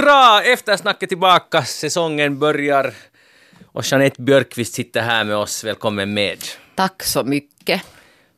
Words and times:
Hurra! 0.00 0.42
Eftersnacket 0.42 1.08
tillbaka, 1.08 1.64
säsongen 1.64 2.38
börjar. 2.38 2.94
Och 3.72 3.84
Jeanette 3.84 4.22
Björkqvist 4.22 4.74
sitter 4.74 5.00
här 5.00 5.24
med 5.24 5.36
oss. 5.36 5.64
Välkommen 5.64 6.14
med. 6.14 6.38
Tack 6.74 7.02
så 7.02 7.24
mycket. 7.24 7.82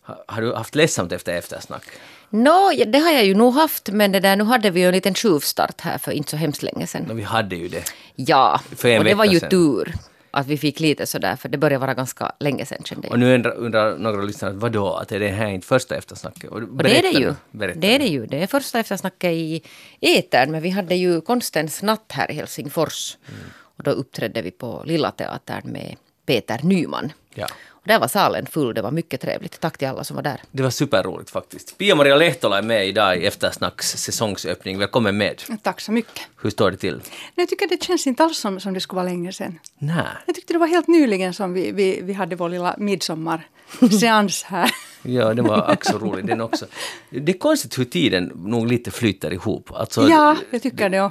Ha, 0.07 0.25
har 0.29 0.43
du 0.43 0.55
haft 0.55 0.75
ledsamt 0.75 1.13
efter 1.13 1.33
eftersnack? 1.33 1.83
No, 2.31 2.85
det 2.87 2.99
har 2.99 3.13
jag 3.13 3.25
ju 3.25 3.35
nog 3.35 3.55
haft, 3.55 3.89
men 3.89 4.13
det 4.13 4.21
där, 4.21 4.37
nu 4.37 4.45
hade 4.45 4.71
vi 4.71 4.81
ju 4.81 4.87
en 4.87 4.95
liten 4.95 5.15
tjuvstart 5.15 5.81
här 5.81 5.99
för 5.99 6.13
inte 6.13 6.31
så 6.31 6.37
hemskt 6.37 6.63
länge 6.63 6.87
sedan. 6.87 7.03
No, 7.03 7.13
vi 7.15 7.23
hade 7.23 7.57
ju 7.57 7.69
det. 7.69 7.85
Ja, 8.15 8.61
och 8.99 9.05
det 9.05 9.15
var 9.15 9.25
ju 9.25 9.41
sedan. 9.41 9.51
tur 9.51 9.95
att 10.33 10.47
vi 10.47 10.59
fick 10.59 10.81
lite 10.81 11.07
sådär, 11.07 11.37
för 11.37 11.49
det 11.49 11.59
började 11.59 11.81
vara 11.81 11.95
ganska 11.95 12.33
länge 12.41 12.67
sedan 12.67 12.85
kände 12.85 13.07
jag. 13.07 13.13
Och 13.13 13.19
nu 13.19 13.35
undrar, 13.35 13.55
undrar 13.55 13.99
några 13.99 14.23
lyssnare, 14.23 14.53
vadå, 14.53 14.95
att 14.95 15.13
är 15.13 15.21
det 15.21 15.29
här 15.29 15.49
inte 15.49 15.67
första 15.67 15.97
eftersnacket? 15.97 16.51
Och 16.51 16.57
Och 16.57 16.83
det 16.83 16.99
är 16.99 17.03
det 17.03 17.19
ju. 17.19 17.35
berätta 17.51 17.81
Det 17.81 17.95
är 17.95 17.99
det 17.99 18.07
ju. 18.07 18.27
Det 18.27 18.43
är 18.43 18.47
första 18.47 18.81
eftersnacket 18.81 19.31
i 19.31 19.63
etern, 20.01 20.51
men 20.51 20.63
vi 20.63 20.71
hade 20.71 20.95
ju 20.95 21.21
konstens 21.21 21.83
natt 21.83 22.13
här 22.13 22.31
i 22.31 22.35
Helsingfors. 22.35 23.17
Mm. 23.29 23.41
Och 23.77 23.83
då 23.83 23.91
uppträdde 23.91 24.43
vi 24.43 24.51
på 24.51 24.83
Lilla 24.87 25.11
Teatern 25.11 25.73
med 25.73 25.97
Peter 26.27 26.61
Nyman. 26.63 27.13
Ja. 27.35 27.47
Och 27.83 27.89
där 27.89 27.99
var 27.99 28.09
salen 28.09 28.47
full, 28.47 28.75
det 28.75 28.83
var 28.83 28.91
mycket 28.91 29.21
trevligt. 29.21 29.61
Tack 29.61 29.79
till 29.79 29.89
alla 29.89 30.05
som 30.05 30.17
var 30.17 30.23
där. 30.23 30.41
Det 30.51 30.63
var 30.63 30.71
superroligt 30.71 31.31
faktiskt. 31.31 31.79
Pia-Maria 31.79 32.17
Lehtola 32.17 32.59
är 32.59 32.63
med 32.63 32.87
idag 32.89 33.17
i 33.19 33.27
Eftersnacks 33.27 33.91
säsongsöppning. 33.97 34.79
Välkommen 34.79 35.17
med. 35.17 35.43
Tack 35.63 35.81
så 35.81 35.93
mycket. 35.93 36.23
Hur 36.43 36.51
står 36.51 36.71
det 36.71 36.77
till? 36.77 37.01
Jag 37.35 37.49
tycker 37.49 37.69
det 37.69 37.83
känns 37.83 38.07
inte 38.07 38.25
alls 38.25 38.39
som, 38.39 38.61
som 38.61 38.75
det 38.75 38.81
skulle 38.81 38.97
vara 38.97 39.09
länge 39.09 39.33
sedan. 39.33 39.59
Nej. 39.79 40.05
Jag 40.27 40.35
tyckte 40.35 40.53
det 40.53 40.59
var 40.59 40.67
helt 40.67 40.89
nyligen 40.89 41.35
som 41.35 41.53
vi, 41.53 41.73
vi, 41.73 42.01
vi 42.03 42.13
hade 42.13 42.37
vår 42.37 42.49
lilla 42.49 42.75
midsommarseans 42.79 44.43
här. 44.43 44.71
Ja, 45.05 45.35
det 45.35 45.43
var 45.43 45.71
ack 45.71 45.85
så 45.85 45.99
roligt 45.99 46.27
den 46.27 46.41
också. 46.41 46.67
Det 47.11 47.33
är 47.33 47.39
konstigt 47.39 47.79
hur 47.79 47.85
tiden 47.85 48.33
nog 48.35 48.67
lite 48.67 48.91
flyter 48.91 49.33
ihop. 49.33 49.71
Alltså, 49.75 50.09
ja, 50.09 50.37
jag 50.51 50.63
tycker 50.63 50.89
det. 50.89 51.11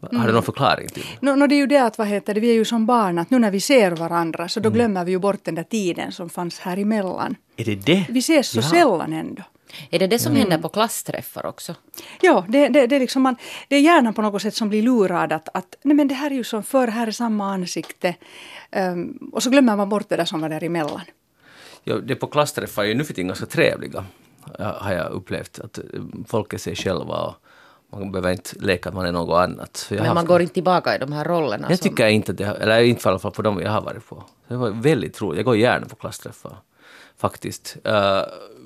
Har 0.00 0.26
du 0.26 0.32
någon 0.32 0.42
förklaring 0.42 0.88
till 0.88 1.02
det? 1.20 1.26
no, 1.26 1.36
no, 1.36 1.46
det 1.46 1.54
är 1.54 1.56
ju 1.56 1.66
det 1.66 1.78
att 1.78 1.98
vad 1.98 2.06
heter 2.06 2.34
det, 2.34 2.40
vi 2.40 2.50
är 2.50 2.54
ju 2.54 2.64
som 2.64 2.86
barn 2.86 3.18
att 3.18 3.30
nu 3.30 3.38
när 3.38 3.50
vi 3.50 3.60
ser 3.60 3.90
varandra 3.90 4.48
så 4.48 4.60
då 4.60 4.70
glömmer 4.70 5.04
vi 5.04 5.10
ju 5.12 5.18
bort 5.18 5.44
den 5.44 5.54
där 5.54 5.62
tiden 5.62 6.12
som 6.12 6.30
fanns 6.30 6.58
här 6.58 6.76
emellan. 6.76 7.36
Är 7.56 7.64
det 7.64 7.74
det? 7.74 8.06
Vi 8.10 8.18
ses 8.18 8.48
så 8.48 8.58
Ja. 8.58 8.62
sällan 8.62 9.12
ändå. 9.12 9.42
Är 9.90 9.98
det 9.98 10.06
det 10.06 10.18
som 10.18 10.32
Mm. 10.32 10.40
händer 10.40 10.58
på 10.58 10.68
klassträffar 10.68 11.46
också? 11.46 11.74
Ja, 12.20 12.44
det, 12.48 12.68
det, 12.68 12.86
det, 12.86 12.96
är 12.96 13.00
liksom 13.00 13.22
man, 13.22 13.36
det 13.68 13.76
är 13.76 13.80
hjärnan 13.80 14.14
på 14.14 14.22
något 14.22 14.42
sätt 14.42 14.54
som 14.54 14.68
blir 14.68 14.82
lurad 14.82 15.32
att, 15.32 15.48
att 15.54 15.76
nej 15.82 15.96
men 15.96 16.08
det 16.08 16.14
här 16.14 16.30
är 16.30 16.34
ju 16.34 16.44
som 16.44 16.62
förr, 16.62 16.86
här 16.88 17.06
är 17.06 17.10
samma 17.10 17.52
ansikte. 17.52 18.14
Ehm, 18.70 19.30
och 19.32 19.42
så 19.42 19.50
glömmer 19.50 19.76
man 19.76 19.88
bort 19.88 20.08
det 20.08 20.16
där 20.16 20.24
som 20.24 20.40
var 20.40 20.48
däremellan. 20.48 21.00
Ja, 21.84 21.94
det 21.98 22.14
på 22.14 22.26
klassträffar 22.26 22.82
är 22.82 22.86
ju 22.88 22.94
nu 22.94 23.04
för 23.04 23.14
tiden 23.14 23.26
ganska 23.28 23.46
trevliga, 23.46 24.04
har 24.58 24.92
jag 24.92 25.10
upplevt. 25.12 25.58
Att 25.58 25.78
folk 26.28 26.52
är 26.52 26.58
sig 26.58 26.76
själva 26.76 27.14
och 27.14 27.34
man 27.92 28.12
behöver 28.12 28.30
inte 28.32 28.50
leka 28.58 28.88
att 28.88 28.94
man 28.94 29.06
är 29.06 29.12
något 29.12 29.38
annat. 29.42 29.86
Men 29.90 29.98
man 30.06 30.16
haft- 30.16 30.28
går 30.28 30.40
inte 30.42 30.54
tillbaka 30.54 30.94
i 30.96 30.98
de 30.98 31.12
här 31.12 31.24
rollerna. 31.24 31.66
Jag 31.70 31.78
som- 31.78 31.88
tycker 31.90 32.06
inte 32.06 32.32
det 32.32 32.44
eller 32.44 32.80
inte 32.80 33.08
i 33.08 33.10
alla 33.10 33.18
fall 33.18 33.32
på 33.32 33.42
de 33.42 33.60
jag 33.60 33.70
har 33.70 33.80
varit 33.80 34.08
på. 34.08 34.24
Det 34.48 34.56
var 34.56 34.70
väldigt 34.70 35.22
roligt. 35.22 35.36
Jag 35.36 35.44
går 35.44 35.56
gärna 35.56 35.86
på 35.86 35.96
klassträffar. 35.96 36.56
Faktiskt. 37.16 37.76
Eh, 37.84 38.22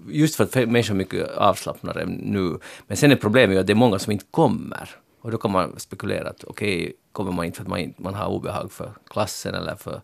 just 0.09 0.35
för 0.37 0.45
att 0.45 0.55
människor 0.55 0.95
är 0.95 0.99
mycket 0.99 1.37
avslappnade 1.37 2.05
nu. 2.07 2.59
Men 2.87 2.97
sen 2.97 3.13
är 3.13 3.17
problemet 3.17 3.57
ju 3.57 3.61
att 3.61 3.67
det 3.67 3.73
är 3.73 3.75
många 3.75 3.99
som 3.99 4.13
inte 4.13 4.25
kommer. 4.31 4.91
Och 5.21 5.31
då 5.31 5.39
kan 5.39 5.51
man 5.51 5.79
spekulera 5.79 6.29
att 6.29 6.45
okej, 6.45 6.93
kommer 7.13 7.33
man 7.33 7.45
inte 7.45 7.57
för 7.57 7.63
att 7.65 7.69
man, 7.69 7.95
man 7.97 8.15
har 8.15 8.27
obehag 8.29 8.73
för 8.73 8.91
klassen 9.11 9.55
eller 9.55 9.75
för 9.75 10.01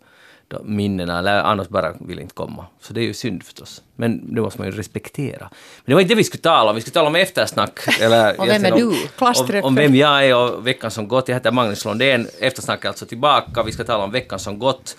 minnena 0.64 1.18
eller 1.18 1.42
annars 1.42 1.68
bara 1.68 1.92
vill 2.00 2.18
inte 2.18 2.34
komma. 2.34 2.66
Så 2.80 2.92
det 2.92 3.00
är 3.00 3.04
ju 3.04 3.14
synd 3.14 3.42
förstås. 3.42 3.82
Men 3.96 4.34
det 4.34 4.40
måste 4.40 4.60
man 4.60 4.70
ju 4.70 4.76
respektera. 4.76 5.48
Men 5.50 5.84
det 5.84 5.94
var 5.94 6.00
inte 6.00 6.14
det 6.14 6.18
vi 6.18 6.24
skulle 6.24 6.42
tala 6.42 6.70
om. 6.70 6.76
Vi 6.76 6.80
skulle 6.80 6.94
tala 6.94 7.08
om 7.08 7.16
eftersnack. 7.16 7.78
Eller, 8.00 8.40
Och 8.40 8.48
vem 8.48 8.64
är 8.64 8.70
du? 8.70 8.86
Om, 9.18 9.64
om 9.64 9.74
vem 9.74 9.94
jag 9.94 10.26
är 10.26 10.36
och 10.36 10.66
veckan 10.66 10.90
som 10.90 11.08
gått. 11.08 11.28
Jag 11.28 11.34
heter 11.34 11.50
Magnus 11.50 11.84
Lundén. 11.84 12.28
Eftersnack 12.40 12.84
är 12.84 12.88
alltså 12.88 13.06
tillbaka. 13.06 13.62
Vi 13.62 13.72
ska 13.72 13.84
tala 13.84 14.04
om 14.04 14.12
veckan 14.12 14.38
som 14.38 14.58
gått. 14.58 14.96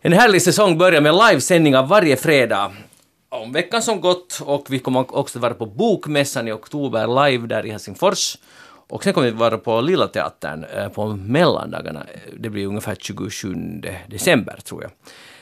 En 0.00 0.12
härlig 0.12 0.42
säsong 0.42 0.78
börjar 0.78 1.00
med 1.00 1.14
livesändningar 1.14 1.82
varje 1.82 2.16
fredag 2.16 2.72
om 3.30 3.52
veckan 3.52 3.82
som 3.82 4.00
gått 4.00 4.40
och 4.44 4.66
vi 4.68 4.78
kommer 4.78 5.16
också 5.16 5.38
vara 5.38 5.54
på 5.54 5.66
Bokmässan 5.66 6.48
i 6.48 6.52
oktober 6.52 7.28
live 7.30 7.46
där 7.46 7.66
i 7.66 7.70
Helsingfors. 7.70 8.36
Och 8.88 9.04
sen 9.04 9.12
kommer 9.12 9.26
vi 9.26 9.32
vara 9.32 9.58
på 9.58 9.80
Lilla 9.80 10.08
Teatern 10.08 10.64
eh, 10.64 10.88
på 10.88 11.06
mellandagarna. 11.06 12.06
Det 12.38 12.50
blir 12.50 12.66
ungefär 12.66 12.94
27 12.94 13.54
december 14.08 14.58
tror 14.64 14.82
jag. 14.82 14.90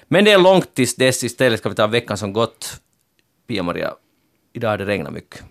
Men 0.09 0.25
det 0.25 0.33
är 0.33 0.39
långt 0.39 0.75
tills 0.75 0.95
dess. 0.95 1.25
Istället 1.25 1.61
ska 1.61 1.69
vi 1.69 1.75
ta 1.75 1.87
veckan 1.87 2.17
som 2.17 2.33
gått. 2.33 2.81
Pia-Maria, 3.47 3.95
idag 4.53 4.69
har 4.71 4.79
det 4.79 4.84
regnat 4.84 5.12
mycket. 5.12 5.45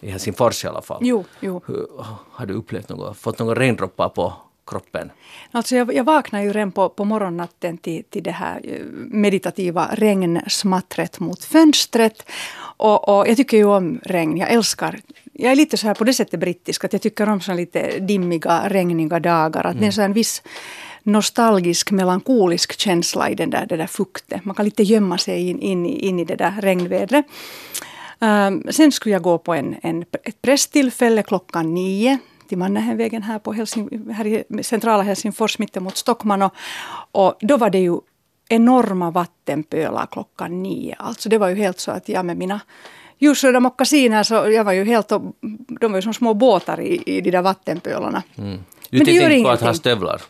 I 0.00 0.10
Helsingfors 0.10 0.64
i 0.64 0.68
alla 0.68 0.82
fall. 0.82 0.98
Jo, 1.02 1.24
jo. 1.40 1.62
Hur, 1.66 1.86
har 2.30 2.46
du 2.46 2.54
upplevt 2.54 2.88
något, 2.88 3.16
fått 3.16 3.38
några 3.38 3.60
regndroppar 3.60 4.08
på 4.08 4.32
kroppen? 4.66 5.10
Alltså 5.50 5.76
jag, 5.76 5.94
jag 5.94 6.04
vaknade 6.04 6.44
ju 6.44 6.52
redan 6.52 6.72
på, 6.72 6.88
på 6.88 7.04
morgonnatten 7.04 7.78
till, 7.78 8.04
till 8.04 8.22
det 8.22 8.30
här 8.30 8.60
eh, 8.64 8.84
meditativa 8.94 9.90
regnsmattret 9.92 11.20
mot 11.20 11.44
fönstret. 11.44 12.30
Och, 12.76 13.08
och 13.08 13.28
jag 13.28 13.36
tycker 13.36 13.56
ju 13.56 13.64
om 13.64 14.00
regn. 14.04 14.36
Jag 14.36 14.50
älskar 14.52 15.00
jag 15.34 15.52
är 15.52 15.56
lite 15.56 15.76
så 15.76 15.86
här 15.86 15.94
på 15.94 16.04
det 16.04 16.14
sättet 16.14 16.40
brittisk 16.40 16.84
att 16.84 16.92
jag 16.92 17.02
tycker 17.02 17.28
om 17.28 17.40
så 17.40 17.54
lite 17.54 17.98
dimmiga, 17.98 18.68
regniga 18.68 19.20
dagar. 19.20 19.66
Att 19.66 19.80
Det 19.80 19.86
är 19.86 19.90
så 19.90 20.00
här 20.00 20.08
en 20.08 20.12
viss 20.14 20.42
nostalgisk, 21.02 21.90
melankolisk 21.90 22.80
känsla 22.80 23.30
i 23.30 23.34
den 23.34 23.50
där, 23.50 23.66
det 23.66 23.76
där 23.76 23.86
fuktet. 23.86 24.44
Man 24.44 24.54
kan 24.54 24.64
lite 24.64 24.82
gömma 24.82 25.18
sig 25.18 25.48
in, 25.50 25.60
in, 25.60 25.86
i- 25.86 26.06
in 26.06 26.18
i 26.18 26.24
det 26.24 26.36
där 26.36 26.54
regnvädret. 26.60 27.26
Um, 28.18 28.62
sen 28.70 28.92
skulle 28.92 29.12
jag 29.12 29.22
gå 29.22 29.38
på 29.38 29.54
en, 29.54 29.76
en, 29.82 30.04
ett 30.24 30.42
presstillfälle 30.42 31.22
klockan 31.22 31.74
nio 31.74 32.18
till 32.48 32.58
Mannerheimvägen 32.58 33.22
här, 33.22 33.38
på 33.38 33.52
Helsing, 33.52 34.10
här 34.12 34.26
i 34.26 34.44
centrala 34.62 35.02
Helsingfors 35.02 35.58
mittemot 35.58 35.96
Stockman. 35.96 36.42
Och, 36.42 36.52
och 37.12 37.34
då 37.40 37.56
var 37.56 37.70
det 37.70 37.78
ju 37.78 37.98
enorma 38.48 39.10
vattenpölar 39.10 40.06
klockan 40.12 40.62
nio. 40.62 40.94
Alltså 40.98 41.28
det 41.28 41.38
var 41.38 41.48
ju 41.48 41.54
helt 41.54 41.80
så 41.80 41.90
att 41.90 42.08
jag 42.08 42.24
med 42.26 42.36
mina 42.36 42.60
ljusröda 43.24 43.60
mockasiner 43.60 44.22
så 44.22 44.34
jag 44.34 44.64
var 44.64 44.72
ju 44.72 44.84
helt, 44.84 45.12
och- 45.12 45.22
de 45.80 45.92
var 45.92 45.98
ju 45.98 46.02
som 46.02 46.14
små 46.14 46.34
båtar 46.34 46.80
i, 46.80 47.02
i 47.06 47.20
de 47.20 47.30
där 47.30 47.42
vattenpölarna. 47.42 48.22
Du 48.36 48.42
Men 48.42 49.04
det 49.04 49.12
gör 49.12 49.30
inte 49.30 49.44
på 49.44 49.50
att 49.50 49.60
ha 49.60 49.66
ingenting. 49.66 49.80
stövlar? 49.80 50.22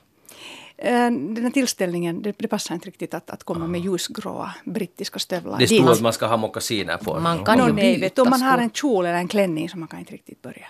Eh, 0.79 0.93
Den 1.11 1.43
här 1.43 1.51
tillställningen, 1.51 2.23
det, 2.23 2.35
det 2.39 2.49
passar 2.49 2.75
inte 2.75 2.87
riktigt 2.87 3.15
att, 3.15 3.31
att 3.31 3.45
komma 3.45 3.67
med 3.67 3.81
ljusgråa 3.81 4.55
brittiska 4.65 5.19
stövlar. 5.19 5.59
Det 5.59 5.67
stod 5.67 5.89
att 5.91 6.01
man 6.01 6.13
ska 6.13 6.27
ha 6.27 6.37
mockasiner 6.37 6.97
på. 6.97 7.21
Man 7.21 7.45
kan 7.45 7.59
Nå, 7.59 7.65
ju 7.65 7.71
du, 7.73 8.23
om 8.23 8.31
man 8.31 8.41
byta 8.41 8.51
har 8.51 8.59
en 8.59 8.71
kjol 8.71 9.07
eller 9.07 9.19
en 9.19 9.29
klänning 9.29 9.69
så 9.69 9.79
man 9.79 9.89
kan 9.89 9.99
inte 9.99 10.13
riktigt 10.13 10.43
börja. 10.43 10.67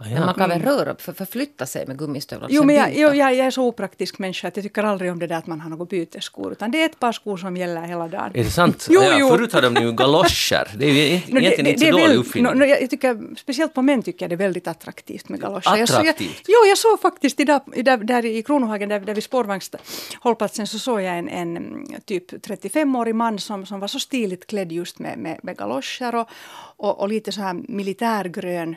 Ah, 0.00 0.04
Men 0.04 0.12
ja. 0.12 0.26
man 0.26 0.34
kan 0.34 0.48
väl 0.48 0.62
röra 0.62 0.96
för 0.98 1.12
förflytta 1.12 1.66
sig 1.66 1.86
med 1.86 1.98
gummistövlar 1.98 2.48
Jo, 2.50 2.64
men 2.64 2.76
jag, 2.76 2.90
jo, 2.94 3.08
jag, 3.08 3.34
jag 3.34 3.46
är 3.46 3.50
så 3.50 3.66
opraktisk 3.66 4.18
människa 4.18 4.48
att 4.48 4.56
jag 4.56 4.62
tycker 4.64 4.82
aldrig 4.84 5.12
om 5.12 5.18
det 5.18 5.26
där 5.26 5.36
att 5.36 5.46
man 5.46 5.60
har 5.60 5.70
något 5.70 5.88
bytesskor. 5.90 6.52
Utan 6.52 6.70
det 6.70 6.82
är 6.82 6.86
ett 6.86 6.98
par 6.98 7.12
skor 7.12 7.36
som 7.36 7.56
gäller 7.56 7.82
hela 7.82 8.08
dagen. 8.08 8.30
Är 8.34 8.44
det 8.44 8.50
sant? 8.50 8.86
Jo, 8.90 9.02
ja, 9.02 9.16
jo. 9.18 9.28
Förut 9.28 9.52
hade 9.52 9.70
de 9.70 9.82
ju 9.82 9.92
galoscher. 9.92 10.68
Det 10.78 10.86
är 10.86 10.92
ju 10.92 11.00
e- 11.16 11.22
No, 11.28 11.38
egentligen 11.38 11.66
inte 11.66 11.86
så 11.86 11.90
dålig 11.98 12.16
uppfinning. 12.16 12.52
no, 12.52 12.58
no, 12.58 12.64
jag, 12.64 12.82
jag 12.82 12.90
tycker, 12.90 13.36
speciellt 13.36 13.74
på 13.74 13.82
män 13.82 14.02
tycker 14.02 14.24
jag 14.24 14.30
det 14.30 14.34
är 14.34 14.46
väldigt 14.46 14.66
attraktivt 14.68 15.28
med 15.28 15.40
galoscher. 15.40 15.76
Jag, 15.76 15.88
så- 15.88 15.96
Attraktivt? 15.96 16.42
Jag, 16.46 16.54
jo, 16.64 16.68
jag 16.68 16.78
såg 16.78 17.00
faktiskt 17.00 17.40
idag, 17.40 17.60
där, 17.84 17.96
där 17.96 18.24
i 18.26 18.42
Kronohagen, 18.42 18.88
där, 18.88 19.00
där 19.00 19.14
vid 19.14 19.24
spårvagnshållplatsen, 19.24 20.66
så 20.66 20.78
såg 20.78 21.00
jag 21.02 21.18
en, 21.18 21.28
en 21.28 21.56
mm, 21.56 21.86
typ 22.04 22.32
35-årig 22.32 23.14
man 23.14 23.38
som, 23.38 23.66
som 23.66 23.80
var 23.80 23.88
så 23.88 23.98
stiligt 24.00 24.46
klädd 24.46 24.72
just 24.72 24.98
med, 24.98 25.18
med, 25.18 25.40
med 25.42 25.56
galoscher 25.56 26.14
och, 26.14 26.28
och, 26.76 27.00
och 27.00 27.08
lite 27.08 27.32
så 27.32 27.40
här 27.40 27.54
militärgrön 27.68 28.76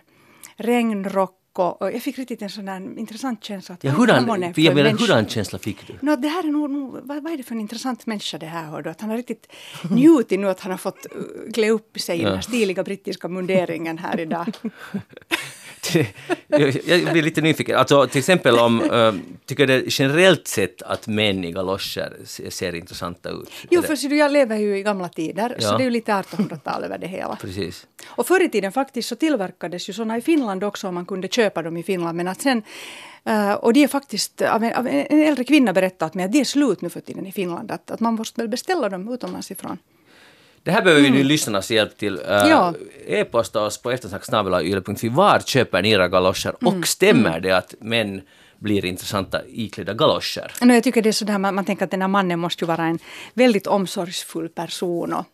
regnrock. 0.55 1.37
Och, 1.53 1.93
jag 1.93 2.01
fick 2.01 2.17
riktigt 2.17 2.41
en 2.41 2.49
sån 2.49 2.97
intressant 2.97 3.43
känsla. 3.43 3.75
Att 3.75 3.83
Ja, 3.83 3.91
hurdan, 3.91 4.53
jag 4.55 4.75
menar, 4.75 4.89
hurdan 4.89 5.27
känsla 5.27 5.59
fick 5.59 5.87
du? 5.87 5.93
No, 6.01 6.15
det 6.15 6.27
här 6.27 6.43
är 6.43 6.51
nog, 6.51 6.69
nog, 6.69 6.99
vad, 7.03 7.23
vad 7.23 7.33
är 7.33 7.37
det 7.37 7.43
för 7.43 7.55
en 7.55 7.61
intressant 7.61 8.05
människa 8.05 8.37
det 8.37 8.45
här 8.45 8.65
hör 8.65 8.81
du? 8.81 8.89
Att 8.89 9.01
han 9.01 9.09
har 9.09 9.17
riktigt 9.17 9.47
njutit 9.89 10.39
nu 10.39 10.49
att 10.49 10.59
han 10.59 10.71
har 10.71 10.77
fått 10.77 11.05
uh, 11.15 11.51
klä 11.53 11.69
upp 11.69 11.99
sig 11.99 12.19
i 12.19 12.23
den 12.23 12.35
här 12.35 12.41
stiliga 12.41 12.83
brittiska 12.83 13.27
munderingen 13.27 13.97
här 13.97 14.19
idag. 14.19 14.45
jag, 16.47 17.11
blir 17.11 17.21
lite 17.21 17.41
nyfiken. 17.41 17.77
Alltså 17.77 18.07
till 18.07 18.19
exempel 18.19 18.59
om, 18.59 18.81
äh, 18.81 19.13
tycker 19.45 19.67
du 19.67 19.85
generellt 19.87 20.47
sett 20.47 20.81
att 20.81 21.07
män 21.07 21.43
i 21.43 21.51
galoscher 21.51 22.13
se- 22.25 22.51
ser 22.51 22.75
intressanta 22.75 23.29
ut? 23.29 23.49
Jo, 23.69 23.81
för 23.81 24.09
du, 24.09 24.17
jag 24.17 24.31
lever 24.31 24.57
ju 24.57 24.77
i 24.77 24.83
gamla 24.83 25.09
tider, 25.09 25.55
Ja. 25.59 25.69
så 25.69 25.77
det 25.77 25.83
är 25.83 25.85
ju 25.85 25.91
lite 25.91 26.11
1800-tal 26.11 26.83
över 26.83 26.97
det 26.97 27.07
hela. 27.07 27.35
Precis. 27.35 27.87
Och 28.07 28.27
förr 28.27 28.43
i 28.43 28.49
tiden 28.49 28.71
faktiskt 28.71 29.09
så 29.09 29.15
tillverkades 29.15 29.89
ju 29.89 29.93
sådana 29.93 30.17
i 30.17 30.21
Finland 30.21 30.63
också, 30.63 30.87
om 30.87 30.95
man 30.95 31.05
kunde 31.05 31.27
köpa 31.27 31.61
dem 31.61 31.77
i 31.77 31.83
Finland. 31.83 32.17
Men 32.17 32.27
att 32.27 32.41
sen, 32.41 32.63
eh, 33.25 33.53
och 33.53 33.73
det 33.73 33.83
är 33.83 33.87
faktiskt, 33.87 34.41
av 34.41 34.63
en, 34.63 34.73
av 34.73 34.87
en 34.87 35.21
äldre 35.21 35.43
kvinna 35.43 35.73
berättat 35.73 36.13
mig 36.13 36.25
att 36.25 36.31
det 36.31 36.39
är 36.39 36.45
slut 36.45 36.81
nu 36.81 36.89
för 36.89 36.99
tiden 37.01 37.25
i 37.25 37.31
Finland. 37.31 37.71
Att, 37.71 37.91
att 37.91 37.99
man 37.99 38.13
måste 38.13 38.47
beställa 38.47 38.89
dem 38.89 39.13
utomlands 39.13 39.51
ifrån. 39.51 39.77
Det 40.63 40.71
här 40.71 40.81
behöver 40.81 41.01
vi 41.03 41.09
nu 41.09 41.23
lyssnarnas 41.23 41.71
hjälp 41.71 41.97
till. 41.97 42.17
Äh, 42.17 42.23
Ja. 42.49 42.73
E-posta 43.07 43.61
oss 43.61 43.77
på 43.77 43.91
eftersnacksnabelayle.fi. 43.91 45.09
Var 45.09 45.39
köper 45.39 45.81
ni 45.81 45.91
era 45.91 46.07
galoscher? 46.07 46.55
Och 46.65 46.87
stämmer 46.87 47.39
det 47.39 47.51
att 47.51 47.75
män 47.79 48.21
blir 48.59 48.85
intressanta 48.85 49.41
iklädda 49.47 49.93
galoscher? 49.93 50.51
No, 50.61 50.73
jag 50.73 50.83
tycker 50.83 51.01
det 51.01 51.09
är 51.09 51.13
sådär, 51.13 51.37
man, 51.37 51.55
man 51.55 51.65
tänker 51.65 51.85
att 51.85 51.91
den 51.91 52.01
här 52.01 52.07
mannen 52.07 52.39
måste 52.39 52.63
ju 52.63 52.67
vara 52.67 52.83
en 52.85 52.99
väldigt 53.33 53.67
omsorgsfull 53.67 54.49
person. 54.49 55.13
Och, 55.13 55.25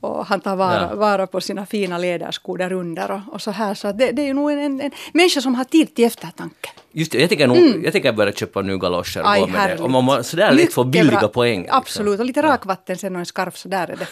och 0.00 0.26
han 0.26 0.40
tar 0.40 0.56
vara, 0.56 0.88
Ja. 0.90 0.94
vara 0.96 1.26
på 1.26 1.40
sina 1.40 1.66
fina 1.66 1.98
ledarskor 1.98 2.58
där 2.58 2.72
under 2.72 3.10
och, 3.10 3.20
och 3.32 3.42
så 3.42 3.50
här. 3.50 3.74
Så 3.74 3.92
det, 3.92 4.12
det 4.12 4.22
är 4.22 4.26
ju 4.26 4.32
nog 4.32 4.52
en, 4.52 4.58
en, 4.58 4.80
en 4.80 4.90
människa 5.12 5.40
som 5.40 5.54
har 5.54 5.64
tid 5.64 5.94
till 5.94 6.04
eftertanke. 6.04 6.68
Just 6.92 7.12
det, 7.12 7.20
jag 7.20 7.28
tänker 7.28 7.46
nog, 7.46 7.84
jag 7.84 7.92
tänker 7.92 8.12
börja 8.12 8.32
köpa 8.32 8.60
nu 8.62 8.78
galoscher 8.78 9.20
och 9.20 9.26
Mm. 9.36 9.40
Gå 9.40 9.46
med 9.46 9.76
det. 9.78 9.82
Om 9.82 10.04
man 10.04 10.24
sådär 10.24 10.52
lätt 10.52 10.72
får 10.72 10.84
billiga 10.84 11.18
bra. 11.20 11.28
poäng. 11.28 11.60
liksom. 11.60 11.78
Absolut, 11.78 12.20
och 12.20 12.26
lite 12.26 12.42
rakvatten 12.42 12.96
sen 12.96 13.14
och 13.14 13.20
en 13.20 13.26
skarf 13.26 13.56
så 13.56 13.68
där 13.68 13.88
är 13.90 13.96
det. 13.96 14.06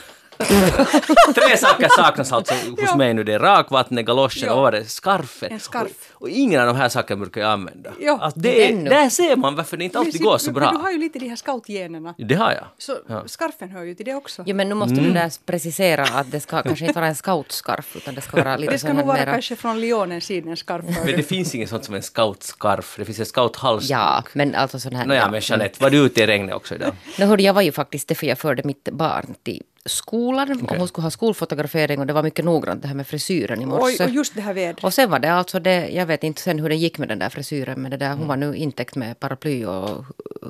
Tre 1.35 1.57
saker 1.57 1.89
saknas 1.97 2.33
alltså 2.33 2.55
hos 2.55 2.79
Ja. 2.83 2.97
mig 2.97 3.15
nu. 3.15 3.25
Det 3.25 3.33
är 3.35 3.39
rakvattnet, 3.39 4.05
galoschen 4.07 4.47
Ja. 4.47 4.53
och 4.53 4.57
vad 4.57 4.73
var 4.73 4.73
det? 4.81 4.85
Skarfen. 4.85 5.53
En 5.53 5.61
skarf. 5.61 5.91
Och, 6.13 6.23
och 6.23 6.29
ingen 6.29 6.61
av 6.61 6.67
de 6.67 6.77
här 6.77 6.89
sakerna 6.89 7.21
brukar 7.21 7.41
jag 7.41 7.51
använda. 7.51 7.91
Ja. 8.01 8.19
Alltså 8.21 8.41
det 8.41 8.67
är, 8.67 8.73
Ännu. 8.73 8.91
där 8.91 9.09
ser 9.09 9.37
man 9.37 9.55
varför 9.57 9.77
det 9.77 9.85
inte 9.85 9.99
alltid 9.99 10.15
Men 10.21 10.23
går 10.31 10.39
så 10.39 10.53
men 10.53 10.55
Du 10.55 10.61
har 10.67 10.79
bra. 10.83 10.93
ju 10.93 10.99
lite 10.99 11.19
de 11.19 11.29
här 11.29 11.37
scoutgenerna. 11.37 12.15
Det 12.19 12.35
har 12.35 12.53
jag. 12.53 12.65
Så 12.79 12.97
Ja. 13.09 13.23
skarfen 13.27 13.71
hör 13.71 13.83
ju 13.83 13.95
till 13.95 14.07
det 14.07 14.15
också. 14.15 14.43
Jo, 14.47 14.57
men 14.57 14.69
nu 14.69 14.75
måste 14.75 14.93
Mm. 14.93 15.05
du 15.05 15.13
där 15.13 15.33
precisera 15.47 16.03
att 16.03 16.31
det 16.31 16.41
ska 16.41 16.63
kanske 16.63 16.85
inte 16.87 16.99
vara 16.99 17.09
en 17.09 17.15
scoutskarf 17.15 17.97
utan 17.97 18.15
det 18.15 18.21
ska 18.21 18.37
vara 18.37 18.57
lite 18.57 18.73
Det 18.73 18.79
ska 18.79 18.93
nog 18.93 19.07
vara 19.07 19.17
mera... 19.19 19.33
kanske 19.33 19.57
från 19.57 19.81
Lionens 19.81 20.25
sida 20.25 20.51
en 20.51 20.57
skarf. 20.57 20.85
Men 21.05 21.17
det 21.17 21.23
finns 21.23 21.55
inget 21.55 21.69
sånt 21.69 21.85
som 21.85 21.95
en 21.95 22.03
scoutskarf. 22.03 22.95
Det 22.99 23.05
finns 23.05 23.19
en 23.19 23.27
scouthalsduk. 23.27 23.91
Ja, 23.91 24.25
men 24.33 24.55
alltså 24.55 24.79
sån 24.81 24.95
här... 24.95 25.07
Nåja, 25.07 25.31
men 25.31 25.41
Jeanette, 25.41 25.83
var 25.83 25.91
du 25.91 25.99
ute 25.99 26.23
i 26.23 26.27
regnet 26.27 26.55
också 26.55 26.75
idag? 26.75 26.93
Nu 27.19 27.25
hörde 27.25 27.43
jag 27.43 27.55
var 27.55 27.63
ju 27.63 27.73
faktiskt 27.73 28.09
därför 28.09 28.27
jag 28.27 28.39
förde 28.39 28.63
mitt 28.65 28.89
barn 28.93 29.35
till 29.43 29.63
skolan 29.87 30.53
och 30.63 30.77
hon 30.77 30.89
skulle 30.89 31.03
ha 31.05 31.11
skolfotografering 31.11 32.01
och 32.01 32.07
det 32.07 32.13
var 32.13 32.23
mycket 32.23 32.45
noggrant 32.45 32.83
det 32.83 32.89
här 32.89 32.95
med 32.95 33.07
frisyren 33.07 33.61
i 33.61 33.65
Oj, 33.65 33.69
morse. 33.69 34.05
och 34.05 34.11
just 34.11 34.35
det 34.35 34.41
här 34.41 34.55
vädret. 34.55 34.85
Och 34.85 34.95
sen 34.95 35.11
var 35.11 35.19
det 35.19 35.33
alltså 35.33 35.61
det, 35.61 35.89
jag 35.89 36.07
vet 36.07 36.25
inte 36.25 36.43
sen 36.43 36.59
hur 36.59 36.69
det 36.69 36.75
gick 36.75 36.99
med 36.99 37.09
den 37.09 37.19
där 37.19 37.29
frisyren 37.29 37.83
men 37.83 37.91
det 37.91 37.97
där, 37.97 38.15
hon 38.15 38.29
var 38.29 38.37
nu 38.37 38.55
intäckt 38.57 38.97
med 38.97 39.21
paraply 39.21 39.65
och 39.65 40.05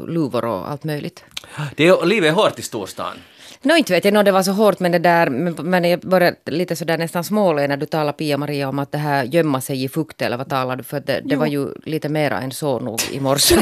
luvor 0.09 0.45
och 0.45 0.71
allt 0.71 0.85
möjligt. 0.85 1.25
Det 1.77 1.87
är, 1.89 2.07
livet 2.07 2.31
är 2.31 2.35
hårt 2.35 2.59
i 2.59 2.63
storstan. 2.63 3.17
Nå 3.63 3.77
inte 3.77 3.93
vet 3.93 4.05
jag, 4.05 4.15
nå 4.15 4.23
det 4.23 4.33
var 4.33 4.43
så 4.43 4.53
hårt 4.53 4.81
men 4.81 4.93
det 4.93 4.99
där, 4.99 5.31
men, 5.31 5.55
men 5.55 5.85
jag 5.85 6.01
började 6.01 6.37
lite 6.45 6.77
sådär 6.77 6.99
nästan 6.99 7.25
småle 7.25 7.69
när 7.69 7.77
du 7.77 7.87
talade 7.87 8.13
Pia-Maria 8.13 8.69
om 8.69 8.79
att 8.79 8.93
det 8.93 8.99
här 8.99 9.25
gömma 9.25 9.61
sig 9.61 9.85
i 9.85 9.89
fukt 9.89 10.23
eller 10.23 10.37
vad 10.37 10.49
talar 10.49 10.77
du 10.77 10.83
för 10.83 11.01
det, 11.01 11.21
det 11.25 11.37
var 11.37 11.47
ju 11.47 11.69
lite 11.85 12.09
mera 12.09 12.41
än 12.41 12.51
så 12.51 12.79
nog 12.79 13.01
i 13.11 13.21
morse. 13.21 13.55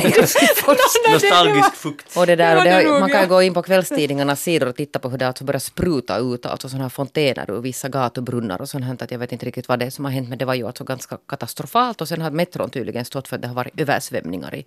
Nostalgisk 1.12 1.74
fukt. 1.74 2.16
Och 2.16 2.26
det 2.26 2.36
där, 2.36 2.56
och 2.56 2.64
Det 2.64 3.00
man 3.00 3.10
kan 3.10 3.20
ja. 3.20 3.26
gå 3.26 3.42
in 3.42 3.54
på 3.54 3.62
kvällstidningarnas 3.62 4.42
sidor 4.42 4.68
och 4.68 4.76
titta 4.76 4.98
på 4.98 5.08
hur 5.08 5.18
det 5.18 5.26
alltså 5.26 5.44
börjar 5.44 5.58
spruta 5.58 6.18
ut 6.18 6.46
alltså 6.46 6.68
sådana 6.68 6.84
här 6.84 6.88
fontäner 6.88 7.50
ur 7.50 7.60
vissa 7.60 7.88
gatubrunnar 7.88 8.60
och 8.60 8.68
sånt 8.68 8.84
här. 8.84 8.96
Att 9.00 9.10
jag 9.10 9.18
vet 9.18 9.32
inte 9.32 9.46
riktigt 9.46 9.68
vad 9.68 9.78
det 9.78 9.86
är 9.86 9.90
som 9.90 10.04
har 10.04 10.12
hänt 10.12 10.28
men 10.28 10.38
det 10.38 10.44
var 10.44 10.54
ju 10.54 10.66
alltså 10.66 10.84
ganska 10.84 11.18
katastrofalt 11.28 12.00
och 12.00 12.08
sen 12.08 12.20
har 12.20 12.30
metron 12.30 12.70
tydligen 12.70 13.04
stått 13.04 13.28
för 13.28 13.36
att 13.36 13.42
det 13.42 13.48
har 13.48 13.54
varit 13.54 13.80
översvämningar 13.80 14.54
i 14.54 14.66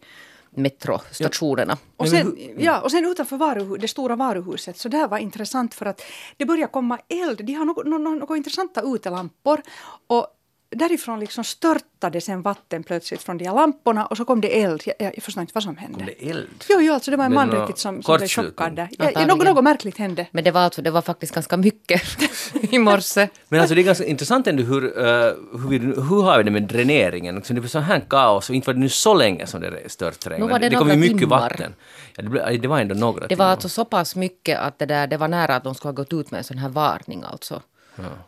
metrostationerna. 0.56 1.78
Och 1.98 2.10
sen, 2.10 2.38
ja, 2.58 2.82
och 2.82 2.92
sen 2.92 3.06
utanför 3.06 3.38
varuhu, 3.38 3.78
det 3.78 3.88
stora 3.88 4.16
varuhuset, 4.16 4.78
så 4.78 4.90
det 4.90 4.98
här 4.98 5.08
var 5.08 5.18
intressant 5.18 5.74
för 5.74 5.86
att 5.86 6.02
det 6.38 6.46
börjar 6.46 6.68
komma 6.68 7.00
eld. 7.08 7.46
De 7.46 7.54
har 7.54 8.20
något 8.20 8.38
intressanta 8.38 8.82
utelampor 8.82 9.62
och 10.08 10.28
därifrån 10.76 11.20
liksom 11.20 11.44
störtade 11.44 12.22
sen 12.22 12.42
vatten 12.42 12.84
plötsligt 12.84 13.22
från 13.24 13.38
de 13.38 13.46
här 13.46 13.54
lamporna 13.56 14.06
och 14.06 14.18
så 14.18 14.26
kom 14.26 14.42
det 14.42 14.62
eld. 14.62 14.82
Jag, 14.86 14.96
jag 15.16 15.24
förstår 15.24 15.42
inte 15.42 15.52
vad 15.56 15.64
som 15.64 15.78
hände. 15.78 15.98
Kom 15.98 16.06
det 16.06 16.30
eld? 16.30 16.48
Jo, 16.70 16.82
jo, 16.82 16.94
alltså 16.94 17.12
det 17.12 17.18
var 17.18 17.26
en 17.26 17.34
man 17.34 17.52
riktigt 17.52 17.78
som, 17.78 18.04
som 18.04 18.18
blev 18.18 18.28
chockad 18.28 18.76
där. 18.76 18.90
Ja, 18.92 19.06
Antagligen. 19.06 19.28
något, 19.38 19.46
något 19.56 19.64
märkligt 19.64 19.98
hände. 19.98 20.28
Men 20.32 20.44
det 20.44 20.52
var, 20.52 20.62
alltså, 20.62 20.82
det 20.82 20.92
var 20.92 21.02
faktiskt 21.02 21.34
ganska 21.34 21.58
mycket 21.58 22.02
i 22.74 22.80
morse. 22.80 23.28
Men 23.50 23.60
alltså 23.60 23.76
det 23.76 23.82
är 23.82 23.84
ganska 23.84 24.06
intressant 24.06 24.48
ändå 24.48 24.64
hur, 24.64 24.84
eh, 25.00 25.06
hur, 25.52 25.70
vi, 25.70 25.78
hur 25.78 26.22
har 26.24 26.38
vi 26.38 26.44
det 26.44 26.52
med 26.52 26.64
dräneringen? 26.64 27.36
Liksom 27.36 27.56
det 27.56 27.62
blir 27.62 27.70
så 27.70 27.80
här 27.80 28.00
kaos 28.10 28.50
och 28.50 28.56
inte 28.56 28.68
var 28.70 28.74
det 28.74 28.80
nu 28.80 28.90
så 28.90 29.14
länge 29.14 29.48
som 29.48 29.62
det 29.62 29.92
störtregnade. 29.92 30.60
Det 30.60 30.70
det 30.70 30.76
kom 30.76 30.90
ju 30.90 30.96
mycket 30.96 31.18
timmar. 31.20 31.40
vatten. 31.40 31.74
Ja, 32.16 32.24
det, 32.24 32.30
blev, 32.30 32.62
det 32.62 32.68
var 32.68 32.80
ändå 32.80 32.96
några 32.96 33.20
Det 33.20 33.28
timmar. 33.28 33.46
var 33.46 33.52
alltså 33.52 33.70
så 33.70 33.86
pass 33.86 34.16
mycket 34.16 34.60
att 34.60 34.80
det, 34.80 34.86
där, 34.86 35.08
det 35.08 35.18
var 35.18 35.28
nära 35.28 35.56
att 35.56 35.64
de 35.64 35.76
skulle 35.76 35.90
ha 35.90 35.96
gått 35.96 36.14
ut 36.14 36.32
med 36.32 36.38
en 36.38 36.44
sån 36.44 36.58
här 36.58 36.70
varning 36.70 37.24
alltså. 37.24 37.62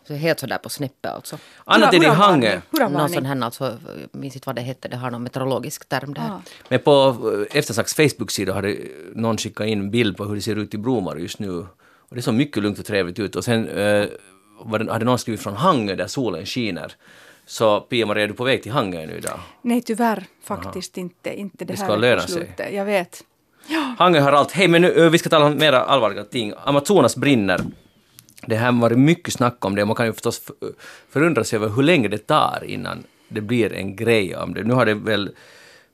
Så 0.07 0.13
helt 0.13 0.39
sådär 0.39 0.57
på 0.57 0.69
snäppet 0.69 1.12
alltså. 1.12 1.38
Annat 1.65 1.94
i 1.94 1.97
hurravarning, 1.97 2.50
hurravarning. 2.71 2.97
Någon 2.97 3.09
sån 3.09 3.25
här 3.25 3.41
alltså, 3.41 3.77
minns 4.12 4.35
inte 4.35 4.50
vad 4.50 4.56
det 4.56 4.62
hette, 4.62 4.88
det 4.88 4.97
har 4.97 5.12
någon 5.12 5.23
meteorologisk 5.23 5.89
term 5.89 6.13
där. 6.13 6.21
Ah. 6.21 6.41
Men 6.69 6.79
på 6.79 7.17
eh, 7.51 7.57
Eftersnacks 7.57 7.94
Facebook-sida 7.94 8.53
har 8.53 8.62
det 8.62 8.77
någon 9.15 9.38
skickat 9.38 9.67
in 9.67 9.91
bild 9.91 10.17
på 10.17 10.25
hur 10.25 10.35
det 10.35 10.41
ser 10.41 10.56
ut 10.56 10.73
i 10.73 10.77
Bromar 10.77 11.15
just 11.15 11.39
nu. 11.39 11.67
Och 12.09 12.15
det 12.15 12.21
såg 12.21 12.33
mycket 12.33 12.63
lugnt 12.63 12.79
och 12.79 12.85
trevligt 12.85 13.19
ut. 13.19 13.35
Och 13.35 13.44
sen 13.44 13.67
eh, 13.67 14.07
var 14.59 14.79
det, 14.79 14.91
hade 14.91 15.06
någon 15.06 15.19
skrivit 15.19 15.41
från 15.41 15.56
Hangö 15.56 15.95
där 15.95 16.07
solen 16.07 16.45
skiner. 16.45 16.94
Så 17.45 17.81
Pia-Maria, 17.81 18.23
är 18.23 18.27
du 18.27 18.33
på 18.33 18.44
väg 18.44 18.63
till 18.63 18.71
Hangö 18.71 19.06
nu 19.06 19.17
idag? 19.17 19.39
Nej, 19.62 19.81
tyvärr 19.81 20.23
faktiskt 20.44 20.97
inte. 20.97 21.39
inte 21.39 21.65
det, 21.65 21.73
Det 21.73 21.79
här 21.79 21.85
ska 21.85 21.95
löna 21.95 22.21
slutet. 22.21 22.73
Jag 22.73 22.85
vet. 22.85 23.23
Hangö 23.97 24.19
har 24.19 24.31
allt. 24.31 24.51
Hej, 24.51 24.67
men 24.67 24.81
nu, 24.81 25.06
eh, 25.06 25.09
vi 25.09 25.17
ska 25.17 25.29
tala 25.29 25.45
om 25.45 25.57
mera 25.57 25.81
allvarliga 25.83 26.23
ting. 26.23 26.53
Amazonas 26.63 27.15
brinner. 27.15 27.62
Det 28.47 28.56
här 28.56 28.71
har 28.71 28.81
varit 28.81 28.97
mycket 28.97 29.33
snack 29.33 29.65
om 29.65 29.75
det. 29.75 29.86
Man 29.86 29.95
kan 29.95 30.06
ju 30.06 30.13
förstås 30.13 30.42
förundra 31.09 31.44
sig 31.44 31.57
över 31.57 31.69
hur 31.69 31.83
länge 31.83 32.07
det 32.07 32.18
tar 32.18 32.63
innan 32.68 33.03
det 33.27 33.42
blir 33.42 33.74
en 33.74 33.95
grej 33.95 34.36
om 34.36 34.53
det. 34.53 34.63
Nu 34.63 34.74
har 34.74 34.86
det 34.86 34.94
väl... 34.94 35.31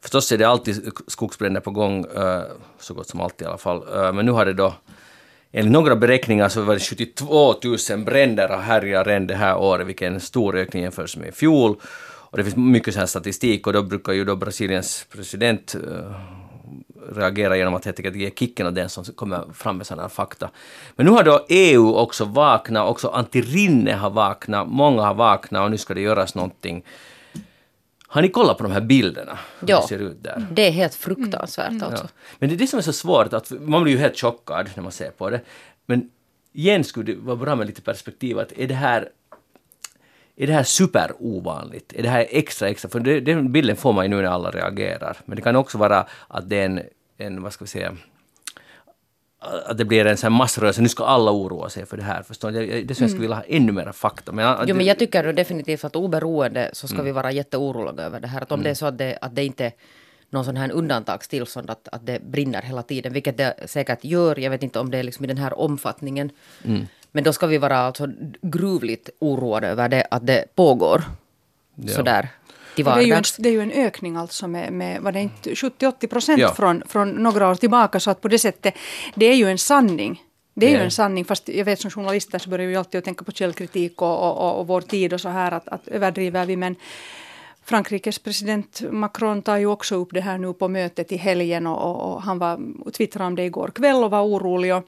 Förstås 0.02 0.32
är 0.32 0.38
det 0.38 0.46
alltid 0.46 0.92
skogsbränder 1.08 1.62
på 1.62 1.72
gång, 1.72 2.06
eh, 2.16 2.42
så 2.80 2.94
gott 2.94 3.08
som 3.08 3.22
alltid 3.22 3.46
i 3.46 3.48
alla 3.48 3.58
fall. 3.58 3.84
Eh, 3.96 4.14
men 4.14 4.26
nu 4.26 4.32
har 4.32 4.46
det 4.46 4.54
då... 4.54 4.74
Enligt 5.52 5.72
några 5.72 5.96
beräkningar 5.96 6.50
så 6.50 6.62
var 6.62 6.74
det 6.74 6.80
72 6.80 7.54
000 7.90 8.00
bränder 8.06 8.50
har 8.50 8.58
härjat 8.58 9.08
redan 9.08 9.28
det 9.28 9.36
här 9.36 9.58
året, 9.58 9.88
vilket 9.88 10.06
är 10.06 10.12
en 10.12 10.20
stor 10.20 10.58
ökning 10.58 10.84
jämfört 10.84 11.18
med 11.18 11.30
i 11.30 11.32
fjol. 11.32 11.76
Och 12.32 12.38
det 12.38 12.44
finns 12.44 12.56
mycket 12.56 12.94
sån 12.94 13.00
här 13.00 13.08
statistik 13.08 13.68
och 13.68 13.74
då 13.74 13.84
brukar 13.84 14.14
ju 14.14 14.26
då 14.26 14.36
Brasiliens 14.36 15.08
president 15.12 15.76
eh, 15.76 16.12
reagera 17.12 17.58
genom 17.58 17.74
att 17.74 17.86
helt 17.86 18.00
enkelt 18.00 18.16
ge 18.16 18.32
kicken 18.32 18.68
av 18.68 18.74
den 18.74 18.90
som 18.90 19.04
kommer 19.04 19.54
fram 19.54 19.78
med 19.78 19.88
sådana 19.88 20.02
här 20.02 20.10
fakta. 20.10 20.50
Men 20.96 21.06
nu 21.06 21.12
har 21.12 21.24
då 21.24 21.46
EU 21.50 21.96
också 21.96 22.26
vaknat, 22.26 22.90
också 22.90 23.08
Antirinne 23.08 23.94
har 23.94 24.10
vaknat, 24.10 24.68
många 24.68 25.02
har 25.02 25.14
vaknat 25.14 25.64
och 25.64 25.72
nu 25.72 25.78
ska 25.78 25.94
det 25.94 26.02
göras 26.02 26.36
någonting. 26.36 26.84
Har 28.08 28.22
ni 28.22 28.30
kollat 28.30 28.58
på 28.58 28.64
de 28.64 28.72
här 28.72 28.82
bilderna? 28.82 29.40
Ja. 29.66 29.82
det 29.82 29.88
ser 29.88 30.00
ut 30.00 30.24
där? 30.24 30.48
Det 30.52 30.68
är 30.68 30.72
helt 30.72 30.96
fruktansvärt 30.96 31.82
alltså. 31.82 32.04
Ja. 32.04 32.22
Men 32.40 32.50
det 32.50 32.56
är 32.56 32.58
det 32.58 32.68
som 32.68 32.80
är 32.80 32.84
så 32.84 32.94
svårt, 32.94 33.34
att 33.34 33.52
man 33.62 33.84
blir 33.84 33.94
ju 33.94 34.00
helt 34.00 34.20
chockad 34.20 34.70
när 34.76 34.84
man 34.84 34.92
ser 34.92 35.12
på 35.12 35.30
det. 35.30 35.42
Men 35.86 36.10
igen 36.54 36.84
skulle 36.84 37.14
det 37.14 37.20
vara 37.20 37.36
bra 37.36 37.56
med 37.56 37.68
lite 37.68 37.82
perspektiv, 37.82 38.40
att 38.40 38.52
är 38.58 38.68
det 38.68 38.74
här 38.74 39.10
är 40.42 40.48
det 40.48 40.54
här 40.54 40.64
superovanligt? 40.64 41.94
Är 41.94 42.04
det 42.04 42.10
här 42.10 42.28
extra, 42.30 42.70
extra? 42.70 42.90
För 42.90 43.00
det, 43.00 43.20
den 43.20 43.52
bilden 43.52 43.76
får 43.76 43.94
man 43.94 44.06
ju 44.06 44.10
nu 44.10 44.16
när 44.16 44.24
alla 44.24 44.52
reagerar. 44.52 45.18
Men 45.26 45.36
det 45.36 45.42
kan 45.42 45.56
också 45.56 45.78
vara 45.78 46.06
att 46.28 46.50
det 46.50 46.56
är 46.56 46.66
en, 46.66 46.82
en 47.18 47.44
vad 47.44 47.54
ska 47.54 47.64
vi 47.64 47.70
säga, 47.70 47.98
att 49.40 49.78
det 49.78 49.86
blir 49.86 50.06
en 50.06 50.18
sån 50.18 50.34
massrörelse, 50.34 50.82
nu 50.82 50.90
ska 50.90 51.06
alla 51.06 51.32
oroa 51.32 51.70
sig 51.70 51.86
för 51.86 51.98
det 51.98 52.04
här. 52.04 52.24
Förstår 52.24 52.52
ni? 52.52 52.84
Det 52.84 52.96
som 52.96 53.04
jag 53.04 53.10
skulle 53.10 53.22
vilja 53.22 53.36
ha 53.36 53.44
ännu 53.44 53.72
mer 53.72 53.92
fakta. 53.92 54.32
Men, 54.32 54.58
Jo, 54.68 54.76
men 54.76 54.86
jag 54.86 55.00
tycker 55.00 55.34
definitivt 55.34 55.84
att 55.84 55.96
oberoende 55.96 56.70
så 56.74 56.88
ska 56.88 57.02
vi 57.02 57.12
vara 57.12 57.32
jätteoroliga 57.32 58.06
över 58.06 58.20
det 58.20 58.28
här. 58.28 58.42
Att 58.42 58.52
om 58.52 58.64
det 58.64 58.70
är 58.70 58.74
så 58.74 58.86
att 58.86 58.98
det, 58.98 59.18
att 59.22 59.36
det 59.36 59.46
inte 59.46 59.66
är 59.66 59.72
någon 60.30 60.46
sån 60.46 60.58
här 60.58 60.72
undantagstillstånd 60.72 61.70
att, 61.70 61.88
att 61.92 62.06
det 62.06 62.22
brinner 62.24 62.62
hela 62.62 62.84
tiden, 62.84 63.14
vilket 63.14 63.38
det 63.38 63.56
säkert 63.66 64.04
gör. 64.04 64.40
Jag 64.40 64.50
vet 64.52 64.64
inte 64.64 64.80
om 64.80 64.92
det 64.92 64.98
är 64.98 65.04
liksom 65.04 65.26
i 65.26 65.28
den 65.28 65.38
här 65.38 65.60
omfattningen. 65.60 66.30
Men 67.12 67.24
då 67.24 67.34
ska 67.34 67.48
vi 67.48 67.58
vara 67.58 67.78
alltså 67.78 68.08
gruvligt 68.42 69.10
oroade 69.20 69.68
över 69.68 69.90
det, 69.90 70.08
att 70.12 70.28
det 70.28 70.46
pågår 70.56 71.04
Ja. 71.76 71.94
sådär 71.94 72.30
till 72.76 72.88
Och 72.88 72.94
det, 72.96 73.02
är 73.02 73.04
ju 73.06 73.06
en, 73.06 73.10
vardags. 73.10 73.36
det 73.38 73.50
är 73.50 73.54
ju 73.54 73.62
en 73.62 73.72
ökning 73.72 74.16
alltså 74.16 74.48
med, 74.48 74.74
med 74.74 75.02
var 75.02 75.12
det 75.12 75.20
inte 75.22 75.50
70-80 75.54 76.08
procent 76.08 76.40
Ja. 76.40 76.54
från, 76.54 76.84
från 76.88 77.10
några 77.12 77.50
år 77.50 77.56
tillbaka. 77.56 78.00
Så 78.00 78.12
att 78.12 78.22
på 78.22 78.28
det 78.28 78.40
sättet, 78.40 78.74
det 79.16 79.26
är 79.26 79.36
ju 79.36 79.50
en 79.50 79.58
sanning. 79.58 80.24
Det 80.54 80.66
är 80.66 80.70
ju 80.70 80.84
en 80.84 80.92
sanning, 80.92 81.26
fast 81.26 81.48
jag 81.50 81.66
vet 81.66 81.80
som 81.80 81.92
journalister 81.92 82.40
så 82.40 82.50
börjar 82.50 82.68
vi 82.68 82.76
alltid 82.76 83.00
att 83.00 83.06
tänka 83.06 83.24
på 83.26 83.32
källkritik 83.32 84.02
och, 84.02 84.20
och, 84.20 84.38
och, 84.38 84.60
och 84.60 84.68
vår 84.68 84.82
tid 84.82 85.14
och 85.14 85.22
så 85.22 85.30
här, 85.30 85.52
att, 85.52 85.68
att 85.68 85.88
överdriver 85.88 86.46
vi. 86.46 86.56
Men 86.58 86.76
Frankrikes 87.64 88.20
president 88.20 88.82
Macron 88.92 89.42
tar 89.42 89.58
ju 89.58 89.66
också 89.66 89.96
upp 89.96 90.10
det 90.12 90.22
här 90.22 90.38
nu 90.38 90.54
på 90.54 90.68
mötet 90.68 91.12
i 91.12 91.18
helgen 91.18 91.68
och, 91.68 91.78
och, 91.92 92.14
och 92.14 92.22
han 92.22 92.40
var, 92.40 92.60
och 92.86 92.94
twittrade 92.94 93.28
om 93.28 93.36
det 93.36 93.44
igår 93.44 93.68
kväll 93.76 94.04
och 94.04 94.12
var 94.12 94.22
orolig. 94.22 94.76
Och, 94.76 94.84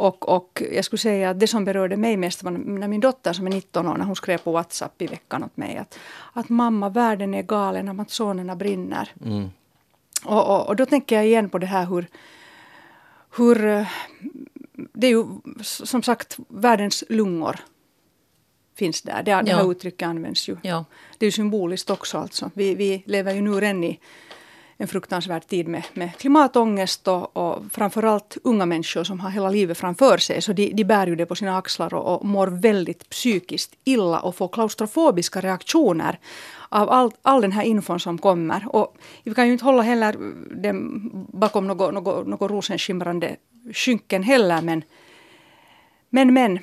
och, 0.00 0.28
och 0.28 0.62
jag 0.72 0.84
skulle 0.84 0.98
säga 0.98 1.30
att 1.30 1.40
det 1.40 1.46
som 1.46 1.64
berörde 1.64 1.96
mig 1.96 2.16
mest 2.16 2.42
var 2.42 2.50
när 2.50 2.88
min 2.88 3.00
dotter 3.00 3.32
som 3.32 3.46
är 3.46 3.50
19 3.50 3.88
år, 3.88 3.96
när 3.96 4.04
hon 4.04 4.16
skrev 4.16 4.38
på 4.38 4.52
WhatsApp 4.52 5.02
i 5.02 5.06
veckan 5.06 5.44
åt 5.44 5.56
mig 5.56 5.76
att, 5.76 5.98
att 6.32 6.48
mamma, 6.48 6.88
världen 6.88 7.34
är 7.34 7.42
galen, 7.42 7.88
Amazonerna 7.88 8.56
brinner. 8.56 9.12
Och, 10.24 10.50
och, 10.50 10.68
och 10.68 10.76
då 10.76 10.86
tänker 10.86 11.16
jag 11.16 11.26
igen 11.26 11.48
på 11.50 11.58
det 11.58 11.66
här 11.66 11.86
hur, 11.86 12.06
hur 13.36 13.86
det 14.92 15.06
är 15.06 15.10
ju 15.10 15.26
som 15.62 16.02
sagt 16.02 16.36
världens 16.48 17.04
lungor 17.08 17.56
finns 18.74 19.02
där. 19.02 19.22
Det, 19.22 19.42
det 19.42 19.54
här 19.54 19.70
uttrycket 19.70 20.08
används 20.08 20.48
ju. 20.48 20.56
Ja. 20.62 20.84
Det 21.18 21.24
är 21.24 21.28
ju 21.28 21.32
symboliskt 21.32 21.90
också 21.90 22.18
alltså. 22.18 22.50
Vi, 22.54 22.74
vi 22.74 23.02
lever 23.06 23.34
ju 23.34 23.40
nu 23.40 23.50
redan 23.50 23.84
i 23.84 24.00
en 24.80 24.88
fruktansvärd 24.88 25.46
tid 25.46 25.68
med, 25.68 25.84
med 25.94 26.16
klimatångest 26.16 27.08
och, 27.08 27.36
och 27.36 27.64
framförallt 27.72 28.36
unga 28.44 28.66
människor 28.66 29.04
som 29.04 29.20
har 29.20 29.30
hela 29.30 29.50
livet 29.50 29.78
framför 29.78 30.18
sig. 30.18 30.42
Så 30.42 30.52
de, 30.52 30.72
de 30.72 30.84
bär 30.84 31.06
ju 31.06 31.16
det 31.16 31.26
på 31.26 31.34
sina 31.34 31.58
axlar 31.58 31.94
och, 31.94 32.14
och 32.14 32.26
mår 32.26 32.46
väldigt 32.46 33.10
psykiskt 33.10 33.74
illa 33.84 34.20
och 34.20 34.36
får 34.36 34.48
klaustrofobiska 34.48 35.40
reaktioner 35.40 36.18
av 36.68 36.90
all, 36.90 37.10
all 37.22 37.40
den 37.40 37.52
här 37.52 37.62
infon 37.62 38.00
som 38.00 38.18
kommer. 38.18 38.76
Och 38.76 38.96
vi 39.24 39.34
kan 39.34 39.46
ju 39.46 39.52
inte 39.52 39.64
hålla 39.64 39.82
heller 39.82 40.16
dem 40.62 41.10
bakom 41.32 41.66
något, 41.66 41.94
något, 41.94 42.26
något 42.26 42.50
rosenskimrande 42.50 43.36
skynken 43.72 44.22
heller 44.22 44.62
men 44.62 44.82
men, 46.10 46.34
men 46.34 46.58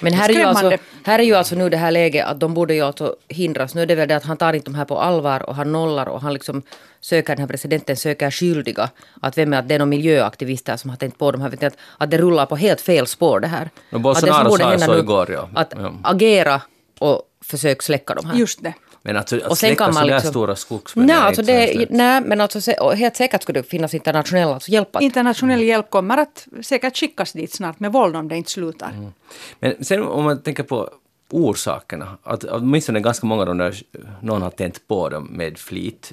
men 0.00 0.12
här 0.12 0.28
är, 0.28 0.32
ju 0.32 0.42
alltså, 0.42 0.72
här 1.04 1.18
är 1.18 1.22
ju 1.22 1.34
alltså 1.34 1.54
nu 1.54 1.68
det 1.68 1.76
här 1.76 1.90
läget 1.90 2.26
att 2.26 2.40
de 2.40 2.54
borde 2.54 2.74
ju 2.74 2.80
alltså 2.82 3.16
hindras. 3.28 3.74
Nu 3.74 3.82
är 3.82 3.86
det 3.86 3.94
väl 3.94 4.08
det 4.08 4.16
att 4.16 4.24
han 4.24 4.36
tar 4.36 4.52
inte 4.52 4.70
de 4.70 4.74
här 4.74 4.84
på 4.84 4.98
allvar 5.00 5.42
och 5.48 5.54
han 5.54 5.72
nollar 5.72 6.08
och 6.08 6.20
han 6.20 6.34
liksom 6.34 6.62
söker, 7.00 7.32
den 7.36 7.40
här 7.40 7.46
presidenten 7.48 7.96
söker 7.96 8.30
skyldiga. 8.30 8.90
Att 9.22 9.38
vem 9.38 9.52
är 9.52 9.58
att 9.58 9.68
det 9.68 9.74
är 9.74 9.78
någon 9.78 9.88
miljöaktivister 9.88 10.76
som 10.76 10.90
har 10.90 10.96
tänkt 10.96 11.18
på 11.18 11.30
de 11.32 11.40
här, 11.40 11.66
att, 11.66 11.76
att 11.98 12.10
det 12.10 12.18
rullar 12.18 12.46
på 12.46 12.56
helt 12.56 12.80
fel 12.80 13.06
spår 13.06 13.40
det 13.40 13.48
här. 13.48 13.70
No, 13.90 13.96
att 13.96 14.02
Bolsonaro 14.02 14.32
det 14.32 14.38
som 14.38 14.48
borde 14.48 14.62
sa 14.62 14.70
hända 14.70 14.86
så 14.86 14.92
nu, 14.92 14.98
igår, 14.98 15.30
ja. 15.32 15.48
Att 15.54 15.74
Ja. 15.76 15.92
agera 16.02 16.60
och 16.98 17.22
försök 17.44 17.82
släcka 17.82 18.14
de 18.14 18.26
här. 18.26 18.34
Just 18.34 18.62
det. 18.62 18.74
Men 19.02 19.16
alltså, 19.16 19.36
att 19.36 19.42
Och 19.42 19.58
sen 19.58 19.68
släcka 19.68 19.84
kan 19.84 19.94
man 19.94 20.06
liksom- 20.06 20.30
stora 20.30 20.56
skogsbränder 20.56 21.14
Nej, 21.14 21.24
alltså 21.24 21.42
det, 21.42 21.86
nej, 21.90 22.20
men 22.20 22.40
alltså 22.40 22.72
helt 22.94 23.16
säkert 23.16 23.42
skulle 23.42 23.60
det 23.60 23.68
finnas 23.68 23.94
internationell 23.94 24.48
alltså 24.48 24.70
hjälp. 24.70 24.96
Att, 24.96 25.02
Internationell 25.02 25.62
hjälp 25.62 25.90
kommer 25.90 26.18
att 26.18 26.48
säkert 26.62 26.96
skickas 26.96 27.32
dit 27.32 27.54
snart 27.54 27.80
med 27.80 27.92
våld 27.92 28.16
om 28.16 28.28
det 28.28 28.36
inte 28.36 28.50
slutar. 28.50 28.90
Mm. 28.90 29.12
Men 29.60 29.84
sen 29.84 30.02
om 30.02 30.24
man 30.24 30.42
tänker 30.42 30.62
på 30.62 30.90
orsakerna, 31.30 32.18
att 32.22 32.44
åtminstone 32.44 33.00
ganska 33.00 33.26
många 33.26 33.40
av 33.40 33.46
de 33.46 33.58
där, 33.58 33.82
någon 34.20 34.42
har 34.42 34.50
tänt 34.50 34.88
på 34.88 35.08
dem 35.08 35.24
med 35.24 35.58
flit. 35.58 36.12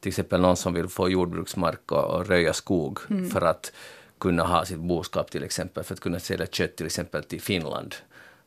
Till 0.00 0.08
exempel 0.08 0.40
någon 0.40 0.56
som 0.56 0.74
vill 0.74 0.88
få 0.88 1.08
jordbruksmark 1.08 1.92
och, 1.92 2.04
och 2.04 2.26
röja 2.26 2.52
skog 2.52 2.98
för 3.32 3.40
att 3.40 3.72
kunna 4.18 4.42
ha 4.42 4.64
sitt 4.64 4.78
boskap 4.78 5.30
till 5.30 5.44
exempel, 5.44 5.84
för 5.84 5.94
att 5.94 6.00
kunna 6.00 6.20
sälja 6.20 6.46
kött 6.46 6.76
till 6.76 6.86
exempel 6.86 7.24
till 7.24 7.40
Finland 7.40 7.94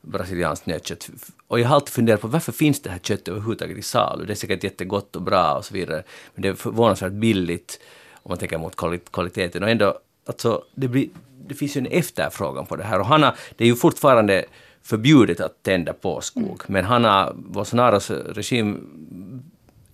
brasilianskt 0.01 0.65
nötkött. 0.65 1.10
Och 1.48 1.60
jag 1.60 1.68
har 1.68 1.75
alltid 1.75 1.94
funderat 1.94 2.22
på 2.22 2.27
varför 2.27 2.51
finns 2.51 2.82
det 2.82 2.89
här 2.89 3.00
köttet 3.00 3.27
överhuvudtaget 3.27 3.77
i 3.77 3.82
salu? 3.82 4.25
Det 4.25 4.34
är 4.34 4.36
säkert 4.36 4.63
jättegott 4.63 5.15
och 5.15 5.22
bra 5.22 5.53
och 5.53 5.65
så 5.65 5.74
vidare, 5.74 6.03
men 6.36 6.41
det 6.41 6.48
är 6.48 6.53
förvånansvärt 6.53 7.12
billigt 7.12 7.79
om 8.13 8.29
man 8.29 8.38
tänker 8.38 8.58
mot 8.58 8.75
kvali- 8.75 9.12
kvaliteten. 9.12 9.63
Och 9.63 9.70
ändå, 9.70 10.00
alltså, 10.25 10.63
det, 10.75 10.88
blir, 10.88 11.10
det 11.48 11.53
finns 11.53 11.77
ju 11.77 11.79
en 11.79 11.86
efterfrågan 11.86 12.65
på 12.65 12.75
det 12.75 12.84
här. 12.84 13.00
Och 13.00 13.06
han 13.06 13.24
har, 13.24 13.36
det 13.58 13.63
är 13.63 13.68
ju 13.68 13.75
fortfarande 13.75 14.46
förbjudet 14.84 15.39
att 15.39 15.63
tända 15.63 15.94
på 15.94 16.22
skog, 16.22 16.62
men 16.68 16.86
han 16.86 17.03
har, 17.03 17.34
Bolsonaros 17.36 18.12
regim 18.12 18.89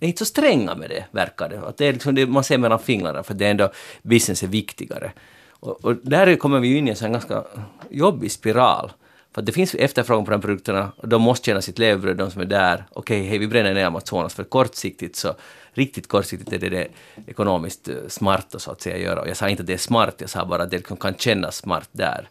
är 0.00 0.06
inte 0.06 0.18
så 0.18 0.24
stränga 0.24 0.74
med 0.74 0.90
det, 0.90 1.04
verkar 1.10 1.48
det. 1.48 1.60
Att 1.60 1.76
det 1.76 1.86
är 1.86 1.92
liksom 1.92 2.14
det 2.14 2.26
man 2.26 2.44
ser 2.44 2.58
mellan 2.58 2.78
fingrarna, 2.78 3.22
för 3.22 3.34
det 3.34 3.46
är 3.46 3.50
ändå, 3.50 3.72
business 4.02 4.42
är 4.42 4.46
viktigare. 4.46 5.12
Och, 5.50 5.84
och 5.84 5.96
där 6.02 6.36
kommer 6.36 6.60
vi 6.60 6.68
ju 6.68 6.78
in 6.78 6.86
i 6.88 6.90
en 6.90 6.96
sån 6.96 7.12
ganska 7.12 7.44
jobbig 7.90 8.32
spiral. 8.32 8.92
För 9.36 9.40
att 9.40 9.46
det 9.46 9.52
finns 9.52 9.74
efterfrågan 9.74 10.24
på 10.24 10.30
de 10.30 10.40
produkterna, 10.40 10.92
och 10.96 11.08
de 11.08 11.22
måste 11.22 11.46
tjäna 11.46 11.62
sitt 11.62 11.78
levebröd, 11.78 12.16
de 12.16 12.30
som 12.30 12.40
är 12.40 12.44
där. 12.46 12.84
Okej, 12.92 13.22
hej, 13.22 13.38
vi 13.38 13.48
bränner 13.48 13.74
ner 13.74 13.84
Amazonas, 13.84 14.34
för 14.34 14.44
kortsiktigt 14.44 15.16
så, 15.16 15.34
riktigt 15.72 16.08
kortsiktigt 16.08 16.52
är 16.52 16.58
det 16.58 16.68
det 16.68 16.88
ekonomiskt 17.26 17.88
eh, 17.88 17.94
smarta 18.08 18.58
så 18.58 18.70
att 18.70 18.80
säga 18.80 18.98
göra. 18.98 19.20
Och 19.20 19.28
jag 19.28 19.36
sa 19.36 19.48
inte 19.48 19.62
att 19.62 19.66
det 19.66 19.72
är 19.72 19.78
smart, 19.78 20.14
jag 20.18 20.30
sa 20.30 20.44
bara 20.44 20.62
att 20.62 20.70
det 20.70 20.98
kan 20.98 21.14
kännas 21.14 21.56
smart 21.56 21.88
där. 21.92 22.28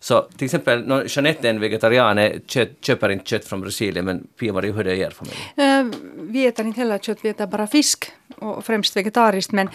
Så 0.00 0.22
till 0.22 0.44
exempel, 0.44 0.86
no, 0.86 1.02
Jeanette 1.08 1.48
är 1.48 1.50
en 1.50 1.60
vegetarian, 1.60 2.18
är 2.18 2.40
kött, 2.46 2.68
köper 2.80 3.08
inte 3.08 3.24
kött 3.24 3.44
från 3.44 3.60
Brasilien, 3.60 4.04
men 4.04 4.26
Pia-Marie, 4.40 4.72
hur 4.72 4.80
är 4.80 4.84
det 4.84 4.96
i 4.96 5.00
er 5.00 5.10
familj? 5.10 5.36
Eh, 5.56 5.98
Vi 6.20 6.46
äter 6.46 6.66
inte 6.66 6.80
heller 6.80 6.98
kött, 6.98 7.18
vi 7.22 7.28
äter 7.28 7.46
bara 7.46 7.66
fisk 7.66 8.12
och 8.36 8.64
främst 8.64 8.96
vegetariskt. 8.96 9.52
Men 9.52 9.68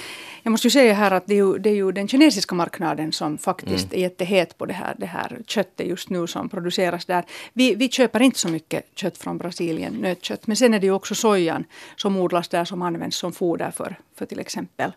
jag 0.44 0.52
måste 0.52 0.68
ju 0.68 0.72
säga 0.72 0.94
här 0.94 1.12
att 1.12 1.28
det 1.28 1.34
är 1.34 1.38
ju, 1.38 1.58
det 1.58 1.70
är 1.70 1.74
ju 1.76 1.92
den 1.92 2.08
kinesiska 2.08 2.56
marknaden 2.56 3.12
som 3.12 3.38
faktiskt 3.38 3.94
är 3.94 3.98
jättehet 3.98 4.58
på 4.58 4.66
det 4.66 4.74
här, 4.74 4.96
det 4.98 5.06
här 5.06 5.38
köttet 5.48 5.88
just 5.88 6.10
nu 6.10 6.28
som 6.28 6.50
produceras 6.50 7.06
där. 7.06 7.24
Vi, 7.54 7.76
vi 7.76 7.90
köper 7.90 8.22
inte 8.22 8.40
så 8.40 8.50
mycket 8.50 8.86
kött 8.96 9.18
från 9.18 9.38
Brasilien, 9.38 9.94
nötkött. 9.94 10.48
Men 10.48 10.56
sen 10.58 10.74
är 10.74 10.80
det 10.80 10.86
ju 10.86 10.92
också 10.94 11.16
sojan 11.16 11.64
som 11.96 12.18
odlas 12.18 12.48
där 12.48 12.66
som 12.66 12.82
används 12.82 13.18
som 13.18 13.34
foder 13.34 13.72
för, 13.72 13.96
för 14.16 14.26
till 14.26 14.40
exempel 14.40 14.92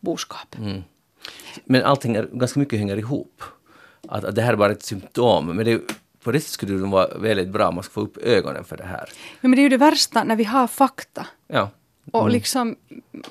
boskap. 0.00 0.56
Men 1.64 1.82
allting, 1.84 2.16
är, 2.16 2.28
ganska 2.32 2.60
mycket 2.60 2.78
hänger 2.78 2.96
ihop. 2.96 3.42
Att, 4.08 4.24
att 4.24 4.34
det 4.34 4.42
här 4.42 4.52
är 4.52 4.56
bara 4.56 4.72
ett 4.72 4.82
symptom. 4.82 5.46
Men 5.46 5.64
det, 5.64 5.80
på 6.24 6.32
det 6.32 6.40
sättet 6.40 6.52
skulle 6.52 6.72
det 6.72 6.86
vara 6.86 7.18
väldigt 7.18 7.48
bra 7.48 7.68
om 7.68 7.74
man 7.74 7.84
ska 7.84 7.92
få 7.92 8.00
upp 8.00 8.16
ögonen 8.16 8.64
för 8.64 8.76
det 8.76 8.84
här. 8.84 9.08
Men 9.40 9.50
det 9.50 9.60
är 9.60 9.62
ju 9.62 9.68
det 9.68 9.76
värsta 9.76 10.24
när 10.24 10.36
vi 10.36 10.44
har 10.44 10.66
fakta. 10.66 11.26
Ja. 11.46 11.70
Och 12.12 12.30
liksom 12.30 12.76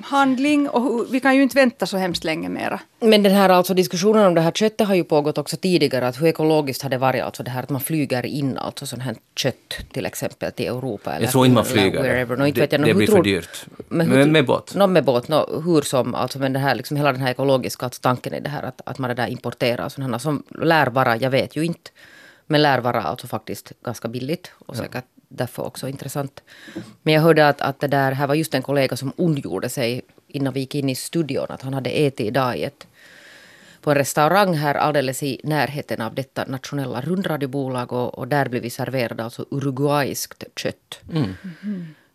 handling 0.01 0.69
och 0.69 1.05
vi 1.13 1.19
kan 1.19 1.35
ju 1.35 1.43
inte 1.43 1.55
vänta 1.55 1.85
så 1.85 1.97
hemskt 1.97 2.23
länge 2.23 2.49
mera. 2.49 2.79
Men 2.99 3.23
den 3.23 3.31
här 3.33 3.49
alltså 3.49 3.73
diskussionen 3.73 4.25
om 4.27 4.33
det 4.33 4.41
här 4.41 4.51
köttet 4.51 4.87
har 4.87 4.95
ju 4.95 5.03
pågått 5.03 5.37
också 5.37 5.57
tidigare. 5.57 6.07
Att 6.07 6.21
hur 6.21 6.27
ekologiskt 6.27 6.81
har 6.83 6.89
det 6.89 6.97
varit 6.97 7.23
alltså 7.23 7.43
det 7.43 7.51
här 7.51 7.63
att 7.63 7.69
man 7.69 7.81
flyger 7.81 8.25
in 8.25 8.57
alltså 8.57 8.85
sånt 8.85 9.01
här 9.03 9.15
kött 9.35 9.77
till 9.91 10.05
exempel 10.05 10.51
till 10.51 10.65
Europa? 10.67 11.11
Eller 11.13 11.25
Jag 11.25 11.31
tror 11.31 11.45
inte 11.45 11.55
man 11.55 11.65
flyger. 11.65 12.01
wherever. 12.03 12.35
Nå, 12.37 12.45
inte 12.47 12.59
Det- 12.59 12.63
vet 12.63 12.71
jag, 12.71 12.81
nå, 12.81 12.87
det 12.87 12.93
blir 12.93 13.07
för 13.07 13.13
tror- 13.13 13.23
dyrt. 13.23 13.65
Men 13.89 14.09
Med- 14.09 14.17
hur, 14.17 14.25
med 14.31 14.45
båt. 14.45 14.75
No, 14.75 14.87
med 14.87 15.03
båt. 15.05 15.27
No, 15.27 15.61
hur 15.65 15.81
som, 15.81 16.15
alltså 16.15 16.39
men 16.39 16.53
det 16.53 16.59
här 16.59 16.75
liksom 16.75 16.97
hela 16.97 17.11
den 17.11 17.21
här 17.21 17.31
ekologiska 17.31 17.85
alltså 17.85 18.01
tanken 18.01 18.33
i 18.33 18.39
det 18.39 18.49
här 18.49 18.63
att, 18.63 18.81
att 18.85 18.97
man 18.99 19.07
det 19.09 19.13
där 19.13 19.27
importerar 19.27 19.89
sådana 19.89 20.19
som 20.19 20.43
lär 20.61 20.87
vara, 20.87 21.17
jag 21.17 21.29
vet 21.29 21.55
ju 21.55 21.65
inte, 21.65 21.91
men 22.47 22.61
lär 22.61 22.79
vara 22.79 23.01
alltså 23.01 23.27
faktiskt 23.27 23.71
ganska 23.83 24.07
billigt 24.07 24.51
och 24.67 24.75
säkert 24.75 25.03
därför 25.27 25.65
också 25.65 25.89
intressant. 25.89 26.43
Men 27.03 27.13
jag 27.13 27.21
hörde 27.21 27.47
att, 27.47 27.61
att 27.61 27.79
det 27.79 27.87
där, 27.87 28.11
här 28.11 28.27
var 28.27 28.35
just 28.35 28.53
en 28.53 28.61
kollega 28.61 28.95
som 28.95 29.13
ondgjorde 29.15 29.69
sig 29.69 30.01
innan 30.27 30.53
vi 30.53 30.59
gick 30.59 30.75
in 30.75 30.89
i 30.89 30.95
studion 30.95 31.45
att 31.49 31.61
han 31.61 31.73
hade 31.73 31.89
ätit 31.89 32.27
idag 32.27 32.57
i 32.57 32.63
ett 32.63 32.87
på 33.81 33.91
en 33.91 33.97
restaurang 33.97 34.53
här 34.53 34.75
alldeles 34.75 35.23
i 35.23 35.41
närheten 35.43 36.01
av 36.01 36.15
detta 36.15 36.45
nationella 36.45 37.01
rundradiobolag 37.01 37.93
och, 37.93 38.17
och 38.17 38.27
där 38.27 38.49
blev 38.49 38.61
vi 38.61 38.69
serverade 38.69 39.23
alltså 39.23 39.45
uruguayskt 39.51 40.43
kött. 40.55 40.99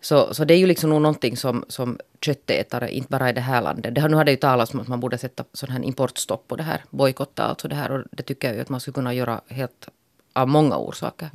Så, 0.01 0.35
så 0.35 0.45
det 0.45 0.55
är 0.55 0.59
ju 0.59 0.67
liksom 0.67 0.91
nog 0.91 1.03
någonting 1.03 1.37
som, 1.37 1.65
som 1.69 1.99
köttätare, 2.21 2.95
inte 2.95 3.11
bara 3.11 3.31
i 3.31 3.33
det 3.33 3.41
här 3.41 3.63
landet. 3.63 3.95
Det 3.95 4.01
har, 4.01 4.09
nu 4.09 4.17
har 4.17 4.25
det 4.25 4.31
ju 4.31 4.37
talats 4.37 4.75
om 4.75 4.81
att 4.81 4.89
man 4.89 5.01
borde 5.01 5.19
sätta 5.19 5.45
sån 5.53 5.71
här 5.71 5.85
importstopp 5.85 6.49
på 6.49 6.57
det 6.57 6.63
här, 6.63 6.85
bojkotta 6.91 7.45
alltså 7.45 7.69
det 7.69 7.75
här 7.75 7.91
och 7.91 8.03
det 8.11 8.23
tycker 8.23 8.49
jag 8.49 8.55
ju 8.55 8.63
att 8.63 8.69
man 8.69 8.81
skulle 8.81 8.95
kunna 8.95 9.15
göra 9.15 9.41
helt 9.49 9.89
av 10.33 10.49
många 10.49 10.77
orsaker. 10.77 11.31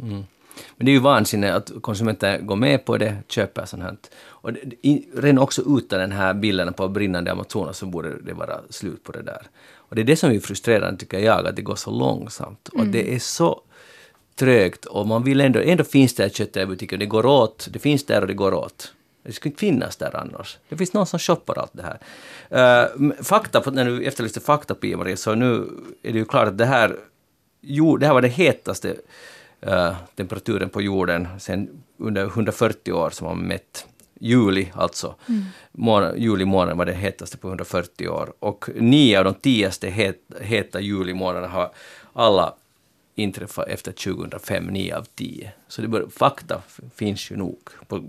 Men 0.77 0.85
det 0.85 0.91
är 0.91 0.93
ju 0.93 0.99
vansinne 0.99 1.53
att 1.53 1.71
konsumenter 1.81 2.39
går 2.39 2.55
med 2.55 2.85
på 2.85 2.97
det, 2.97 3.17
köper 3.27 3.65
sånt 3.65 3.83
här. 3.83 3.97
Och 4.25 4.53
det, 4.53 4.59
i, 4.81 5.07
redan 5.15 5.37
också 5.37 5.61
utan 5.77 5.99
den 5.99 6.11
här 6.11 6.33
bilden 6.33 6.73
på 6.73 6.87
brinnande 6.87 7.31
Amazonas 7.31 7.77
så 7.77 7.85
borde 7.85 8.21
det 8.21 8.33
vara 8.33 8.59
slut 8.69 9.03
på 9.03 9.11
det 9.11 9.21
där. 9.21 9.41
Och 9.75 9.95
det 9.95 10.01
är 10.01 10.05
det 10.05 10.15
som 10.15 10.31
är 10.31 10.39
frustrerande 10.39 10.99
tycker 10.99 11.19
jag, 11.19 11.47
att 11.47 11.55
det 11.55 11.61
går 11.61 11.75
så 11.75 11.91
långsamt. 11.91 12.69
Och 12.69 12.87
det 12.87 13.15
är 13.15 13.19
så 13.19 13.61
trögt 14.35 14.85
och 14.85 15.07
man 15.07 15.23
vill 15.23 15.41
ändå, 15.41 15.59
ändå 15.59 15.83
finns 15.83 16.15
det 16.15 16.35
köttet 16.35 16.63
i 16.63 16.65
butiken, 16.65 16.99
det 16.99 17.05
går 17.05 17.25
åt, 17.25 17.67
det 17.71 17.79
finns 17.79 18.05
där 18.05 18.21
och 18.21 18.27
det 18.27 18.33
går 18.33 18.53
åt. 18.53 18.93
Det 19.23 19.33
skulle 19.33 19.51
inte 19.51 19.59
finnas 19.59 19.95
där 19.95 20.15
annars. 20.15 20.57
Det 20.69 20.77
finns 20.77 20.93
någon 20.93 21.07
som 21.07 21.19
shoppar 21.19 21.59
allt 21.59 21.71
det 21.73 21.83
här. 21.83 21.99
Uh, 22.99 23.11
fakta, 23.23 23.71
när 23.71 23.85
du 23.85 24.03
efterlyste 24.03 24.39
fakta 24.39 24.75
Pia-Maria, 24.75 25.17
så 25.17 25.35
nu 25.35 25.69
är 26.03 26.11
det 26.13 26.19
ju 26.19 26.25
klart 26.25 26.47
att 26.47 26.57
det 26.57 26.65
här, 26.65 26.95
jo, 27.61 27.97
det 27.97 28.05
här 28.05 28.13
var 28.13 28.21
det 28.21 28.27
hetaste 28.27 28.95
eh, 29.67 29.95
temperaturen 30.15 30.69
på 30.69 30.81
jorden 30.81 31.27
sen 31.39 31.83
under 31.97 32.25
140 32.25 32.93
år 32.93 33.09
som 33.09 33.27
man 33.27 33.37
mätt. 33.37 33.85
Juli 34.19 34.71
alltså. 34.73 35.15
Månad, 35.71 36.17
juli 36.17 36.45
månad 36.45 36.77
var 36.77 36.85
det 36.85 36.93
hetaste 36.93 37.37
på 37.37 37.47
140 37.47 38.07
år. 38.07 38.33
Och 38.39 38.69
nio 38.75 39.19
av 39.19 39.25
de 39.25 39.33
tioste 39.33 39.89
het, 39.89 40.21
heta 40.41 40.79
julimånaderna 40.79 41.47
har 41.47 41.71
alla 42.13 42.53
inträffat 43.15 43.67
efter 43.67 43.91
2005, 43.91 44.65
nio 44.65 44.97
av 44.97 45.07
tio. 45.15 45.51
Så 45.67 45.81
det 45.81 45.87
bör, 45.87 46.07
fakta 46.17 46.61
finns 46.95 47.31
ju 47.31 47.35
nog 47.35 47.59
på 47.87 48.03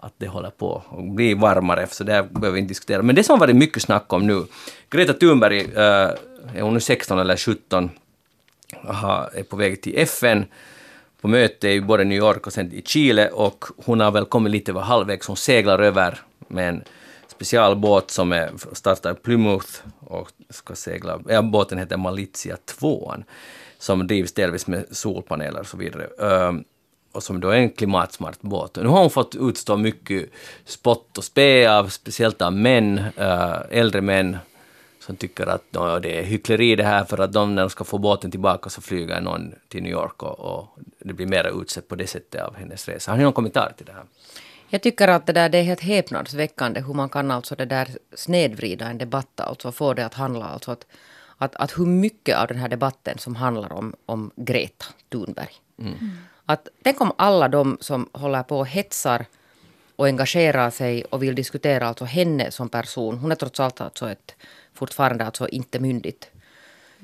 att 0.00 0.12
det 0.16 0.28
håller 0.28 0.50
på 0.50 0.82
att 0.90 1.14
bli 1.14 1.34
varmare, 1.34 1.86
så 1.90 2.04
det 2.04 2.28
behöver 2.30 2.50
vi 2.50 2.58
inte 2.58 2.70
diskutera. 2.70 3.02
Men 3.02 3.14
det 3.14 3.24
som 3.24 3.32
har 3.32 3.40
varit 3.40 3.56
mycket 3.56 3.82
snack 3.82 4.12
om 4.12 4.26
nu, 4.26 4.44
Greta 4.90 5.12
Thunberg, 5.12 5.60
eh, 5.60 6.10
är 6.54 6.60
hon 6.60 6.74
nu 6.74 6.80
16 6.80 7.18
eller 7.18 7.36
17, 7.36 7.90
aha, 8.88 9.30
är 9.34 9.42
på 9.42 9.56
väg 9.56 9.82
till 9.82 9.98
FN 9.98 10.44
på 11.20 11.28
möte 11.28 11.68
i 11.68 11.80
både 11.80 12.04
New 12.04 12.18
York 12.18 12.46
och 12.46 12.52
sen 12.52 12.72
i 12.72 12.82
Chile 12.82 13.30
och 13.30 13.64
hon 13.76 14.00
har 14.00 14.10
väl 14.10 14.24
kommit 14.24 14.52
lite 14.52 14.72
över 14.72 14.80
halvvägs. 14.80 15.26
Hon 15.26 15.36
seglar 15.36 15.78
över 15.78 16.20
med 16.48 16.68
en 16.68 16.84
specialbåt 17.28 18.10
som 18.10 18.32
är 18.32 18.50
startar 18.72 19.12
i 19.12 19.14
Plymouth 19.14 19.68
och 20.00 20.28
ska 20.50 20.74
segla, 20.74 21.20
ja, 21.28 21.42
båten 21.42 21.78
heter 21.78 21.96
Malizia 21.96 22.56
2 22.64 23.14
som 23.78 24.06
drivs 24.06 24.32
delvis 24.32 24.66
med 24.66 24.84
solpaneler 24.90 25.60
och 25.60 25.66
så 25.66 25.76
vidare. 25.76 26.06
Um, 26.06 26.64
och 27.12 27.22
som 27.22 27.40
då 27.40 27.48
är 27.48 27.56
en 27.56 27.70
klimatsmart 27.70 28.40
båt. 28.40 28.76
Nu 28.76 28.88
har 28.88 29.00
hon 29.00 29.10
fått 29.10 29.34
utstå 29.34 29.76
mycket 29.76 30.30
spott 30.64 31.18
och 31.18 31.24
spe 31.24 31.70
av, 31.70 31.88
speciellt 31.88 32.42
av 32.42 32.52
män, 32.52 32.98
äh, 33.16 33.56
äldre 33.70 34.00
män, 34.00 34.36
som 35.08 35.16
tycker 35.16 35.46
att 35.46 35.64
nå, 35.70 35.98
det 35.98 36.18
är 36.18 36.22
hyckleri 36.22 36.76
det 36.76 36.84
här 36.84 37.04
för 37.04 37.18
att 37.18 37.32
de 37.32 37.54
när 37.54 37.62
de 37.62 37.70
ska 37.70 37.84
få 37.84 37.98
båten 37.98 38.30
tillbaka 38.30 38.70
så 38.70 38.80
flyger 38.80 39.20
någon 39.20 39.54
till 39.68 39.82
New 39.82 39.92
York 39.92 40.22
och, 40.22 40.38
och 40.40 40.78
det 40.98 41.12
blir 41.12 41.26
mera 41.26 41.48
utsett 41.48 41.88
på 41.88 41.94
det 41.94 42.06
sättet 42.06 42.42
av 42.42 42.56
hennes 42.56 42.88
resa. 42.88 43.10
Har 43.10 43.18
ni 43.18 43.24
någon 43.24 43.32
kommentar 43.32 43.72
till 43.76 43.86
det 43.86 43.92
här? 43.92 44.04
Jag 44.68 44.82
tycker 44.82 45.08
att 45.08 45.26
det 45.26 45.32
där 45.32 45.48
det 45.48 45.58
är 45.58 45.62
helt 45.62 45.80
häpnadsväckande 45.80 46.80
hur 46.80 46.94
man 46.94 47.08
kan 47.08 47.30
alltså 47.30 47.54
det 47.54 47.64
där 47.64 47.88
snedvrida 48.14 48.86
en 48.86 48.98
debatt, 48.98 49.40
alltså 49.40 49.72
få 49.72 49.94
det 49.94 50.06
att 50.06 50.14
handla, 50.14 50.44
alltså 50.44 50.70
att, 50.70 50.86
att, 51.38 51.56
att 51.56 51.78
hur 51.78 51.86
mycket 51.86 52.38
av 52.38 52.46
den 52.46 52.58
här 52.58 52.68
debatten 52.68 53.18
som 53.18 53.36
handlar 53.36 53.72
om, 53.72 53.94
om 54.06 54.30
Greta 54.36 54.86
Thunberg. 55.08 55.52
Att 56.46 56.68
tänk 56.82 57.00
om 57.00 57.12
alla 57.18 57.48
de 57.48 57.78
som 57.80 58.08
håller 58.12 58.42
på 58.42 58.58
och 58.58 58.66
hetsar 58.66 59.26
och 59.96 60.06
engagerar 60.06 60.70
sig 60.70 61.04
och 61.04 61.22
vill 61.22 61.34
diskutera 61.34 61.88
alltså 61.88 62.04
henne 62.04 62.50
som 62.50 62.68
person. 62.68 63.18
Hon 63.18 63.32
är 63.32 63.36
trots 63.36 63.60
allt 63.60 63.80
alltså 63.80 64.10
ett, 64.10 64.34
fortfarande 64.78 65.24
alltså 65.24 65.48
inte 65.48 65.78
myndigt. 65.78 66.30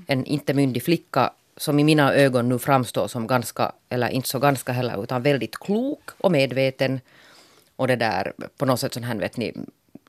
En 0.07 0.25
inte 0.25 0.55
myndig 0.55 0.83
flicka 0.85 1.33
som 1.57 1.79
i 1.79 1.85
mina 1.85 2.15
ögon 2.15 2.49
nu 2.49 2.59
framstår 2.59 3.09
som 3.09 3.27
ganska, 3.27 3.73
eller 3.89 4.09
inte 4.09 4.29
så 4.29 4.39
ganska 4.39 4.73
heller, 4.73 5.03
utan 5.03 5.23
väldigt 5.23 5.59
klok 5.59 6.11
och 6.19 6.33
medveten. 6.33 7.01
Och 7.77 7.87
det 7.89 7.97
där 7.97 8.33
på 8.57 8.67
något 8.67 8.81
sätt 8.81 8.95
sån 8.95 9.05
här, 9.05 9.15
vet 9.15 9.37
ni, 9.37 9.53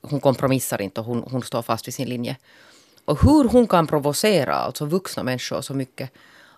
hon 0.02 0.20
kompromissar 0.20 0.82
inte 0.82 1.00
och 1.00 1.06
hon, 1.06 1.24
hon 1.30 1.42
står 1.42 1.62
fast 1.62 1.86
vid 1.86 1.94
sin 1.94 2.08
linje. 2.08 2.36
Och 3.04 3.22
hur 3.22 3.48
hon 3.48 3.66
kan 3.66 3.86
provocera 3.86 4.54
alltså 4.54 4.84
vuxna 4.86 5.22
människor 5.22 5.60
så 5.60 5.74
mycket. 5.74 6.10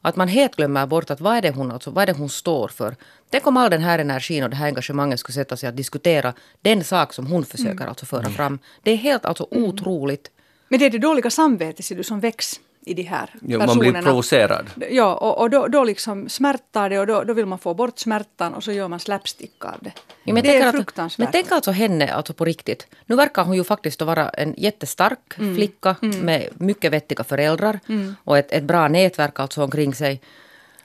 Att 0.03 0.17
man 0.17 0.29
helt 0.29 0.57
glömmer 0.57 0.87
bort 0.87 1.11
att 1.11 1.21
vad 1.21 1.37
är 1.37 1.43
det 1.43 1.51
hon, 1.51 1.73
alltså, 1.73 1.91
vad 1.91 2.03
är 2.03 2.07
det 2.07 2.19
hon 2.19 2.29
står 2.29 2.69
för. 2.69 2.97
Tänk 3.31 3.47
om 3.47 3.57
all 3.57 3.71
den 3.71 3.83
här 3.83 3.99
energin 3.99 4.45
och 4.45 4.51
det 4.51 4.57
här 4.57 4.67
engagemanget 4.67 5.21
skulle 5.21 5.35
sätta 5.35 5.57
sig 5.57 5.69
att 5.69 5.77
diskutera 5.77 6.35
den 6.63 6.85
sak 6.85 7.13
som 7.13 7.27
hon 7.27 7.45
försöker 7.45 7.71
mm. 7.71 7.89
alltså 7.89 8.07
föra 8.07 8.31
fram. 8.31 8.59
Det 8.83 8.91
är 8.91 8.97
helt 8.97 9.25
alltså 9.25 9.49
otroligt. 9.51 10.31
Men 10.69 10.79
det 10.79 10.87
är 10.87 10.91
det 10.91 10.99
dåliga 10.99 11.31
samvetet 11.31 12.07
som 12.07 12.21
väcks 12.21 12.61
i 12.89 12.95
de 12.95 13.03
här 13.03 13.35
jo, 13.43 13.59
Man 13.59 13.79
blir 13.79 14.03
provocerad. 14.03 14.71
Ja, 14.91 15.15
och, 15.15 15.41
och 15.41 15.51
då, 15.51 15.67
då 15.67 15.85
liksom 15.85 16.29
smärtar 16.29 16.91
det 16.91 16.99
och 16.99 17.07
då, 17.07 17.25
då 17.25 17.33
vill 17.33 17.47
man 17.47 17.59
få 17.59 17.75
bort 17.75 17.99
smärtan 17.99 18.55
och 18.55 18.65
så 18.65 18.73
gör 18.73 18.89
man 18.89 19.01
slapstick 19.01 19.65
av 19.65 19.77
det. 19.81 19.93
Ja, 20.25 20.35
men 20.35 20.43
det 20.43 20.57
är 20.57 20.73
fruktansvärt. 20.73 21.19
Men 21.19 21.33
tänk 21.33 21.53
alltså 21.53 21.71
henne 21.71 22.13
alltså 22.13 22.33
på 22.33 22.45
riktigt. 22.45 22.87
Nu 23.07 23.17
verkar 23.17 23.45
hon 23.45 23.57
ju 23.57 23.65
faktiskt 23.65 24.03
vara 24.03 24.29
en 24.29 24.55
jättestark 24.57 25.39
mm. 25.39 25.55
flicka 25.55 25.97
mm. 26.03 26.19
med 26.21 26.49
mycket 26.55 26.93
vettiga 26.93 27.25
föräldrar 27.25 27.81
mm. 27.89 28.17
och 28.25 28.39
ett, 28.39 28.53
ett 28.53 28.65
bra 28.65 28.89
nätverk 28.89 29.41
alltså 29.41 29.63
omkring 29.65 29.95
sig. 29.95 30.21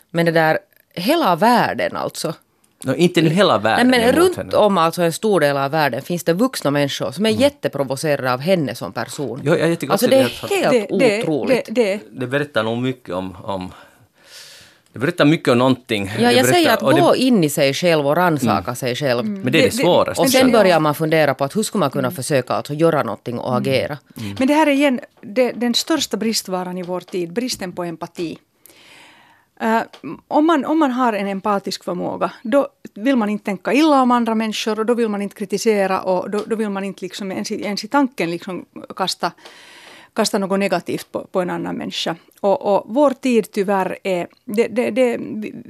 Men 0.10 0.26
det 0.26 0.32
där, 0.32 0.60
hela 0.94 1.36
världen 1.36 1.96
alltså 1.96 2.34
No, 2.86 2.96
inte 2.96 3.22
nu 3.22 3.30
hela 3.30 3.58
världen 3.58 3.88
Nej, 3.88 4.00
men 4.00 4.16
runt 4.16 4.38
henne. 4.38 4.58
om 4.58 4.78
alltså 4.78 5.02
en 5.02 5.14
stor 5.14 5.40
del 5.40 5.58
av 5.58 5.72
världen 5.72 6.02
finns 6.02 6.24
det 6.24 6.34
vuxna 6.34 6.72
människor 6.72 7.12
som 7.12 7.26
är 7.26 7.30
mm. 7.30 7.42
jätteprovocerade 7.42 8.34
av 8.34 8.40
henne 8.40 8.76
som 8.76 8.94
person. 8.94 9.42
Jo, 9.44 9.56
jag 9.56 9.80
tycker 9.80 9.92
alltså 9.92 10.08
det 10.08 10.16
är 10.16 10.62
helt 10.62 10.90
det, 11.00 11.22
otroligt. 11.22 11.66
Det, 11.66 11.72
det, 11.72 12.00
det, 12.12 12.28
berättar 12.28 12.64
nog 12.64 12.78
mycket 12.78 13.16
om, 13.16 13.38
om 13.44 13.72
det 14.94 15.00
berättar 15.00 15.26
mycket 15.26 15.48
om 15.48 15.58
någonting. 15.58 16.12
Ja, 16.20 16.22
jag 16.22 16.34
berättar, 16.34 16.54
säger 16.54 16.74
att 16.74 16.80
gå 16.80 17.12
det... 17.12 17.18
in 17.18 17.44
i 17.44 17.50
sig 17.50 17.74
själv 17.74 18.08
och 18.08 18.16
rannsaka 18.16 18.64
mm. 18.64 18.76
sig 18.76 18.96
själv. 18.96 19.20
Mm. 19.20 19.42
Men 19.42 19.54
det 19.54 19.60
är 19.60 19.66
det, 19.66 19.72
svåraste. 19.72 20.22
Och 20.22 20.30
sen 20.30 20.52
börjar 20.52 20.80
man 20.80 20.96
fundera 20.96 21.34
på 21.34 21.44
att 21.44 21.56
hur 21.56 21.64
ska 21.64 21.78
man 21.78 21.90
kunna 21.90 22.08
mm. 22.08 22.16
försöka 22.16 22.54
alltså 22.54 22.74
göra 22.74 23.04
någonting 23.04 23.40
och 23.40 23.52
mm. 23.52 23.62
agera. 23.62 23.98
Mm. 24.18 24.36
Men 24.40 24.48
det 24.48 24.54
här 24.54 24.68
är 24.68 24.72
igen 24.72 25.00
det, 25.22 25.52
den 25.52 25.74
största 25.74 26.18
bristvaran 26.18 26.78
i 26.78 26.84
vår 26.84 27.00
tid, 27.00 27.34
bristen 27.34 27.72
på 27.72 27.84
empati. 27.84 28.38
Uh, 29.62 29.82
om, 30.28 30.46
man, 30.46 30.66
om 30.66 30.80
man 30.80 30.92
har 30.92 31.14
en 31.14 31.28
empatisk 31.28 31.84
förmåga, 31.84 32.32
då 32.44 32.68
vill 32.94 33.16
man 33.16 33.30
inte 33.30 33.46
tänka 33.46 33.74
illa 33.74 34.02
om 34.02 34.12
andra 34.12 34.36
människor 34.36 34.80
och 34.80 34.86
då 34.86 34.94
vill 34.94 35.10
man 35.10 35.22
inte 35.22 35.36
kritisera 35.36 36.02
och 36.02 36.30
då, 36.30 36.44
då 36.48 36.56
vill 36.56 36.70
man 36.70 36.84
inte 36.84 37.06
liksom 37.06 37.32
ens, 37.32 37.52
ens 37.52 37.84
i 37.84 37.88
tanken 37.88 38.32
liksom 38.32 38.66
kasta 38.96 39.32
kasta 40.16 40.38
något 40.38 40.60
negativt 40.60 41.12
på, 41.12 41.28
på 41.32 41.42
en 41.42 41.50
annan 41.50 41.76
människa. 41.76 42.16
Och, 42.40 42.76
och 42.76 42.84
vår 42.88 43.10
tid 43.10 43.52
tyvärr 43.52 43.98
är... 44.04 44.28
Det, 44.46 44.68
det, 44.68 44.92
det, 44.92 45.18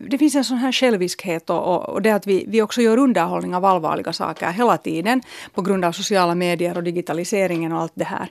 det 0.09 0.17
finns 0.17 0.35
en 0.35 0.43
sån 0.43 0.57
här 0.57 0.71
själviskhet 0.71 1.49
och, 1.49 1.89
och, 1.89 2.01
det 2.01 2.11
att 2.11 2.27
vi, 2.27 2.45
vi 2.47 2.61
också 2.61 2.81
gör 2.81 2.97
underhållning 2.97 3.55
av 3.55 3.65
allvarliga 3.65 4.13
saker 4.13 4.51
hela 4.51 4.77
tiden 4.77 5.21
på 5.53 5.61
grund 5.61 5.85
av 5.85 5.91
sociala 5.91 6.35
medier 6.35 6.77
och 6.77 6.83
digitaliseringen 6.83 7.71
och 7.71 7.81
allt 7.81 7.91
det 7.95 8.05
här. 8.05 8.27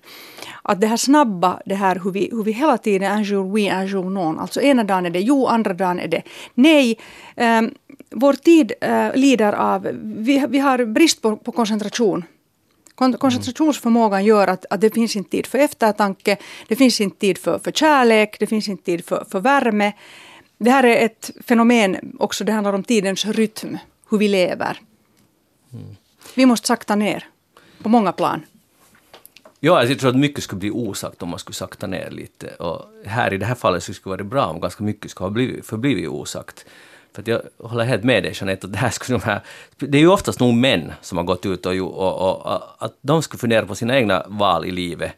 Att 0.62 0.80
det 0.80 0.86
här 0.86 0.96
snabba, 0.96 1.60
det 1.66 1.74
här 1.74 2.00
hur 2.04 2.10
vi, 2.10 2.28
hur 2.32 2.44
vi 2.44 2.52
hela 2.52 2.78
tiden 2.78 3.18
un 3.18 3.24
jour 3.24 3.44
oui, 3.44 3.70
un 3.70 3.88
jour 3.88 4.10
non. 4.10 4.38
Alltså 4.38 4.60
ena 4.60 4.84
dagen 4.84 5.06
är 5.06 5.10
det 5.10 5.20
jo, 5.20 5.46
andra 5.46 5.74
dagen 5.74 5.98
är 6.00 6.08
det 6.08 6.22
nej. 6.54 6.98
Um, 7.36 7.74
vår 8.10 8.32
tid 8.32 8.72
uh, 8.88 9.14
lider 9.14 9.52
av... 9.52 9.88
Vi, 10.02 10.46
vi 10.48 10.58
har 10.58 10.84
brist 10.84 11.22
på, 11.22 11.36
på 11.36 11.52
koncentration. 11.52 12.24
Koncentrationsförmågan 12.94 14.24
gör 14.24 14.48
att, 14.48 14.66
att 14.70 14.80
det 14.80 14.94
finns 14.94 15.16
inte 15.16 15.30
tid 15.30 15.46
för 15.46 15.58
eftertanke, 15.58 16.36
det 16.68 16.76
finns 16.76 17.00
inte 17.00 17.18
tid 17.18 17.38
för, 17.38 17.58
för 17.58 17.72
kärlek, 17.72 18.36
det 18.38 18.46
finns 18.46 18.68
inte 18.68 18.84
tid 18.84 19.04
för, 19.04 19.26
för 19.30 19.40
värme. 19.40 19.92
Det 20.58 20.70
här 20.70 20.84
är 20.84 21.04
ett 21.04 21.30
fenomen 21.44 22.16
också, 22.18 22.44
det 22.44 22.52
handlar 22.52 22.72
om 22.72 22.84
tidens 22.84 23.26
rytm, 23.26 23.78
hur 24.10 24.18
vi 24.18 24.28
lever. 24.28 24.80
Mm. 25.72 25.96
Vi 26.34 26.46
måste 26.46 26.66
sakta 26.66 26.96
ner 26.96 27.28
på 27.82 27.88
många 27.88 28.12
plan. 28.12 28.42
Ja, 29.64 29.78
alltså, 29.78 29.92
jag 29.92 30.00
tror 30.00 30.10
att 30.10 30.16
mycket 30.16 30.44
skulle 30.44 30.58
bli 30.58 30.70
osagt 30.70 31.22
om 31.22 31.28
man 31.28 31.38
skulle 31.38 31.54
sakta 31.54 31.86
ner 31.86 32.10
lite. 32.10 32.46
Och 32.46 32.84
här 33.04 33.32
i 33.32 33.38
det 33.38 33.46
här 33.46 33.54
fallet 33.54 33.82
så 33.82 33.94
skulle 33.94 34.16
det 34.16 34.22
vara 34.22 34.30
bra 34.30 34.46
om 34.46 34.60
ganska 34.60 34.84
mycket 34.84 35.10
skulle 35.10 35.24
ha 35.24 35.30
blivit, 35.30 35.66
förblivit 35.66 36.08
osagt. 36.08 36.66
För 37.14 37.22
jag 37.26 37.40
håller 37.58 37.84
helt 37.84 38.04
med 38.04 38.22
dig 38.22 38.32
Jeanette, 38.34 38.66
att 38.66 38.72
det 38.72 38.78
här 38.78 38.90
skulle 38.90 39.18
de 39.18 39.24
här... 39.24 39.40
Det 39.78 39.98
är 39.98 40.02
ju 40.02 40.08
oftast 40.08 40.40
nog 40.40 40.54
män 40.54 40.92
som 41.00 41.18
har 41.18 41.24
gått 41.24 41.46
ut 41.46 41.66
och, 41.66 41.72
och, 41.72 42.30
och, 42.30 42.46
och 42.46 42.84
att 42.84 42.98
de 43.00 43.22
skulle 43.22 43.38
fundera 43.38 43.66
på 43.66 43.74
sina 43.74 43.96
egna 43.96 44.24
val 44.28 44.64
i 44.64 44.70
livet 44.70 45.12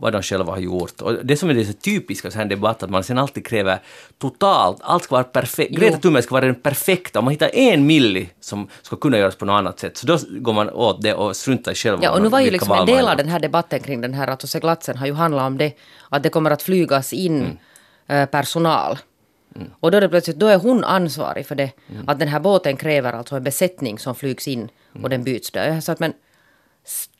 vad 0.00 0.12
de 0.12 0.22
själva 0.22 0.52
har 0.52 0.58
gjort. 0.58 1.00
Och 1.00 1.14
det 1.24 1.36
som 1.36 1.50
är 1.50 1.54
det 1.54 1.64
så 1.64 1.72
typiska 1.72 2.30
så 2.30 2.38
här 2.38 2.44
debatt 2.44 2.82
att 2.82 2.90
man 2.90 3.04
sen 3.04 3.18
alltid 3.18 3.46
kräver 3.46 3.78
totalt, 4.18 4.78
allt 4.80 5.02
ska 5.02 5.14
vara 5.14 5.24
perfekt. 5.24 5.76
Greta 5.76 5.98
Thunberg 5.98 6.22
ska 6.22 6.34
vara 6.34 6.44
den 6.44 6.54
perfekta. 6.54 7.18
Om 7.18 7.24
man 7.24 7.32
hittar 7.32 7.50
en 7.54 7.86
milli 7.86 8.28
som 8.40 8.68
ska 8.82 8.96
kunna 8.96 9.18
göras 9.18 9.36
på 9.36 9.44
något 9.44 9.54
annat 9.54 9.80
sätt, 9.80 9.96
så 9.96 10.06
då 10.06 10.18
går 10.28 10.52
man 10.52 10.70
åt 10.70 11.02
det 11.02 11.14
och 11.14 11.36
struntar 11.36 11.72
i 11.72 11.74
själva 11.74 12.02
Ja, 12.02 12.10
och 12.10 12.22
nu 12.22 12.28
var 12.28 12.40
ju 12.40 12.50
liksom 12.50 12.72
en 12.72 12.86
del 12.86 13.08
av 13.08 13.16
den 13.16 13.28
här 13.28 13.40
debatten 13.40 13.80
kring 13.80 14.00
den 14.00 14.14
här 14.14 14.26
alltså 14.26 14.46
seglatsen 14.46 14.96
har 14.96 15.06
ju 15.06 15.12
handlat 15.12 15.46
om 15.46 15.58
det, 15.58 15.72
att 16.08 16.22
det 16.22 16.28
kommer 16.28 16.50
att 16.50 16.62
flygas 16.62 17.12
in 17.12 17.40
mm. 17.40 17.58
Eh, 18.10 18.26
personal 18.26 18.98
Mm. 19.56 19.70
Och 19.80 19.90
då 19.90 19.96
är 19.96 20.00
det 20.00 20.08
plötsligt, 20.08 20.36
då 20.36 20.46
är 20.46 20.58
hon 20.58 20.84
ansvarig 20.84 21.46
för 21.46 21.54
det. 21.54 21.70
Mm. 21.90 22.08
Att 22.08 22.18
den 22.18 22.28
här 22.28 22.40
båten 22.40 22.76
kräver 22.76 23.12
alltså 23.12 23.36
en 23.36 23.44
besättning 23.44 23.98
som 23.98 24.14
flygs 24.14 24.48
in 24.48 24.68
och 24.92 24.98
mm. 24.98 25.10
den 25.10 25.24
byts 25.24 25.50
där. 25.50 25.74
Jag 25.74 25.82
sa 25.82 25.92
att 25.92 26.00
men 26.00 26.12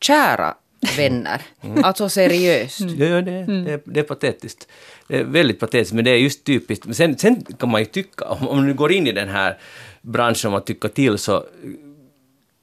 kära 0.01 0.55
vänner, 0.97 1.43
mm. 1.61 1.85
alltså 1.85 2.09
seriöst. 2.09 2.81
Ja, 2.81 3.07
ja 3.07 3.21
det, 3.21 3.45
det, 3.45 3.83
det, 3.85 4.01
är 4.01 4.05
patetiskt. 4.05 4.69
Det 5.09 5.19
är 5.19 5.25
väldigt 5.25 5.61
patetiskt, 5.61 5.95
men 5.95 6.05
det 6.05 6.11
är 6.11 6.17
just 6.17 6.45
typiskt. 6.45 6.85
Men 6.85 6.95
sen, 6.95 7.19
sen 7.19 7.45
kan 7.45 7.71
man 7.71 7.81
ju 7.81 7.85
tycka, 7.85 8.25
om, 8.25 8.49
om 8.49 8.67
du 8.67 8.75
går 8.75 8.93
in 8.93 9.07
i 9.07 9.13
den 9.13 9.29
här 9.29 9.59
branschen 10.03 10.55
och 10.55 10.65
tycker 10.65 10.89
till 10.89 11.19
så 11.19 11.45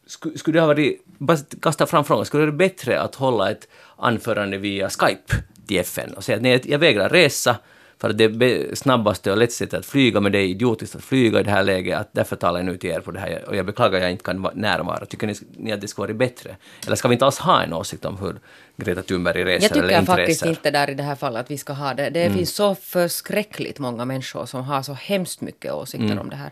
skulle, 0.08 0.38
skulle 0.38 0.58
det 0.58 0.62
ha 0.62 0.68
varit, 0.68 1.06
bara 1.18 1.38
kasta 1.62 1.86
fram 1.86 2.04
frågan, 2.04 2.26
skulle 2.26 2.44
det 2.44 2.52
vara 2.52 2.58
bättre 2.58 3.02
att 3.02 3.16
hålla 3.16 3.52
ett 3.52 3.68
anförande 3.98 4.58
via 4.58 4.90
Skype 4.90 5.34
till 5.68 5.78
FN 5.78 6.14
och 6.14 6.24
säga 6.24 6.36
att 6.36 6.42
nej, 6.42 6.62
jag 6.66 6.80
vägrar 6.80 7.10
resa, 7.10 7.58
för 8.06 8.14
det 8.14 8.78
snabbaste 8.78 9.32
och 9.32 9.38
lättaste 9.38 9.58
sättet 9.58 9.80
att 9.80 9.86
flyga, 9.86 10.20
men 10.20 10.32
det 10.32 10.38
är 10.38 10.48
idiotiskt 10.48 10.96
att 10.96 11.04
flyga 11.04 11.40
i 11.40 11.44
det 11.44 11.52
här 11.52 11.64
läget, 11.64 11.98
att 11.98 12.10
därför 12.12 12.36
talar 12.36 12.60
jag 12.60 12.66
nu 12.66 12.78
till 12.78 12.90
er 12.90 13.00
på 13.00 13.12
det 13.12 13.20
här, 13.20 13.44
och 13.48 13.56
jag 13.56 13.66
beklagar 13.66 13.98
att 13.98 14.04
jag 14.04 14.12
inte 14.12 14.24
kan 14.24 14.48
närvara. 14.54 15.06
Tycker 15.06 15.36
ni, 15.58 15.72
att 15.72 15.82
det 15.82 15.88
skulle 15.88 16.08
vara 16.08 16.18
bättre? 16.18 16.56
Eller 16.86 16.96
ska 16.96 17.08
vi 17.08 17.14
inte 17.14 17.26
alls 17.26 17.38
ha 17.38 17.64
en 17.64 17.74
åsikt 17.74 18.06
om 18.06 18.18
hur 18.18 18.40
Greta 18.78 19.02
Thunberg 19.02 19.44
reser 19.44 19.72
eller 19.72 19.84
inte 19.84 19.88
reser? 19.88 19.94
Jag 19.94 20.02
tycker 20.02 20.16
faktiskt 20.16 20.46
inte 20.46 20.72
där 20.72 20.90
i 20.90 20.94
det 20.94 21.04
här 21.04 21.16
fallet 21.16 21.40
att 21.40 21.52
vi 21.52 21.58
ska 21.58 21.74
ha 21.74 21.94
det. 21.94 22.10
Det 22.10 22.24
mm. 22.24 22.38
finns 22.38 22.56
så 22.56 22.76
förskräckligt 22.76 23.80
många 23.80 24.06
människor 24.06 24.46
som 24.46 24.64
har 24.64 24.82
så 24.82 24.94
hemskt 24.94 25.42
mycket 25.42 25.74
åsikter 25.74 26.06
mm. 26.06 26.20
om 26.20 26.30
det 26.30 26.36
här. 26.36 26.52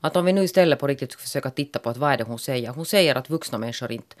Att 0.00 0.16
om 0.16 0.24
vi 0.24 0.32
nu 0.32 0.42
istället 0.42 0.78
på 0.78 0.86
riktigt 0.86 1.12
ska 1.12 1.22
försöka 1.22 1.50
titta 1.50 1.78
på 1.78 1.90
att 1.90 1.96
vad 1.96 2.12
är 2.12 2.16
det 2.16 2.24
hon 2.24 2.38
säger? 2.38 2.70
Hon 2.70 2.86
säger 2.86 3.14
att 3.14 3.30
vuxna 3.30 3.58
människor 3.58 3.92
inte 3.92 4.16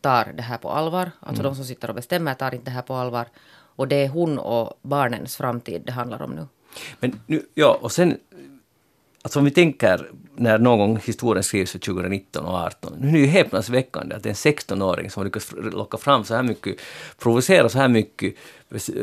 tar 0.00 0.32
det 0.34 0.42
här 0.42 0.58
på 0.58 0.70
allvar. 0.70 1.10
Alltså 1.20 1.42
mm. 1.42 1.52
de 1.52 1.56
som 1.56 1.64
sitter 1.64 1.88
och 1.88 1.94
bestämmer 1.94 2.34
tar 2.34 2.54
inte 2.54 2.64
det 2.64 2.70
här 2.70 2.82
på 2.82 2.94
allvar. 2.94 3.26
Och 3.76 3.88
det 3.88 3.96
är 3.96 4.08
hon 4.08 4.38
och 4.38 4.78
barnens 4.82 5.36
framtid 5.36 5.82
det 5.84 5.92
handlar 5.92 6.22
om 6.22 6.30
nu. 6.30 6.46
Men 7.00 7.20
nu, 7.26 7.42
ja, 7.54 7.78
och 7.80 7.92
sen, 7.92 8.18
alltså 9.22 9.38
om 9.38 9.44
vi 9.44 9.50
tänker 9.50 10.10
när 10.36 10.58
någon 10.58 10.78
gång 10.78 11.00
historien 11.04 11.44
skrivs 11.44 11.72
för 11.72 11.78
2019 11.78 12.44
och 12.44 12.50
2018, 12.50 12.96
nu 12.98 13.08
är 13.08 13.12
det 13.12 13.18
ju 13.18 13.26
häpnadsväckande 13.26 14.16
att 14.16 14.26
en 14.26 14.32
16-åring 14.32 15.10
som 15.10 15.24
lyckas 15.24 15.52
locka 15.52 15.96
fram 15.96 16.24
så 16.24 16.34
här 16.34 16.42
mycket, 16.42 16.76
provocera 17.18 17.68
så 17.68 17.78
här 17.78 17.88
mycket, 17.88 18.34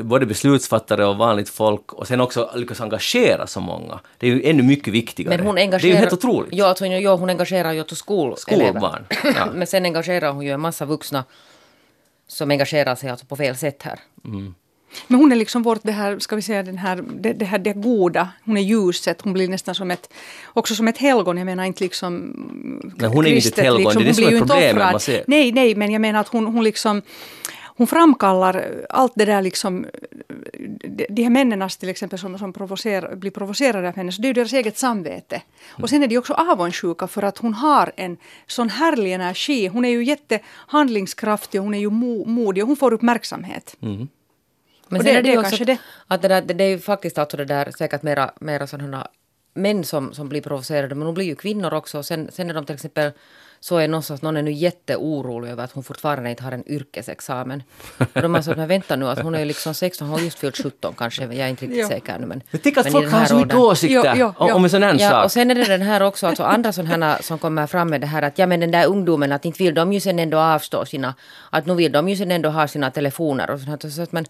både 0.01 0.25
beslutsfattare 0.25 1.05
och 1.05 1.17
vanligt 1.17 1.49
folk, 1.49 1.93
och 1.93 2.07
sen 2.07 2.21
också 2.21 2.51
lyckas 2.55 2.81
engagera 2.81 3.47
så 3.47 3.61
många. 3.61 3.99
Det 4.17 4.27
är 4.27 4.31
ju 4.31 4.49
ännu 4.49 4.63
mycket 4.63 4.93
viktigare. 4.93 5.37
Men 5.37 5.45
hon 5.45 5.57
engagerar, 5.57 5.81
det 5.81 5.87
är 5.87 5.91
ju 5.91 5.99
helt 5.99 6.13
otroligt. 6.13 6.53
Ja, 6.53 6.65
alltså, 6.65 6.85
ja 6.85 7.15
hon 7.15 7.29
engagerar 7.29 7.71
ju 7.71 7.83
skol 7.87 8.37
skolbarn. 8.37 9.05
Ja. 9.35 9.47
Men 9.53 9.67
sen 9.67 9.85
engagerar 9.85 10.31
hon 10.31 10.45
ju 10.45 10.51
en 10.51 10.61
massa 10.61 10.85
vuxna 10.85 11.23
som 12.29 12.51
engagerar 12.51 12.95
sig 12.95 13.09
alltså 13.09 13.25
på 13.25 13.35
fel 13.35 13.55
sätt 13.55 13.83
här. 13.83 13.99
Mm. 14.25 14.55
Men 15.07 15.19
hon 15.19 15.31
är 15.31 15.35
liksom 15.35 15.63
vårt, 15.63 15.79
det 15.83 15.91
här, 15.91 16.19
ska 16.19 16.35
vi 16.35 16.41
säga, 16.41 16.63
den 16.63 16.77
här, 16.77 17.03
det, 17.13 17.33
det, 17.33 17.45
här 17.45 17.59
det 17.59 17.73
goda. 17.73 18.29
Hon 18.45 18.57
är 18.57 18.61
ljuset. 18.61 19.21
Hon 19.21 19.33
blir 19.33 19.47
nästan 19.47 19.75
som 19.75 19.91
ett, 19.91 20.13
också 20.45 20.75
som 20.75 20.87
ett 20.87 20.97
helgon. 20.97 21.37
Jag 21.37 21.45
menar 21.45 21.63
inte 21.63 21.83
liksom... 21.83 22.13
Men 22.97 23.11
hon 23.11 23.25
är 23.25 23.29
inte 23.29 23.47
ett 23.47 23.59
helgon, 23.59 23.83
liksom, 23.83 24.03
det 24.03 24.09
är 24.09 24.09
det 24.09 24.13
som 24.13 24.35
är 24.35 24.39
problemet. 24.39 25.27
Nej, 25.27 25.51
nej, 25.51 25.75
men 25.75 25.91
jag 25.91 26.01
menar 26.01 26.19
att 26.19 26.27
hon, 26.27 26.45
hon 26.45 26.63
liksom 26.63 27.01
hon 27.79 27.87
framkallar 27.87 28.85
allt 28.89 29.11
det 29.15 29.25
där 29.25 29.41
liksom, 29.41 29.85
de 31.09 31.23
här 31.23 31.29
männen 31.29 31.69
till 31.69 31.89
exempel 31.89 32.19
som, 32.19 32.37
som 32.37 32.53
provocer, 32.53 33.15
blir 33.15 33.31
provocerade 33.31 33.87
av 33.87 33.95
henne, 33.95 34.11
så 34.11 34.21
det 34.21 34.25
är 34.25 34.29
ju 34.29 34.33
deras 34.33 34.53
eget 34.53 34.77
samvete. 34.77 35.41
Och 35.69 35.89
sen 35.89 36.03
är 36.03 36.07
de 36.07 36.17
också 36.17 36.33
avundsjuka 36.33 37.07
för 37.07 37.23
att 37.23 37.37
hon 37.37 37.53
har 37.53 37.91
en 37.95 38.17
sån 38.47 38.69
härlig 38.69 39.13
energi. 39.13 39.67
Hon 39.67 39.85
är 39.85 39.89
ju 39.89 40.03
jättehandlingskraftig 40.03 41.61
och 41.61 41.65
hon 41.65 41.73
är 41.73 41.79
ju 41.79 41.89
mo, 41.89 42.25
modig 42.25 42.63
och 42.63 42.67
hon 42.67 42.77
får 42.77 42.93
uppmärksamhet. 42.93 43.75
Mm. 43.81 44.07
Men 44.87 45.03
sen 45.03 45.13
det, 45.13 45.19
är 45.19 45.23
det, 45.23 45.31
det 45.31 45.37
också 45.37 45.65
det. 45.65 45.77
att 46.07 46.21
det, 46.21 46.27
där, 46.27 46.41
det, 46.41 46.53
det 46.53 46.63
är 46.63 46.69
ju 46.69 46.79
faktiskt 46.79 47.17
alltså 47.17 47.37
det 47.37 47.45
där 47.45 47.71
säkert 47.77 48.03
mera, 48.03 48.31
mera 48.39 48.67
sådana 48.67 49.07
män 49.53 49.83
som, 49.83 50.13
som 50.13 50.29
blir 50.29 50.41
provocerade, 50.41 50.95
men 50.95 51.05
de 51.05 51.13
blir 51.13 51.25
ju 51.25 51.35
kvinnor 51.35 51.73
också. 51.73 52.03
Sen, 52.03 52.29
sen 52.31 52.49
är 52.49 52.53
de 52.53 52.65
till 52.65 52.75
exempel 52.75 53.11
så 53.61 53.77
är 53.77 53.87
någonstans 53.87 54.21
någon 54.21 54.37
är 54.37 54.41
nu 54.41 54.51
jätteorolig 54.51 55.49
över 55.49 55.63
att 55.63 55.71
hon 55.71 55.83
fortfarande 55.83 56.29
inte 56.29 56.43
har 56.43 56.51
en 56.51 56.71
yrkesexamen. 56.71 57.63
Och 57.97 58.21
de 58.21 58.33
har 58.33 58.41
sagt, 58.41 58.57
men 58.57 58.67
vänta 58.67 58.95
nu, 58.95 59.07
att 59.07 59.19
hon 59.19 59.35
är 59.35 59.45
liksom 59.45 59.73
16, 59.73 60.07
hon 60.07 60.17
har 60.19 60.25
just 60.25 60.39
fyllt 60.39 60.57
17 60.63 60.93
kanske, 60.97 61.23
jag 61.23 61.35
är 61.35 61.47
inte 61.47 61.65
riktigt 61.65 61.87
säker 61.87 62.19
nu. 62.19 62.25
Men, 62.25 62.41
Men 62.51 62.61
tänk 62.63 62.77
att 62.77 62.91
folk 62.91 63.11
har 63.11 63.25
så 63.25 63.35
mycket 63.35 63.55
åsikter 63.55 64.33
om 64.53 64.63
en 64.63 64.69
sån 64.69 64.83
här 64.83 64.95
Ja, 64.99 65.09
sak. 65.09 65.25
och 65.25 65.31
sen 65.31 65.51
är 65.51 65.55
det 65.55 65.63
den 65.63 65.81
här 65.81 66.01
också, 66.01 66.27
alltså 66.27 66.43
andra 66.43 66.71
sådana 66.73 67.05
här 67.05 67.21
som 67.21 67.39
kommer 67.39 67.67
fram 67.67 67.89
med 67.89 68.01
det 68.01 68.07
här 68.07 68.21
att 68.21 68.37
ja 68.39 68.45
men 68.47 68.59
den 68.59 68.71
där 68.71 68.87
ungdomen 68.87 69.31
att 69.31 69.45
inte 69.45 69.63
vill 69.63 69.73
de 69.73 69.93
ju 69.93 69.99
sen 69.99 70.19
ändå 70.19 70.37
avstå 70.37 70.85
sina, 70.85 71.15
att 71.49 71.65
nu 71.65 71.75
vill 71.75 71.91
de 71.91 72.09
ju 72.09 72.15
sen 72.15 72.31
ändå 72.31 72.49
ha 72.49 72.67
sina 72.67 72.91
telefoner 72.91 73.49
och 73.49 73.59
sånt 73.59 73.83
här. 73.83 73.89
Så 73.89 74.01
att 74.01 74.11
man, 74.11 74.25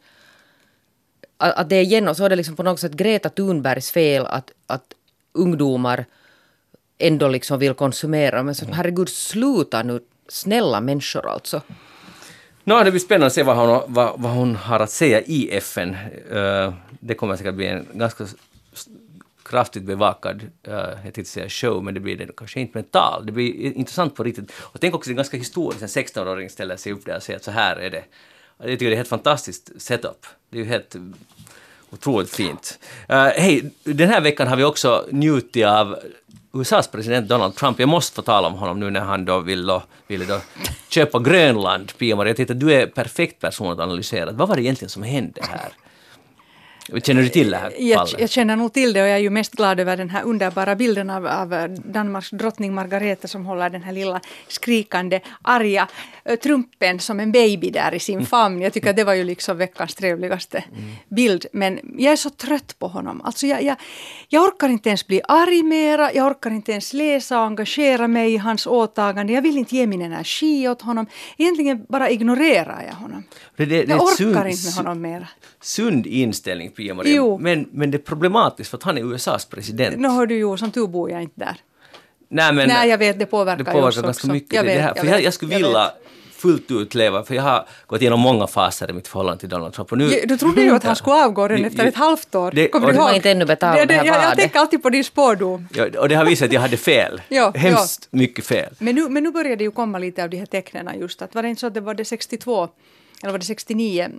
att, 1.38 1.54
att 1.54 1.70
det 1.70 1.76
är 1.76 1.82
igen 1.82 2.08
och 2.08 2.18
så 2.18 2.26
är 2.26 2.30
det 2.30 2.36
liksom 2.36 2.56
på 2.56 2.64
något 2.64 2.80
sätt 2.80 2.92
Greta 2.92 3.30
Thunbergs 3.30 3.92
fel 3.92 4.26
att, 4.26 4.52
att 4.68 4.84
ungdomar 5.34 6.06
ändå 7.00 7.28
liksom 7.28 7.60
vill 7.60 7.74
konsumera. 7.74 8.44
Men 8.44 8.56
så 8.56 8.66
att, 8.66 8.76
herregud 8.76 9.10
sluta 9.10 9.84
nu, 9.84 10.00
snälla 10.28 10.82
människor 10.82 11.30
alltså. 11.30 11.62
Nå, 12.64 12.84
det 12.84 12.92
blir 12.92 13.02
spännande 13.02 13.28
att 13.28 13.34
se 13.34 13.44
vad 13.44 13.58
hon, 13.58 13.82
vad, 13.94 14.22
vad 14.22 14.32
hon 14.32 14.56
har 14.56 14.80
att 14.80 14.92
säga 14.92 15.22
i 15.22 15.58
FN. 15.58 15.96
Eh, 16.32 16.74
det 16.90 17.14
kommer 17.14 17.36
säkert 17.36 17.56
bli 17.56 17.68
en 17.68 17.86
ganska 17.94 18.26
kraftigt 19.50 19.84
bevakad, 19.84 20.42
uh, 20.68 20.74
jag 20.74 21.14
tänkte 21.14 21.26
säga 21.26 21.50
show, 21.50 21.84
men 21.84 21.94
det 21.94 22.00
blir 22.00 22.18
det 22.18 22.28
kanske 22.38 22.60
inte, 22.60 22.72
men 22.78 22.84
tal. 22.84 23.26
Det 23.26 23.32
blir 23.32 23.78
intressant 23.78 24.16
på 24.16 24.24
riktigt. 24.24 24.52
Och 24.60 24.82
tänk 24.82 24.96
också, 24.96 25.10
det 25.10 25.14
är 25.14 25.16
ganska 25.16 25.38
historiskt, 25.38 25.82
en 25.82 25.88
16-åring 25.88 26.50
ställer 26.50 26.76
sig 26.78 26.92
upp 26.94 27.06
där 27.06 27.16
och 27.16 27.24
säger 27.24 27.38
att 27.38 27.44
så 27.44 27.52
här 27.52 27.76
är 27.76 27.90
det. 27.90 28.04
Jag 28.58 28.68
tycker 28.68 28.86
det 28.86 28.94
är 28.94 28.98
helt 28.98 29.08
fantastiskt 29.08 29.82
setup. 29.82 30.26
Det 30.50 30.58
är 30.58 30.64
ju 30.64 30.70
helt 30.70 30.96
eh, 30.96 31.02
otroligt 31.90 32.36
fint. 32.36 32.80
Uh, 33.10 33.16
Hej, 33.16 33.72
den 33.84 34.10
här 34.10 34.22
veckan 34.22 34.48
har 34.48 34.56
vi 34.56 34.64
också 34.64 35.08
njutit 35.12 35.66
av 35.66 36.00
USAs 36.54 36.88
president 36.88 37.28
Donald 37.28 37.56
Trump. 37.56 37.80
Jag 37.80 37.90
måste 37.90 38.16
få 38.16 38.22
tala 38.22 38.48
om 38.48 38.54
honom 38.54 38.80
nu 38.80 38.90
när 38.90 39.00
han 39.00 39.26
då 39.26 39.40
vill 39.40 39.66
då, 39.66 39.84
ville 40.08 40.26
då 40.26 40.42
köpa 40.90 41.20
Grönland, 41.20 41.92
Pia-Maria. 41.98 42.30
Jag 42.30 42.38
tänkte 42.38 42.54
att 42.54 42.60
du 42.60 42.74
är 42.74 42.88
perfekt 42.88 43.40
person 43.40 43.72
att 43.72 43.80
analysera. 43.80 44.32
Vad 44.32 44.48
var 44.48 44.56
det 44.56 44.62
egentligen 44.62 44.90
som 44.90 45.04
hände 45.04 45.42
här? 45.42 45.72
Känner 47.04 47.22
du 47.22 47.30
till 47.30 47.50
det 47.52 47.58
här 47.58 47.74
Jag, 47.80 47.98
fallet? 47.98 48.20
jag 48.20 48.30
känner 48.30 48.56
nog 48.56 48.74
till 48.74 48.94
det 48.94 49.02
och 49.02 49.08
jag 49.08 49.16
är 49.16 49.20
ju 49.22 49.30
mest 49.30 49.52
glad 49.56 49.80
över 49.80 49.98
den 49.98 50.10
här 50.10 50.24
underbara 50.24 50.76
bilden 50.76 51.10
av, 51.10 51.28
av 51.28 51.54
eh, 51.54 51.68
Danmarks 51.68 52.30
drottning 52.30 52.74
Margareta 52.74 53.28
som 53.28 53.46
håller 53.46 53.70
den 53.70 53.84
här 53.84 53.92
lilla 53.94 54.22
skrikande 54.48 55.20
arga 55.42 55.88
eh, 56.26 56.36
trumpen 56.36 57.00
som 57.00 57.20
en 57.20 57.32
baby 57.32 57.70
där 57.72 57.94
i 57.94 58.00
sin 58.00 58.26
famn. 58.26 58.62
Jag 58.62 58.74
tycker 58.74 58.90
att 58.90 58.96
det 58.96 59.04
var 59.04 59.14
ju 59.14 59.24
liksom 59.24 59.58
veckans 59.58 59.96
trevligaste 59.96 60.64
bild. 61.10 61.46
Men 61.54 61.80
jag 61.98 62.12
är 62.12 62.16
så 62.16 62.30
trött 62.30 62.80
på 62.80 62.88
honom. 62.88 63.22
Alltså 63.22 63.48
jag, 63.48 63.64
jag, 63.64 63.76
jag 64.28 64.44
orkar 64.44 64.70
inte 64.70 64.90
ens 64.90 65.08
bli 65.08 65.22
arg 65.28 65.64
mera. 65.64 66.14
Jag 66.14 66.28
orkar 66.28 66.50
inte 66.52 66.72
ens 66.72 66.94
läsa 66.94 67.40
och 67.40 67.46
engagera 67.46 68.08
mig 68.08 68.34
i 68.34 68.38
hans 68.38 68.68
åtagande. 68.68 69.34
Jag 69.34 69.42
vill 69.42 69.58
inte 69.58 69.76
ge 69.76 69.88
min 69.88 70.02
energi 70.02 70.68
åt 70.68 70.82
honom. 70.82 71.06
Egentligen 71.38 71.86
bara 71.90 72.10
ignorerar 72.10 72.84
jag 72.88 72.94
honom. 72.96 73.24
Det- 73.58 73.66
det- 73.66 73.88
jag 73.90 74.02
orkar 74.02 74.16
sund- 74.16 74.48
inte 74.50 74.66
med 74.66 74.74
honom 74.74 75.02
mera. 75.02 75.28
Sund 75.62 76.08
inställning, 76.08 76.72
Pia-Maria. 76.80 77.16
Jo. 77.16 77.38
Men, 77.38 77.68
men 77.72 77.92
det 77.92 77.98
är 77.98 78.00
problematiskt 78.00 78.70
för 78.70 78.78
att 78.78 78.84
han 78.84 78.98
är 78.98 79.14
USAs 79.14 79.46
president. 79.46 79.98
Nu 79.98 80.08
hör 80.08 80.26
du 80.26 80.36
ju, 80.36 80.58
som 80.58 80.72
tur 80.72 80.88
bor 80.88 81.12
jag 81.12 81.22
inte 81.22 81.40
där. 81.40 81.56
Nej, 82.30 82.54
men, 82.54 82.68
Nej, 82.68 82.90
jag 82.90 82.98
vet, 82.98 83.20
det 83.20 83.26
påverkar 83.26 83.64
det 83.64 83.72
påverkar 83.72 84.02
ganska 84.02 84.10
också. 84.10 84.28
mycket. 84.28 84.54
Jag 84.54 84.66
det, 84.66 84.70
det 84.70 84.76
vet, 84.76 84.84
här. 84.84 84.90
jag 84.96 84.98
För 84.98 85.06
jag, 85.08 85.16
vet, 85.16 85.24
jag 85.24 85.34
skulle 85.34 85.54
jag 85.54 85.60
vilja 85.60 85.92
fullt 86.32 86.72
ut 86.72 86.96
leva, 86.96 87.24
för 87.24 87.36
jag 87.36 87.44
har 87.44 87.66
gått 87.88 88.02
igenom 88.02 88.20
många 88.20 88.48
faser 88.48 88.90
i 88.90 88.94
mitt 88.94 89.08
förhållande 89.08 89.40
till 89.40 89.50
Donald 89.50 89.74
Trump. 89.74 89.92
Och 89.92 89.98
nu, 89.98 90.10
Du 90.26 90.38
trodde 90.38 90.62
ju 90.62 90.76
att 90.76 90.84
han 90.84 90.96
skulle 90.96 91.16
avgå 91.26 91.48
redan 91.48 91.66
efter 91.66 91.86
ett 91.86 91.96
halvt 91.96 92.36
år. 92.36 92.52
Det- 92.52 92.68
Kommer 92.68 92.88
du 92.88 92.94
ihåg? 93.00 93.16
inte 93.16 93.32
ännu 93.32 93.46
betalat 93.46 93.88
det 93.88 93.94
här 93.94 94.06
jag, 94.06 94.24
jag 94.24 94.38
tänker 94.38 94.60
alltid 94.60 94.84
på 94.84 94.90
din 94.90 95.04
spårdom. 95.04 95.68
Ja, 95.74 95.86
och 96.00 96.10
det 96.10 96.16
har 96.16 96.26
visat 96.26 96.46
att 96.48 96.54
jag 96.54 96.62
hade 96.62 96.78
fel. 96.78 97.22
Ja, 97.30 97.52
Hemskt 97.56 98.08
mycket 98.12 98.46
fel. 98.46 98.74
Men 98.80 98.96
nu, 98.96 99.10
men 99.10 99.24
nu 99.24 99.32
börjar 99.32 99.56
det 99.56 99.64
ju 99.64 99.72
komma 99.72 100.00
lite 100.00 100.24
av 100.24 100.30
de 100.30 100.38
här 100.38 100.46
tecknen 100.46 101.00
just 101.00 101.22
att 101.22 101.36
var 101.36 101.44
det 101.44 101.50
inte 101.50 101.60
så 101.60 101.68
att 101.68 101.74
det 101.74 101.82
var 101.82 101.94
det 101.94 102.06
62 102.06 102.68
eller 103.24 103.32
var 103.32 103.40
det 103.40 103.46
69 103.46 104.10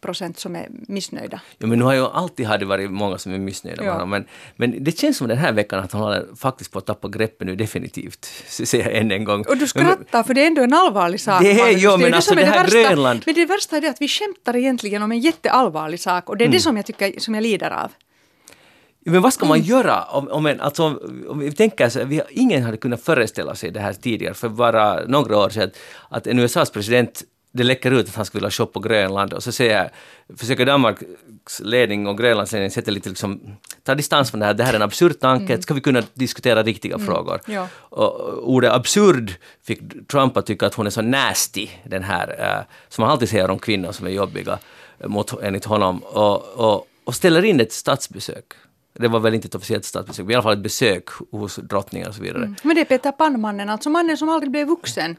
procent 0.00 0.38
som 0.38 0.56
är 0.56 0.68
missnöjda? 0.88 1.40
Ja, 1.58 1.66
men 1.66 1.78
nu 1.78 1.84
har 1.84 1.94
ju 1.94 2.04
alltid 2.06 2.46
hade 2.46 2.64
varit 2.64 2.90
många 2.90 3.18
som 3.18 3.32
är 3.34 3.38
missnöjda 3.38 3.82
med 3.82 3.88
Ja. 3.88 3.92
honom, 3.92 4.10
men, 4.10 4.24
men 4.56 4.84
det 4.84 4.98
känns 4.98 5.16
som 5.16 5.28
den 5.28 5.38
här 5.38 5.52
veckan 5.52 5.84
att 5.84 5.92
han 5.92 6.02
håller 6.02 6.26
faktiskt 6.36 6.72
på 6.72 6.78
att 6.78 6.86
tappa 6.86 7.08
greppet 7.08 7.46
nu 7.46 7.56
definitivt, 7.56 8.24
säger 8.48 8.84
jag 8.84 8.94
än 8.96 9.10
en 9.10 9.24
gång. 9.24 9.40
Och 9.40 9.54
du 9.54 9.60
Men- 9.60 9.68
skrattar 9.68 10.22
för 10.22 10.34
det 10.34 10.42
är 10.42 10.46
ändå 10.46 10.62
en 10.62 10.74
allvarlig 10.74 11.20
sak. 11.20 11.42
Det 11.42 11.60
är- 11.60 11.70
jo, 11.78 11.90
ju 11.90 11.96
men 11.98 12.14
alltså 12.14 12.28
som 12.28 12.38
är 12.38 12.42
det 12.42 12.48
här 12.48 12.62
värsta. 12.64 12.78
Grönland- 12.78 13.22
Men 13.26 13.34
det 13.34 13.44
värsta 13.46 13.76
är 13.76 13.80
det 13.80 13.88
att 13.90 14.00
vi 14.00 14.08
skämtar 14.08 14.56
egentligen 14.56 15.02
om 15.02 15.12
en 15.12 15.18
jätteallvarlig 15.20 16.00
sak 16.00 16.28
och 16.28 16.36
det 16.36 16.44
är 16.44 16.46
Mm. 16.46 16.56
det 16.56 16.60
som 16.60 16.76
jag 16.76 16.86
tycker 16.86 17.20
som 17.20 17.34
jag 17.34 17.42
lider 17.42 17.70
av. 17.70 17.90
Men 19.04 19.22
vad 19.22 19.32
ska 19.34 19.46
man 19.46 19.56
Mm. 19.58 19.68
göra 19.68 20.02
om, 20.04 20.28
om, 20.28 20.46
en, 20.46 20.60
alltså, 20.60 20.84
om, 21.28 21.38
vi 21.38 21.52
tänker 21.52 21.88
så 21.88 22.04
vi, 22.04 22.16
har- 22.18 22.26
ingen 22.30 22.62
hade 22.62 22.76
kunnat 22.76 23.02
föreställa 23.02 23.54
sig 23.54 23.70
det 23.70 23.80
här 23.80 23.92
tidigare, 23.92 24.34
för 24.34 24.48
bara 24.48 25.04
några 25.06 25.36
år 25.38 25.50
sedan, 25.50 25.70
att 26.08 26.26
en 26.26 26.38
USAs 26.38 26.70
president 26.70 27.22
det 27.58 27.64
läcker 27.64 27.90
ut 27.90 28.08
att 28.08 28.14
han 28.14 28.24
skulle 28.24 28.40
vilja 28.40 28.50
shoppa 28.50 28.72
på 28.72 28.80
Grönland 28.80 29.32
och 29.32 29.42
så 29.42 29.52
säger, 29.52 29.90
försöker 30.36 30.66
Danmarks 30.66 31.60
ledning 31.60 32.06
och 32.06 32.18
Grönlands 32.18 32.52
ledning 32.52 32.70
sätta 32.70 32.90
lite 32.90 33.08
liksom, 33.08 33.40
ta 33.84 33.94
distans 33.94 34.30
från 34.30 34.40
det 34.40 34.46
här, 34.46 34.54
det 34.54 34.64
här 34.64 34.72
är 34.72 34.76
en 34.76 34.82
absurd 34.82 35.20
tanke, 35.20 35.62
ska 35.62 35.74
vi 35.74 35.80
kunna 35.80 36.02
diskutera 36.14 36.62
riktiga 36.62 36.98
frågor? 36.98 37.40
Mm. 37.46 37.56
ja. 37.56 37.68
Och 37.74 38.48
ordet 38.48 38.72
absurd 38.72 39.34
fick 39.64 40.08
Trump 40.08 40.36
att 40.36 40.46
tycka 40.46 40.66
att 40.66 40.74
hon 40.74 40.86
är 40.86 40.90
så 40.90 41.02
nasty, 41.02 41.68
den 41.84 42.02
här, 42.02 42.28
eh, 42.38 42.64
som 42.88 43.02
han 43.04 43.12
alltid 43.12 43.28
säger 43.28 43.50
om 43.50 43.58
kvinnor 43.58 43.92
som 43.92 44.06
är 44.06 44.10
jobbiga, 44.10 44.58
eh, 44.98 45.08
mot, 45.08 45.42
enligt 45.42 45.64
honom, 45.64 45.98
och, 45.98 46.44
och, 46.54 46.86
och 47.04 47.14
ställer 47.14 47.44
in 47.44 47.60
ett 47.60 47.72
statsbesök. 47.72 48.44
Det 48.92 49.08
var 49.08 49.20
väl 49.20 49.34
inte 49.34 49.46
ett 49.46 49.54
officiellt 49.54 49.84
statsbesök, 49.84 50.24
men 50.24 50.30
i 50.30 50.34
alla 50.34 50.42
fall 50.42 50.52
ett 50.52 50.58
besök 50.58 51.08
hos 51.30 51.56
drottningen 51.56 52.08
och 52.08 52.14
så 52.14 52.22
vidare. 52.22 52.54
Men 52.62 52.74
det 52.74 52.80
är 52.80 52.84
Peter 52.84 53.12
Pan-mannen, 53.12 53.70
alltså 53.70 53.90
mannen 53.90 54.16
som 54.16 54.28
aldrig 54.28 54.50
blev 54.50 54.66
vuxen. 54.66 55.16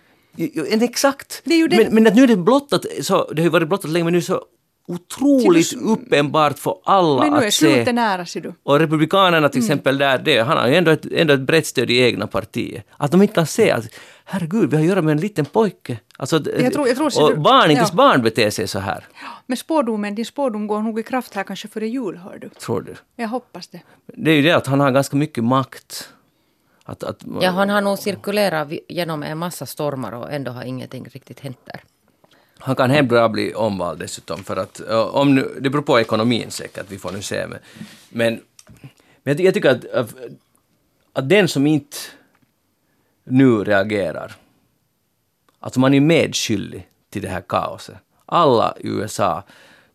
En 0.72 0.82
exakt! 0.82 1.42
Det 1.46 1.54
är 1.54 1.58
ju 1.58 1.68
det. 1.68 1.78
Men, 1.78 1.94
men 1.94 2.08
att 2.08 2.16
nu 2.16 2.24
är 2.24 2.28
det 2.28 2.38
blottat, 2.38 2.86
så, 3.02 3.32
det 3.34 3.42
har 3.42 3.44
ju 3.46 3.50
varit 3.50 3.68
blottat 3.68 3.92
länge, 3.92 4.04
men 4.04 4.14
nu 4.14 4.22
så 4.22 4.44
otroligt 4.88 5.74
uppenbart 5.74 6.60
för 6.60 6.76
alla 6.84 7.22
Men 7.24 7.34
nu 7.34 7.40
är 7.40 7.48
att 7.48 7.54
se. 7.54 7.92
nära, 7.92 8.26
ser 8.26 8.42
du. 8.42 8.54
Och 8.64 8.80
Republikanerna 8.80 9.38
Mm. 9.38 9.50
till 9.52 9.62
exempel, 9.62 9.98
där, 9.98 10.18
det, 10.18 10.40
han 10.40 10.58
har 10.58 10.68
ju 10.68 10.76
ändå 10.76 10.92
ett, 10.92 11.06
ändå 11.12 11.34
ett 11.34 11.40
brett 11.40 11.68
stöd 11.68 11.90
i 11.92 11.98
egna 12.02 12.28
partiet. 12.28 12.86
Att 12.98 13.12
de 13.12 13.22
inte 13.22 13.34
kan 13.34 13.48
se 13.48 13.72
att 13.72 13.86
herregud, 14.26 14.70
vi 14.70 14.76
har 14.76 14.84
att 14.84 14.90
göra 14.90 15.02
med 15.02 15.12
en 15.12 15.18
liten 15.18 15.46
pojke. 15.46 16.00
Alltså, 16.18 16.36
Jag 16.36 16.74
tror- 16.74 16.88
jag 16.88 16.98
tror- 16.98 17.32
och 17.32 17.40
barn, 17.42 17.72
inte 17.72 17.84
ja. 17.84 17.96
barn 17.96 18.22
beter 18.22 18.50
sig 18.50 18.68
så 18.68 18.80
här, 18.80 19.04
Men 19.46 19.58
spådomen, 19.58 20.16
din 20.16 20.26
spådom 20.26 20.68
går 20.68 20.82
nog 20.82 21.00
i 21.00 21.04
kraft 21.04 21.34
här 21.36 21.44
kanske 21.44 21.68
före 21.68 21.88
jul, 21.88 22.18
hör 22.18 22.38
du. 22.42 22.50
tror 22.50 22.82
du. 22.82 22.96
Jag 23.16 23.28
hoppas 23.28 23.68
det. 23.68 23.82
Det 24.18 24.32
är 24.32 24.36
ju 24.36 24.42
det 24.42 24.52
att 24.52 24.68
han 24.68 24.80
har 24.80 24.92
ganska 24.92 25.18
mycket 25.18 25.44
makt. 25.44 26.10
Att, 26.90 27.04
att, 27.04 27.24
Ja, 27.42 27.50
han 27.50 27.70
har 27.70 27.82
nog 27.82 28.00
cirkulerat 28.00 28.68
genom 28.88 29.24
en 29.24 29.38
massa 29.38 29.66
stormar 29.66 30.12
och 30.12 30.32
ändå 30.32 30.52
har 30.52 30.64
ingenting 30.64 31.06
riktigt 31.06 31.40
hänt 31.40 31.58
där. 31.64 31.84
Han 32.58 32.76
kan 32.76 32.90
helt 32.90 33.10
bra 33.10 33.30
bli 33.30 33.54
omvald 33.54 34.00
dessutom, 34.00 34.44
för 34.44 34.58
att 34.58 34.82
om 35.12 35.36
nu, 35.36 35.58
det 35.62 35.70
beror 35.70 35.82
på 35.84 36.00
ekonomin 36.00 36.52
säkert, 36.52 36.86
vi 36.90 36.98
får 36.98 37.12
nu 37.12 37.22
se. 37.22 37.48
Men, 37.48 37.60
men, 38.10 38.34
men 39.24 39.32
jag, 39.32 39.38
ty- 39.38 39.44
jag 39.44 39.54
tycker 39.54 39.70
att, 39.70 39.86
att, 39.86 40.16
att 41.14 41.30
den 41.30 41.48
som 41.48 41.68
inte 41.68 41.98
nu 43.24 43.64
reagerar, 43.64 44.36
alltså 45.60 45.80
man 45.80 45.94
är 45.94 46.00
medskyldig 46.02 46.88
till 47.10 47.22
det 47.22 47.30
här 47.30 47.42
kaoset. 47.42 47.96
Alla 48.26 48.74
i 48.80 48.88
USA 48.88 49.44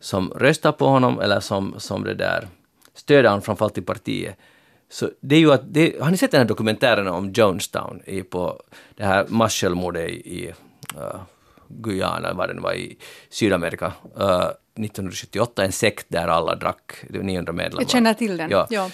som 0.00 0.30
röstar 0.30 0.72
på 0.72 0.86
honom 0.86 1.20
eller 1.20 1.40
som, 1.40 1.74
som 1.78 2.04
det 2.04 2.14
där 2.14 2.48
stöder 2.94 3.28
honom 3.28 3.42
framförallt 3.42 3.78
i 3.78 3.82
partiet, 3.82 4.36
så 4.94 5.10
det 5.20 5.36
är 5.36 5.40
ju 5.40 5.52
att, 5.52 5.62
det, 5.64 6.00
har 6.00 6.10
ni 6.10 6.16
sett 6.16 6.30
den 6.30 6.40
här 6.40 6.48
dokumentären 6.48 7.06
om 7.08 7.32
Jonestown 7.32 8.02
i, 8.04 8.22
på 8.22 8.62
det 8.94 9.04
här 9.04 9.26
massjälvmordet 9.28 10.10
i, 10.10 10.12
i 10.12 10.48
uh, 10.96 11.20
Guyana, 11.68 12.34
vad 12.34 12.48
det 12.48 12.54
nu 12.54 12.60
var, 12.60 12.72
i 12.72 12.96
Sydamerika, 13.28 13.86
uh, 13.86 14.44
1978, 14.74 15.64
en 15.64 15.72
sekt 15.72 16.06
där 16.08 16.28
alla 16.28 16.54
drack, 16.54 16.92
det 17.08 17.18
var 17.18 17.24
900 17.24 17.52
medlemmar. 17.52 17.82
Jag 17.82 17.90
känner 17.90 18.14
till 18.14 18.36
den. 18.36 18.50
Ja. 18.50 18.66
Ja. 18.70 18.90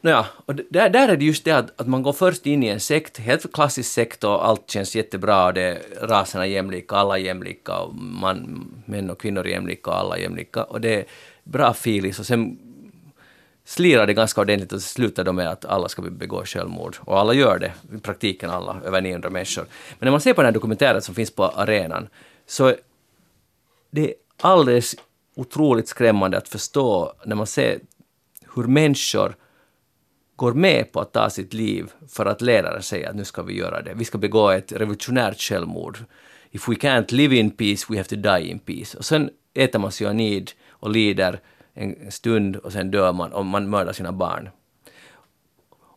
Ja, 0.00 0.26
och 0.46 0.54
där, 0.54 0.88
där 0.90 1.08
är 1.08 1.16
det 1.16 1.24
just 1.24 1.44
det 1.44 1.52
att, 1.52 1.80
att 1.80 1.86
man 1.86 2.02
går 2.02 2.12
först 2.12 2.46
in 2.46 2.62
i 2.62 2.66
en 2.66 2.80
sekt, 2.80 3.18
helt 3.18 3.52
klassisk 3.52 3.92
sekt 3.92 4.24
och 4.24 4.46
allt 4.46 4.70
känns 4.70 4.96
jättebra 4.96 5.46
och 5.46 5.54
det 5.54 5.78
raserna 6.00 6.46
är 6.46 6.50
jämlika, 6.50 6.96
alla 6.96 7.18
är 7.18 7.22
jämlika 7.22 7.78
och 7.78 7.94
man, 7.94 8.64
män 8.86 9.10
och 9.10 9.20
kvinnor 9.20 9.46
är 9.46 9.50
jämlika 9.50 9.90
och 9.90 9.96
alla 9.98 10.16
är 10.16 10.20
jämlika 10.20 10.64
och 10.64 10.80
det 10.80 10.94
är 10.94 11.04
bra 11.44 11.70
feeling 11.70 12.12
och 12.18 12.26
sen 12.26 12.58
slirar 13.72 14.06
det 14.06 14.14
ganska 14.14 14.40
ordentligt 14.40 14.72
och 14.72 14.82
så 14.82 14.88
slutar 14.88 15.24
de 15.24 15.36
med 15.36 15.48
att 15.48 15.64
alla 15.64 15.88
ska 15.88 16.02
begå 16.02 16.44
självmord. 16.44 16.96
Och 17.00 17.18
alla 17.18 17.32
gör 17.32 17.58
det, 17.58 17.72
i 17.96 18.00
praktiken 18.00 18.50
alla, 18.50 18.80
över 18.84 19.00
900 19.00 19.30
människor. 19.30 19.66
Men 19.98 20.06
när 20.06 20.10
man 20.10 20.20
ser 20.20 20.34
på 20.34 20.40
den 20.40 20.46
här 20.46 20.52
dokumentären 20.52 21.02
som 21.02 21.14
finns 21.14 21.30
på 21.30 21.44
arenan 21.44 22.08
så 22.46 22.74
det 23.90 24.08
är 24.08 24.14
alldeles 24.40 24.96
otroligt 25.36 25.88
skrämmande 25.88 26.38
att 26.38 26.48
förstå 26.48 27.12
när 27.24 27.36
man 27.36 27.46
ser 27.46 27.80
hur 28.54 28.64
människor 28.64 29.36
går 30.36 30.52
med 30.52 30.92
på 30.92 31.00
att 31.00 31.12
ta 31.12 31.30
sitt 31.30 31.54
liv 31.54 31.90
för 32.08 32.26
att 32.26 32.42
ledaren 32.42 32.82
säger 32.82 33.08
att 33.08 33.16
nu 33.16 33.24
ska 33.24 33.42
vi 33.42 33.56
göra 33.56 33.82
det. 33.82 33.94
Vi 33.94 34.04
ska 34.04 34.18
begå 34.18 34.50
ett 34.50 34.72
revolutionärt 34.72 35.40
självmord. 35.40 35.98
If 36.50 36.68
we 36.68 36.74
can't 36.74 37.12
live 37.12 37.36
in 37.36 37.50
peace, 37.50 37.86
we 37.88 37.96
have 37.96 38.08
to 38.08 38.16
die 38.16 38.50
in 38.50 38.58
peace. 38.58 38.98
Och 38.98 39.04
sen 39.04 39.30
äter 39.54 39.78
man 39.78 39.92
cyanid 39.92 40.50
och 40.70 40.90
lider 40.90 41.40
en 41.74 42.10
stund 42.10 42.56
och 42.56 42.72
sen 42.72 42.90
dör 42.90 43.12
man 43.12 43.32
och 43.32 43.46
man 43.46 43.70
mördar 43.70 43.92
sina 43.92 44.12
barn. 44.12 44.50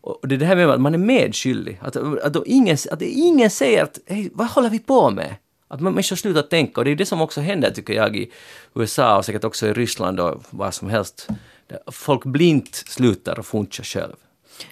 Och 0.02 0.28
det 0.28 0.36
är 0.36 0.40
det 0.40 0.46
här 0.46 0.56
med 0.56 0.70
att 0.70 0.82
man 0.82 0.94
är 0.94 0.98
medskyldig. 0.98 1.80
Att, 1.82 1.96
att, 1.96 2.36
ingen, 2.46 2.78
att 2.92 3.02
ingen 3.02 3.50
säger 3.50 3.84
att 3.84 4.00
hej, 4.06 4.30
vad 4.34 4.48
håller 4.48 4.70
vi 4.70 4.80
på 4.80 5.10
med? 5.10 5.36
Att 5.68 5.82
man 5.82 5.94
människor 5.94 6.16
slutar 6.16 6.42
tänka 6.42 6.82
och 6.82 6.86
det 6.86 6.92
är 6.92 6.96
det 6.96 7.06
som 7.06 7.22
också 7.22 7.42
händer 7.42 7.72
tycker 7.72 7.94
jag 7.94 8.16
i 8.16 8.32
USA 8.74 9.18
och 9.18 9.26
säkert 9.26 9.44
också 9.44 9.68
i 9.68 9.74
Ryssland 9.74 10.20
och 10.20 10.44
vad 10.50 10.74
som 10.74 10.90
helst. 10.90 11.28
Folk 11.92 12.24
blint 12.24 12.76
slutar 12.76 13.40
att 13.40 13.46
funka 13.46 13.84
själv. 13.84 14.16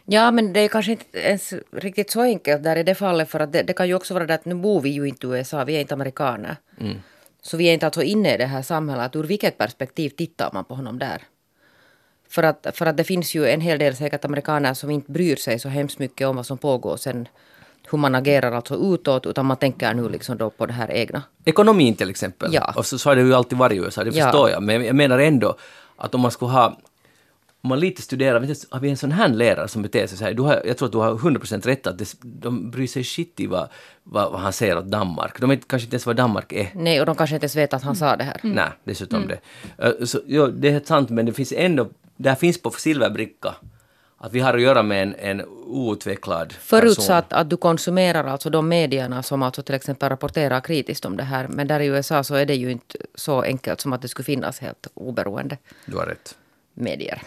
Ja, 0.06 0.32
men 0.32 0.54
det 0.54 0.60
är 0.60 0.68
kanske 0.68 0.92
inte 0.92 1.20
ens 1.20 1.54
riktigt 1.72 2.12
så 2.12 2.22
enkelt 2.22 2.64
där 2.64 2.76
i 2.76 2.84
det 2.84 2.96
fallet 2.96 3.30
för 3.30 3.40
att 3.40 3.54
det, 3.54 3.64
det 3.64 3.74
kan 3.74 3.88
ju 3.88 3.94
också 3.94 4.14
vara 4.14 4.26
det 4.26 4.34
att 4.34 4.46
nu 4.46 4.56
bor 4.56 4.82
vi 4.82 4.90
ju 4.90 5.08
inte 5.08 5.28
i 5.28 5.30
USA, 5.30 5.64
vi 5.64 5.76
är 5.76 5.82
inte 5.82 5.94
amerikaner. 5.94 6.58
Mm. 6.80 6.98
Så 7.46 7.58
vi 7.58 7.66
är 7.70 7.74
inte 7.74 7.86
alltså 7.86 8.04
inne 8.04 8.34
i 8.34 8.38
det 8.38 8.46
här 8.46 8.62
samhället. 8.62 9.16
Ur 9.16 9.24
vilket 9.24 9.58
perspektiv 9.58 10.10
tittar 10.10 10.50
man 10.54 10.66
på 10.66 10.76
honom 10.76 11.00
där? 11.00 11.22
För 12.30 12.44
att, 12.44 12.68
för 12.74 12.86
att 12.86 12.98
det 12.98 13.04
finns 13.04 13.36
ju 13.36 13.48
en 13.48 13.62
hel 13.62 13.80
del 13.80 13.96
säkert 13.96 14.26
amerikaner 14.26 14.74
som 14.74 14.90
inte 14.90 15.12
bryr 15.12 15.36
sig 15.36 15.60
så 15.60 15.70
hemskt 15.70 16.00
mycket 16.00 16.28
om 16.28 16.36
vad 16.36 16.46
som 16.46 16.58
pågår 16.58 16.98
sen 16.98 17.28
hur 17.92 17.98
man 17.98 18.16
agerar 18.16 18.52
alltså 18.52 18.76
utåt, 18.76 19.26
utan 19.26 19.46
man 19.46 19.58
tänker 19.58 19.94
nu 19.94 20.10
liksom 20.10 20.38
då 20.38 20.50
på 20.50 20.66
det 20.66 20.74
här 20.74 20.92
egna. 20.92 21.24
Ekonomin 21.46 21.96
till 21.96 22.10
exempel. 22.10 22.54
Ja. 22.54 22.74
Och 22.76 22.86
så, 22.86 22.98
så 22.98 23.10
har 23.10 23.16
det 23.16 23.22
ju 23.22 23.34
alltid 23.34 23.58
varit 23.58 23.76
i 23.76 23.80
USA, 23.80 24.04
det 24.04 24.10
Ja. 24.16 24.24
förstår 24.26 24.50
jag. 24.50 24.64
Men 24.64 24.86
jag 24.86 24.96
menar 24.96 25.20
ändå 25.20 25.56
att 25.98 26.16
om 26.16 26.22
man 26.22 26.32
skulle 26.32 26.52
ha 26.52 26.78
om 27.64 27.70
man 27.70 27.80
lite 27.80 28.02
studerar, 28.02 28.40
vet 28.40 28.66
har 28.70 28.80
vi 28.80 28.90
en 28.90 28.98
sån 28.98 29.12
här 29.12 29.28
lärare 29.30 29.68
som 29.68 29.82
beter 29.82 30.08
sig 30.08 30.18
så 30.18 30.24
här, 30.24 30.34
du 30.34 30.42
har, 30.42 30.62
jag 30.66 30.78
tror 30.78 30.86
att 30.86 30.92
du 30.92 30.98
har 30.98 31.16
100% 31.16 31.62
rätt 31.66 31.88
att 31.88 31.98
det, 31.98 32.14
de 32.22 32.72
bryr 32.72 32.88
sig 32.88 33.04
shit 33.04 33.40
i 33.40 33.48
vad, 33.48 33.70
vad, 34.04 34.32
vad 34.32 34.42
han 34.42 34.54
säger 34.54 34.78
åt 34.78 34.86
Danmark. 34.86 35.40
De 35.42 35.50
vet 35.50 35.68
kanske 35.68 35.86
inte 35.86 35.96
ens 35.96 36.06
vad 36.06 36.16
Danmark 36.16 36.52
är. 36.54 36.70
Nej, 36.76 37.00
och 37.00 37.06
de 37.06 37.16
kanske 37.16 37.36
inte 37.36 37.44
ens 37.44 37.56
vet 37.56 37.74
att 37.74 37.84
han 37.84 37.96
sa 37.96 38.16
det 38.16 38.24
här. 38.24 38.40
Nej, 38.44 38.70
dessutom 38.84 39.28
det. 39.28 39.40
Eh, 39.78 40.06
Så, 40.06 40.20
ja, 40.28 40.48
det 40.48 40.68
är 40.68 40.72
helt 40.72 40.88
sant, 40.88 41.10
men 41.10 41.26
det 41.26 41.34
finns 41.34 41.54
ändå, 41.58 41.90
där 42.18 42.36
finns 42.36 42.62
på 42.62 42.70
silverbricka 42.70 43.56
att 44.18 44.34
vi 44.34 44.40
har 44.40 44.54
att 44.54 44.62
göra 44.62 44.84
med 44.84 45.04
en, 45.04 45.16
en 45.16 45.42
outvecklad 45.66 46.48
person. 46.50 46.62
Förutsatt 46.62 47.34
att 47.34 47.50
du 47.50 47.58
konsumerar 47.58 48.24
alltså 48.24 48.50
de 48.50 48.68
medierna 48.70 49.24
som 49.24 49.44
alltså 49.44 49.62
till 49.62 49.76
exempel 49.76 50.10
rapporterar 50.10 50.62
kritiskt 50.62 51.06
om 51.06 51.18
det 51.18 51.24
här. 51.24 51.48
Men 51.48 51.68
där 51.68 51.80
i 51.80 51.86
USA 51.86 52.24
så 52.24 52.36
är 52.36 52.46
det 52.46 52.56
ju 52.56 52.72
inte 52.72 52.98
så 53.16 53.42
enkelt 53.42 53.82
som 53.82 53.94
att 53.94 54.02
det 54.02 54.08
skulle 54.08 54.24
finnas 54.26 54.60
helt 54.60 54.88
oberoende 54.94 55.58
Du 55.86 55.98
har 55.98 56.06
rätt. 56.06 56.38
medier. 56.74 57.22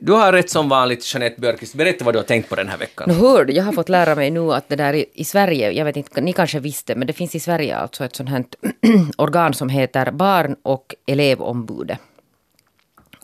Du 0.00 0.12
har 0.12 0.32
rätt 0.32 0.50
som 0.50 0.68
vanligt, 0.68 1.14
Jeanette 1.14 1.40
Björkqvist. 1.40 1.74
Berätta 1.74 2.04
vad 2.04 2.14
du 2.14 2.18
har 2.18 2.24
tänkt 2.24 2.48
på 2.48 2.56
den 2.56 2.68
här 2.68 2.78
veckan. 2.78 3.08
Nu 3.08 3.14
hör 3.14 3.44
du, 3.44 3.52
jag 3.52 3.64
har 3.64 3.72
fått 3.72 3.88
lära 3.88 4.14
mig 4.14 4.30
nu 4.30 4.52
att 4.52 4.68
det 4.68 4.76
där 4.76 4.94
i, 4.94 5.06
i 5.14 5.24
Sverige, 5.24 5.70
jag 5.70 5.84
vet 5.84 5.96
inte, 5.96 6.20
ni 6.20 6.32
kanske 6.32 6.60
visste, 6.60 6.94
men 6.94 7.06
det 7.06 7.12
finns 7.12 7.34
i 7.34 7.40
Sverige 7.40 7.76
alltså 7.76 8.04
ett 8.04 8.16
sånt 8.16 8.28
här 8.28 8.44
organ 9.16 9.54
som 9.54 9.68
heter 9.68 10.10
Barn 10.10 10.56
och 10.62 10.94
elevombudet. 11.06 11.98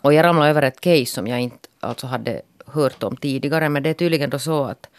Och 0.01 0.13
jag 0.13 0.23
ramlade 0.23 0.49
över 0.49 0.61
ett 0.61 0.81
case 0.81 1.05
som 1.05 1.27
jag 1.27 1.41
inte 1.41 1.69
alltså 1.79 2.07
hade 2.07 2.41
hört 2.65 3.03
om 3.03 3.17
tidigare, 3.17 3.69
men 3.69 3.83
det 3.83 3.89
är 3.89 3.93
tydligen 3.93 4.29
då 4.29 4.39
så 4.39 4.63
att, 4.63 4.89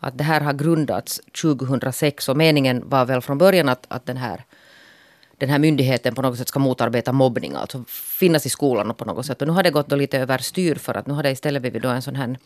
att 0.00 0.18
det 0.18 0.24
här 0.24 0.40
har 0.40 0.52
grundats 0.52 1.20
2006 1.42 2.28
och 2.28 2.36
meningen 2.36 2.82
var 2.88 3.04
väl 3.04 3.20
från 3.20 3.38
början 3.38 3.68
att, 3.68 3.86
att 3.88 4.06
den 4.06 4.16
här 4.16 4.44
den 5.38 5.48
här 5.48 5.58
myndigheten 5.58 6.14
på 6.14 6.22
något 6.22 6.38
sätt 6.38 6.48
ska 6.48 6.58
motarbeta 6.58 7.12
mobbning, 7.12 7.54
alltså 7.54 7.84
finnas 8.18 8.46
i 8.46 8.48
skolan 8.48 8.90
och 8.90 8.96
på 8.96 9.04
något 9.04 9.26
sätt. 9.26 9.42
Och 9.42 9.48
nu 9.48 9.54
har 9.54 9.62
det 9.62 9.70
gått 9.70 9.88
då 9.88 9.96
lite 9.96 10.18
överstyr 10.18 10.74
för 10.74 10.94
att 10.94 11.06
nu 11.06 11.14
har 11.14 11.22
det 11.22 11.30
istället 11.30 11.62
blivit 11.62 11.82
då 11.82 11.88
en 11.88 12.02
sån 12.02 12.16
här 12.16 12.38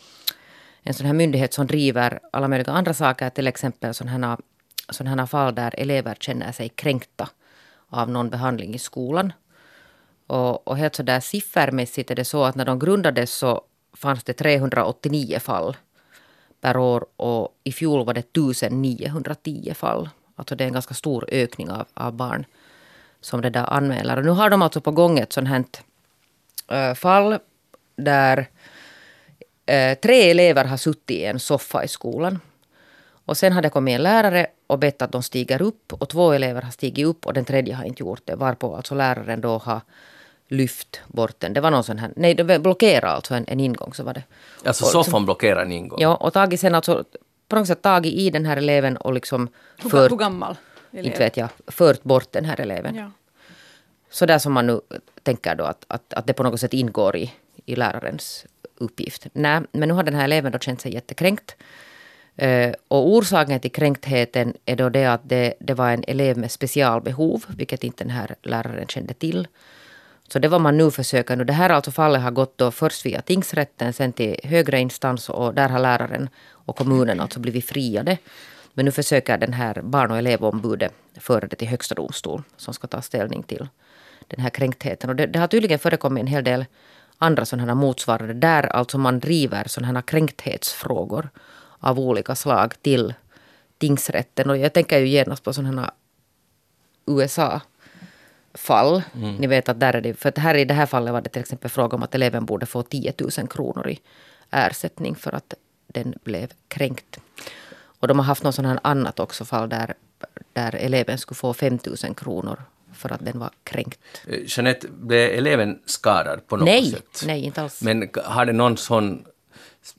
en 0.83 0.95
sån 0.95 1.07
här 1.07 1.13
myndighet 1.13 1.55
som 1.55 1.67
driver 1.67 2.21
alla 2.33 2.49
möjliga 2.49 2.73
andra 2.73 2.95
saker, 2.95 3.31
till 3.31 3.47
exempel 3.47 3.95
sådana 3.95 4.39
här, 4.99 5.17
här 5.17 5.27
fall 5.27 5.55
där 5.55 5.75
elever 5.79 6.17
känner 6.21 6.53
sig 6.53 6.69
kränkta 6.69 7.29
av 7.89 8.11
någon 8.11 8.31
behandling 8.31 8.75
i 8.75 8.79
skolan. 8.79 9.33
Och, 10.27 10.69
och 10.69 10.77
helt 10.77 10.95
sådär 10.95 11.21
siffermässigt 11.21 12.11
är 12.11 12.15
det 12.15 12.25
så 12.25 12.45
att 12.45 12.55
när 12.55 12.65
de 12.65 12.79
grundades 12.79 13.33
så 13.33 13.63
fanns 13.97 14.25
det 14.25 14.33
389 14.33 15.39
fall 15.39 15.77
per 16.61 16.77
år 16.77 17.07
och 17.17 17.61
i 17.65 17.73
fjol 17.73 18.07
var 18.07 18.15
det 18.15 18.21
1910 18.21 19.75
fall. 19.75 20.09
Alltså 20.37 20.55
det 20.55 20.65
är 20.65 20.69
en 20.69 20.73
ganska 20.73 20.95
stor 20.95 21.25
ökning 21.29 21.71
av, 21.71 21.87
av 21.95 22.13
barn 22.13 22.47
som 23.23 23.41
det 23.41 23.51
där 23.51 23.73
anmäler. 23.73 24.17
Och 24.17 24.25
nu 24.25 24.31
har 24.31 24.51
de 24.51 24.63
alltså 24.63 24.81
på 24.81 24.91
gång 24.91 25.19
ett 25.19 25.33
sånt 25.33 25.49
här 25.49 25.65
äh, 26.69 26.95
fall 26.95 27.39
där 27.97 28.49
eh, 29.67 29.99
tre 29.99 30.31
elever 30.31 30.65
har 30.65 30.77
suttit 30.77 31.11
i 31.11 31.25
en 31.25 31.41
soffa 31.41 31.85
i 31.85 31.89
skolan. 31.89 32.39
Och 33.25 33.37
sen 33.37 33.53
har 33.53 33.63
det 33.63 33.69
kommit 33.71 33.95
en 33.95 34.03
lärare 34.03 34.47
och 34.67 34.79
bett 34.79 35.03
att 35.03 35.13
de 35.13 35.23
stiger 35.23 35.63
upp 35.63 35.93
och 35.93 36.09
två 36.09 36.33
elever 36.33 36.63
har 36.63 36.71
stigit 36.71 37.07
upp 37.07 37.27
och 37.27 37.33
den 37.35 37.45
tredje 37.45 37.75
har 37.75 37.85
inte 37.85 38.03
gjort 38.03 38.21
det. 38.25 38.35
Varpå 38.35 38.77
alltså 38.77 38.95
läraren 38.95 39.41
då 39.41 39.59
har 39.59 39.81
lyft 40.49 41.01
bort 41.07 41.35
den. 41.41 41.53
Det 41.53 41.61
var 41.61 41.71
någon 41.71 41.85
sån 41.85 41.99
här, 41.99 42.11
nej 42.17 42.35
det 42.35 42.59
blockerade 42.59 43.09
alltså 43.13 43.35
en, 43.35 43.45
en 43.49 43.61
ingång 43.61 43.95
så 43.95 44.03
var 44.05 44.15
det. 44.15 44.23
Alltså 44.65 44.85
Och- 44.85 44.91
soffan 44.91 45.25
blockerar 45.25 45.63
en 45.63 45.73
ingång. 45.73 46.01
Ja, 46.01 46.15
och 46.17 46.33
tagit 46.33 46.61
sen 46.61 46.75
alltså 46.75 47.05
på 47.49 47.57
något 47.57 47.67
sätt 47.67 47.83
tagit 47.83 48.15
i 48.15 48.31
den 48.31 48.47
här 48.47 48.57
eleven 48.57 48.97
och 48.97 49.13
liksom 49.13 49.49
Hur, 49.83 49.91
fört, 49.91 50.11
hur 50.11 50.17
gammal? 50.17 50.57
Elev? 50.93 51.07
inte 51.07 51.19
vet 51.19 51.37
jag, 51.37 51.49
fört 51.67 52.03
bort 52.03 52.33
den 52.33 52.45
här 52.45 52.61
eleven. 52.61 52.95
Ja. 52.95 53.11
Så 54.11 54.27
där 54.27 54.39
som 54.39 54.53
man 54.53 54.67
nu 54.67 54.81
tänker 55.23 55.55
då 55.55 55.65
att, 55.65 55.85
att, 55.89 56.15
att 56.15 56.27
det 56.27 56.33
på 56.33 56.43
något 56.43 56.61
sätt 56.61 56.75
ingår 56.75 57.17
i, 57.17 57.33
i 57.67 57.77
lärarens 57.77 58.47
uppgift. 58.75 59.27
Nej, 59.33 59.61
men 59.73 59.89
nu 59.89 59.95
har 59.95 60.03
den 60.03 60.15
här 60.15 60.25
eleven 60.25 60.53
då 60.53 60.59
känt 60.59 60.81
sig 60.81 60.95
jättekränkt. 60.95 61.57
Eh, 62.37 62.73
och 62.89 63.09
orsaken 63.09 63.61
till 63.61 63.73
kränktheten 63.73 64.55
är 64.67 64.77
då 64.77 64.89
det 64.89 65.07
att 65.07 65.21
det, 65.25 65.55
det 65.61 65.75
var 65.75 65.91
en 65.91 66.05
elev 66.07 66.39
med 66.39 66.51
specialbehov, 66.51 67.45
vilket 67.49 67.85
inte 67.85 68.05
den 68.05 68.11
här 68.11 68.35
läraren 68.43 68.87
kände 68.87 69.15
till. 69.15 69.49
Så 70.29 70.39
det 70.39 70.49
var 70.49 70.59
man 70.59 70.77
nu 70.77 70.91
försöker 70.91 71.37
nu. 71.37 71.45
Det 71.45 71.53
här 71.53 71.71
alltså 71.71 71.91
fallet 71.91 72.23
har 72.23 72.31
gått 72.31 72.59
då 72.59 72.71
först 72.71 73.07
via 73.07 73.23
tingsrätten, 73.23 73.93
sen 73.93 74.13
till 74.13 74.37
högre 74.45 74.81
instans 74.81 75.29
och 75.29 75.55
där 75.55 75.69
har 75.69 75.79
läraren 75.79 76.29
och 76.51 76.77
kommunen 76.77 77.21
alltså 77.21 77.41
blivit 77.41 77.67
friade. 77.67 78.19
Men 78.75 78.85
nu 78.85 78.91
försöker 78.91 79.39
den 79.39 79.53
här 79.53 79.83
barn 79.83 80.11
och 80.11 80.19
elevombudet 80.19 80.93
föra 81.21 81.47
det 81.47 81.57
till 81.57 81.69
högsta 81.69 81.95
domstol 81.95 82.43
som 82.57 82.75
ska 82.75 82.87
ta 82.87 83.03
ställning 83.03 83.43
till 83.43 83.69
den 84.29 84.41
här 84.41 84.51
kränktheten. 84.51 85.11
Och 85.11 85.17
det, 85.17 85.27
det 85.27 85.39
har 85.39 85.47
tydligen 85.47 85.79
förekommit 85.79 86.21
en 86.21 86.27
hel 86.27 86.45
del 86.45 86.65
andra 87.19 87.45
sådana 87.45 87.75
motsvarande 87.75 88.35
där 88.35 88.63
alltså 88.67 88.99
man 88.99 89.21
driver 89.21 89.69
sådana 89.69 89.99
här 89.99 90.03
kränkthetsfrågor 90.03 91.29
av 91.79 92.01
olika 92.01 92.35
slag 92.35 92.75
till 92.83 93.15
tingsrätten. 93.79 94.51
Och 94.51 94.57
jag 94.57 94.73
tänker 94.73 94.99
ju 94.99 95.09
genast 95.09 95.45
på 95.45 95.53
sådana 95.53 95.83
här 95.83 95.91
USA-fall. 97.07 99.03
Ni 99.39 99.47
vet 99.47 99.69
att 99.69 99.81
där 99.81 99.95
är 99.95 100.01
det, 100.01 100.15
för 100.15 100.29
att 100.29 100.39
här 100.39 100.55
i 100.55 100.65
det 100.65 100.75
här 100.75 100.87
fallet 100.87 101.13
var 101.13 101.21
det 101.21 101.31
till 101.31 101.41
exempel 101.41 101.71
fråga 101.71 101.97
om 101.97 102.03
att 102.03 102.15
eleven 102.15 102.47
borde 102.47 102.67
få 102.67 102.83
10 102.83 103.13
000 103.19 103.49
kronor 103.49 103.89
i 103.89 104.01
ersättning 104.51 105.15
för 105.15 105.35
att 105.35 105.55
den 105.87 106.15
blev 106.25 106.53
kränkt. 106.69 107.19
Och 108.03 108.09
de 108.09 108.19
har 108.19 108.27
haft 108.27 108.43
något 108.43 108.57
här 108.57 108.79
annat 108.83 109.21
också 109.21 109.45
fall 109.45 109.69
där, 109.69 109.95
där 110.53 110.75
eleven 110.75 111.19
skulle 111.19 111.37
få 111.37 111.55
5 111.55 111.79
000 112.05 112.15
kronor 112.15 112.63
för 112.93 113.13
att 113.13 113.25
den 113.25 113.39
var 113.39 113.51
kränkt. 113.65 114.01
Eh, 114.27 114.39
Jeanette, 114.47 114.89
blev 114.89 115.31
eleven 115.31 115.79
skadad 115.87 116.47
på 116.47 116.57
något 116.57 116.65
Nej, 116.65 116.91
sätt? 116.91 117.23
nej 117.27 117.45
inte 117.45 117.63
alls. 117.63 117.83
Men 117.83 118.09
har 118.25 118.47
det 118.47 118.53
någon 118.53 118.77
sån, 118.77 119.25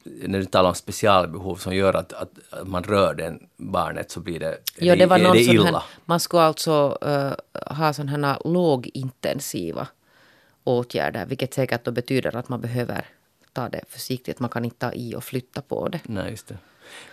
när 0.03 0.39
du 0.39 0.45
talar 0.45 0.69
om 0.69 0.75
specialbehov, 0.75 1.55
som 1.55 1.75
gör 1.75 1.93
att, 1.93 2.13
att, 2.13 2.31
att 2.49 2.67
man 2.67 2.83
rör 2.83 3.13
den 3.13 3.39
barnet 3.57 4.11
så 4.11 4.19
blir 4.19 4.39
det, 4.39 4.57
Ja, 4.77 4.95
det 4.95 5.05
var 5.05 5.19
är 5.19 5.23
någon 5.23 5.33
det 5.33 5.41
illa? 5.41 5.71
här, 5.71 5.83
man 6.05 6.19
skulle 6.19 6.43
alltså 6.43 6.97
uh, 7.05 7.33
ha 7.77 7.93
sådana 7.93 8.27
här 8.27 8.37
lågintensiva 8.45 9.87
åtgärder, 10.63 11.25
vilket 11.25 11.53
säkert 11.53 11.85
då 11.85 11.91
betyder 11.91 12.35
att 12.35 12.49
man 12.49 12.61
behöver 12.61 13.05
ta 13.53 13.69
det 13.69 13.81
försiktigt. 13.89 14.39
Man 14.39 14.49
kan 14.49 14.65
inte 14.65 14.77
ta 14.77 14.93
i 14.93 15.15
och 15.15 15.23
flytta 15.23 15.61
på 15.61 15.87
det. 15.87 15.99
Nej, 16.03 16.29
just 16.31 16.47
det. 16.47 16.57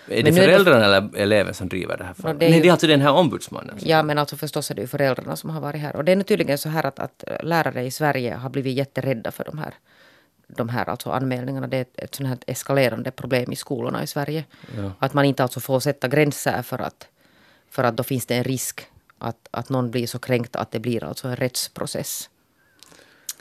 Är 0.08 0.22
Men 0.22 0.24
det 0.24 0.30
nu 0.30 0.40
är 0.42 0.46
det- 0.46 0.52
föräldrarna 0.52 0.84
eller 0.84 1.16
eleven 1.16 1.54
som 1.54 1.68
driver 1.68 1.96
det 1.96 2.04
här 2.04 2.14
fallet? 2.14 2.40
det 2.40 2.46
är 2.46 2.50
Nej, 2.50 2.56
ju- 2.58 2.62
det 2.62 2.68
är 2.68 2.72
alltså 2.72 2.86
den 2.86 3.00
här 3.00 3.12
ombudsmannen. 3.12 3.76
Ja, 3.82 4.02
men 4.02 4.18
alltså 4.18 4.36
förstås 4.36 4.70
är 4.70 4.74
det 4.74 4.80
ju 4.82 4.86
föräldrarna 4.88 5.36
som 5.36 5.50
har 5.50 5.60
varit 5.60 5.80
här. 5.80 5.96
Och 5.96 6.04
det 6.04 6.12
är 6.12 6.16
nu 6.16 6.22
tydligen 6.22 6.58
så 6.58 6.68
här 6.68 6.86
att, 6.86 6.98
att 6.98 7.24
lärare 7.42 7.84
i 7.84 7.90
Sverige 7.90 8.34
har 8.34 8.50
blivit 8.50 8.76
jätterädda 8.76 9.30
för 9.30 9.44
de 9.44 9.58
här, 9.58 9.74
de 10.46 10.68
här 10.68 10.88
alltså 10.88 11.10
anmälningarna. 11.10 11.66
Det 11.66 11.76
är 11.76 11.80
ett, 11.82 11.98
ett 12.00 12.14
sånt 12.14 12.28
här 12.28 12.38
eskalerande 12.46 13.10
problem 13.10 13.52
i 13.52 13.56
skolorna 13.56 14.02
i 14.02 14.06
Sverige. 14.06 14.44
Att 14.98 15.14
man 15.14 15.24
inte 15.24 15.42
alltså 15.42 15.60
får 15.60 15.80
sätta 15.80 16.08
gränser 16.08 16.62
för 16.62 16.78
att, 16.78 17.08
för 17.70 17.84
att 17.84 17.96
då 17.96 18.02
finns 18.02 18.26
det 18.26 18.34
en 18.36 18.44
risk 18.44 18.86
att, 19.18 19.48
att 19.50 19.68
någon 19.68 19.90
blir 19.90 20.06
så 20.06 20.18
kränkt 20.18 20.56
att 20.56 20.70
det 20.70 20.78
blir 20.80 21.04
alltså 21.04 21.28
en 21.28 21.36
rättsprocess. 21.36 22.30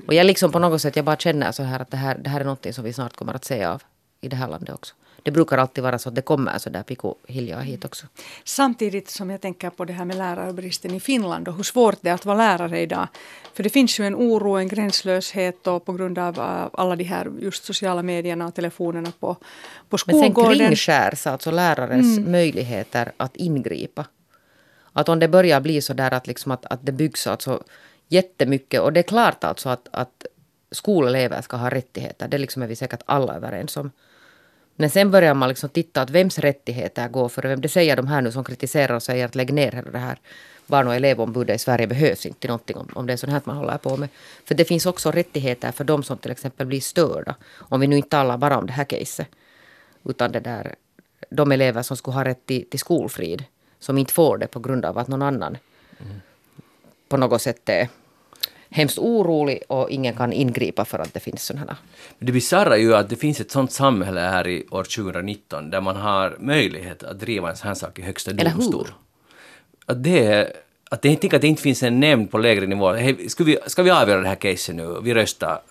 Och 0.07 0.13
jag 0.13 0.25
liksom 0.25 0.51
på 0.51 0.59
något 0.59 0.81
sätt, 0.81 0.95
jag 0.95 1.05
bara 1.05 1.17
känner 1.17 1.51
så 1.51 1.63
här 1.63 1.79
att 1.79 1.91
det 1.91 1.97
här, 1.97 2.17
det 2.17 2.29
här 2.29 2.39
är 2.39 2.43
någonting 2.45 2.73
som 2.73 2.83
vi 2.83 2.93
snart 2.93 3.15
kommer 3.15 3.33
att 3.33 3.45
se 3.45 3.63
av 3.65 3.83
i 4.21 4.27
det 4.27 4.35
här 4.35 4.47
landet 4.47 4.75
också. 4.75 4.95
Det 5.23 5.31
brukar 5.31 5.57
alltid 5.57 5.83
vara 5.83 5.99
så 5.99 6.09
att 6.09 6.15
det 6.15 6.21
kommer 6.21 6.57
så 6.57 6.69
där 6.69 6.83
piko 6.83 7.15
hilja 7.27 7.59
hit 7.59 7.85
också. 7.85 8.07
Samtidigt 8.43 9.09
som 9.09 9.29
jag 9.29 9.41
tänker 9.41 9.69
på 9.69 9.85
det 9.85 9.93
här 9.93 10.05
med 10.05 10.17
lärarbristen 10.17 10.93
i 10.93 10.99
Finland 10.99 11.47
och 11.47 11.55
hur 11.55 11.63
svårt 11.63 11.97
det 12.01 12.09
är 12.09 12.13
att 12.13 12.25
vara 12.25 12.37
lärare 12.37 12.79
idag. 12.79 13.07
För 13.53 13.63
det 13.63 13.69
finns 13.69 13.99
ju 13.99 14.05
en 14.05 14.15
oro, 14.15 14.55
en 14.55 14.67
gränslöshet 14.67 15.67
och 15.67 15.85
på 15.85 15.93
grund 15.93 16.19
av 16.19 16.39
alla 16.73 16.95
de 16.95 17.03
här 17.03 17.31
just 17.39 17.65
sociala 17.65 18.03
medierna 18.03 18.47
och 18.47 18.55
telefonerna 18.55 19.11
på, 19.19 19.35
på 19.89 19.97
Men 20.05 20.19
sen 20.19 20.31
skolgården. 20.31 20.57
kringskärs 20.57 21.27
alltså 21.27 21.51
lärares 21.51 22.19
möjligheter 22.19 23.11
att 23.17 23.35
ingripa. 23.35 24.05
Att 24.93 25.09
om 25.09 25.19
det 25.19 25.27
börjar 25.27 25.61
bli 25.61 25.81
så 25.81 25.93
där 25.93 26.13
att, 26.13 26.27
liksom 26.27 26.51
att, 26.51 26.65
att 26.65 26.79
det 26.85 26.91
byggs 26.91 27.27
alltså 27.27 27.63
jättemycket 28.07 28.81
och 28.81 28.93
det 28.93 28.99
är 28.99 29.03
klart 29.03 29.43
alltså 29.43 29.69
att, 29.69 29.87
att 29.91 30.25
skolelever 30.71 31.41
ska 31.41 31.57
ha 31.57 31.69
rättigheter, 31.69 32.27
det 32.27 32.37
liksom 32.37 32.61
är 32.61 32.67
vi 32.67 32.75
säkert 32.75 33.01
alla 33.05 33.35
överens 33.35 33.77
om. 33.77 33.91
Men 34.79 34.89
sen 34.89 35.11
börjar 35.11 35.33
man 35.33 35.49
liksom 35.49 35.69
titta 35.69 36.01
att 36.01 36.09
vems 36.09 36.39
rättigheter 36.39 37.07
går 37.07 37.29
före 37.29 37.47
vem. 37.47 37.61
Det 37.61 37.69
säger 37.69 37.95
de 37.95 38.07
här 38.07 38.21
nu 38.21 38.31
som 38.31 38.43
kritiserar 38.43 38.95
och 38.95 39.03
säger 39.03 39.25
att 39.25 39.35
lägg 39.35 39.53
ner 39.53 39.83
det 39.91 39.97
här 39.97 40.19
barn 40.67 40.87
och 40.87 40.95
elevombudet 40.95 41.55
i 41.55 41.59
Sverige 41.59 41.87
behövs 41.87 42.25
inte 42.25 42.47
någonting 42.47 42.77
om, 42.77 42.89
om 42.93 43.07
det 43.07 43.13
är 43.13 43.17
sånt 43.17 43.33
här 43.33 43.41
man 43.43 43.57
håller 43.57 43.77
på 43.77 43.97
med. 43.97 44.09
För 44.45 44.55
det 44.55 44.65
finns 44.65 44.85
också 44.85 45.11
rättigheter 45.11 45.71
för 45.71 45.83
de 45.83 46.03
som 46.03 46.17
till 46.17 46.31
exempel 46.31 46.67
blir 46.67 46.81
störda. 46.81 47.35
Om 47.57 47.79
vi 47.79 47.87
nu 47.87 47.95
inte 47.95 48.09
talar 48.09 48.37
bara 48.37 48.57
om 48.57 48.67
det 48.67 48.73
här 48.73 48.83
caset. 48.83 49.27
Utan 50.03 50.31
det 50.31 50.39
där, 50.39 50.75
de 51.29 51.51
elever 51.51 51.81
som 51.81 51.97
skulle 51.97 52.15
ha 52.15 52.25
rätt 52.25 52.45
till, 52.45 52.69
till 52.69 52.79
skolfrid. 52.79 53.43
Som 53.79 53.97
inte 53.97 54.13
får 54.13 54.37
det 54.37 54.47
på 54.47 54.59
grund 54.59 54.85
av 54.85 54.97
att 54.97 55.07
någon 55.07 55.21
annan 55.21 55.57
mm. 55.99 56.21
på 57.09 57.17
något 57.17 57.41
sätt 57.41 57.69
är 57.69 57.89
hemskt 58.69 58.97
orolig 58.97 59.63
och 59.67 59.89
ingen 59.89 60.13
kan 60.15 60.33
ingripa 60.33 60.85
för 60.85 60.99
att 60.99 61.13
det 61.13 61.19
finns 61.19 61.43
sådana. 61.43 61.77
Det 62.19 62.31
bisarra 62.31 62.77
är 62.77 62.81
ju 62.81 62.95
att 62.95 63.09
det 63.09 63.15
finns 63.15 63.39
ett 63.39 63.51
sådant 63.51 63.71
samhälle 63.71 64.19
här 64.19 64.47
i 64.47 64.65
år 64.71 64.83
2019 64.83 65.69
där 65.69 65.81
man 65.81 65.95
har 65.95 66.37
möjlighet 66.39 67.03
att 67.03 67.19
driva 67.19 67.49
en 67.49 67.57
sån 67.57 67.67
här 67.67 67.75
sak 67.75 67.99
i 67.99 68.01
högsta 68.01 68.33
domstol. 68.33 68.87
Att 69.85 70.03
det, 70.03 70.53
att 70.89 71.01
det, 71.01 71.33
att 71.33 71.41
det 71.41 71.47
inte 71.47 71.61
finns 71.61 71.83
en 71.83 71.99
nämnd 71.99 72.31
på 72.31 72.37
lägre 72.37 72.65
nivå. 72.65 72.91
Hey, 72.91 73.29
ska, 73.29 73.43
vi, 73.43 73.57
ska 73.67 73.83
vi 73.83 73.89
avgöra 73.89 74.21
det 74.21 74.27
här 74.27 74.35
caset 74.35 74.75
nu? 74.75 74.99
Vi 75.03 75.13
röstar. 75.13 75.61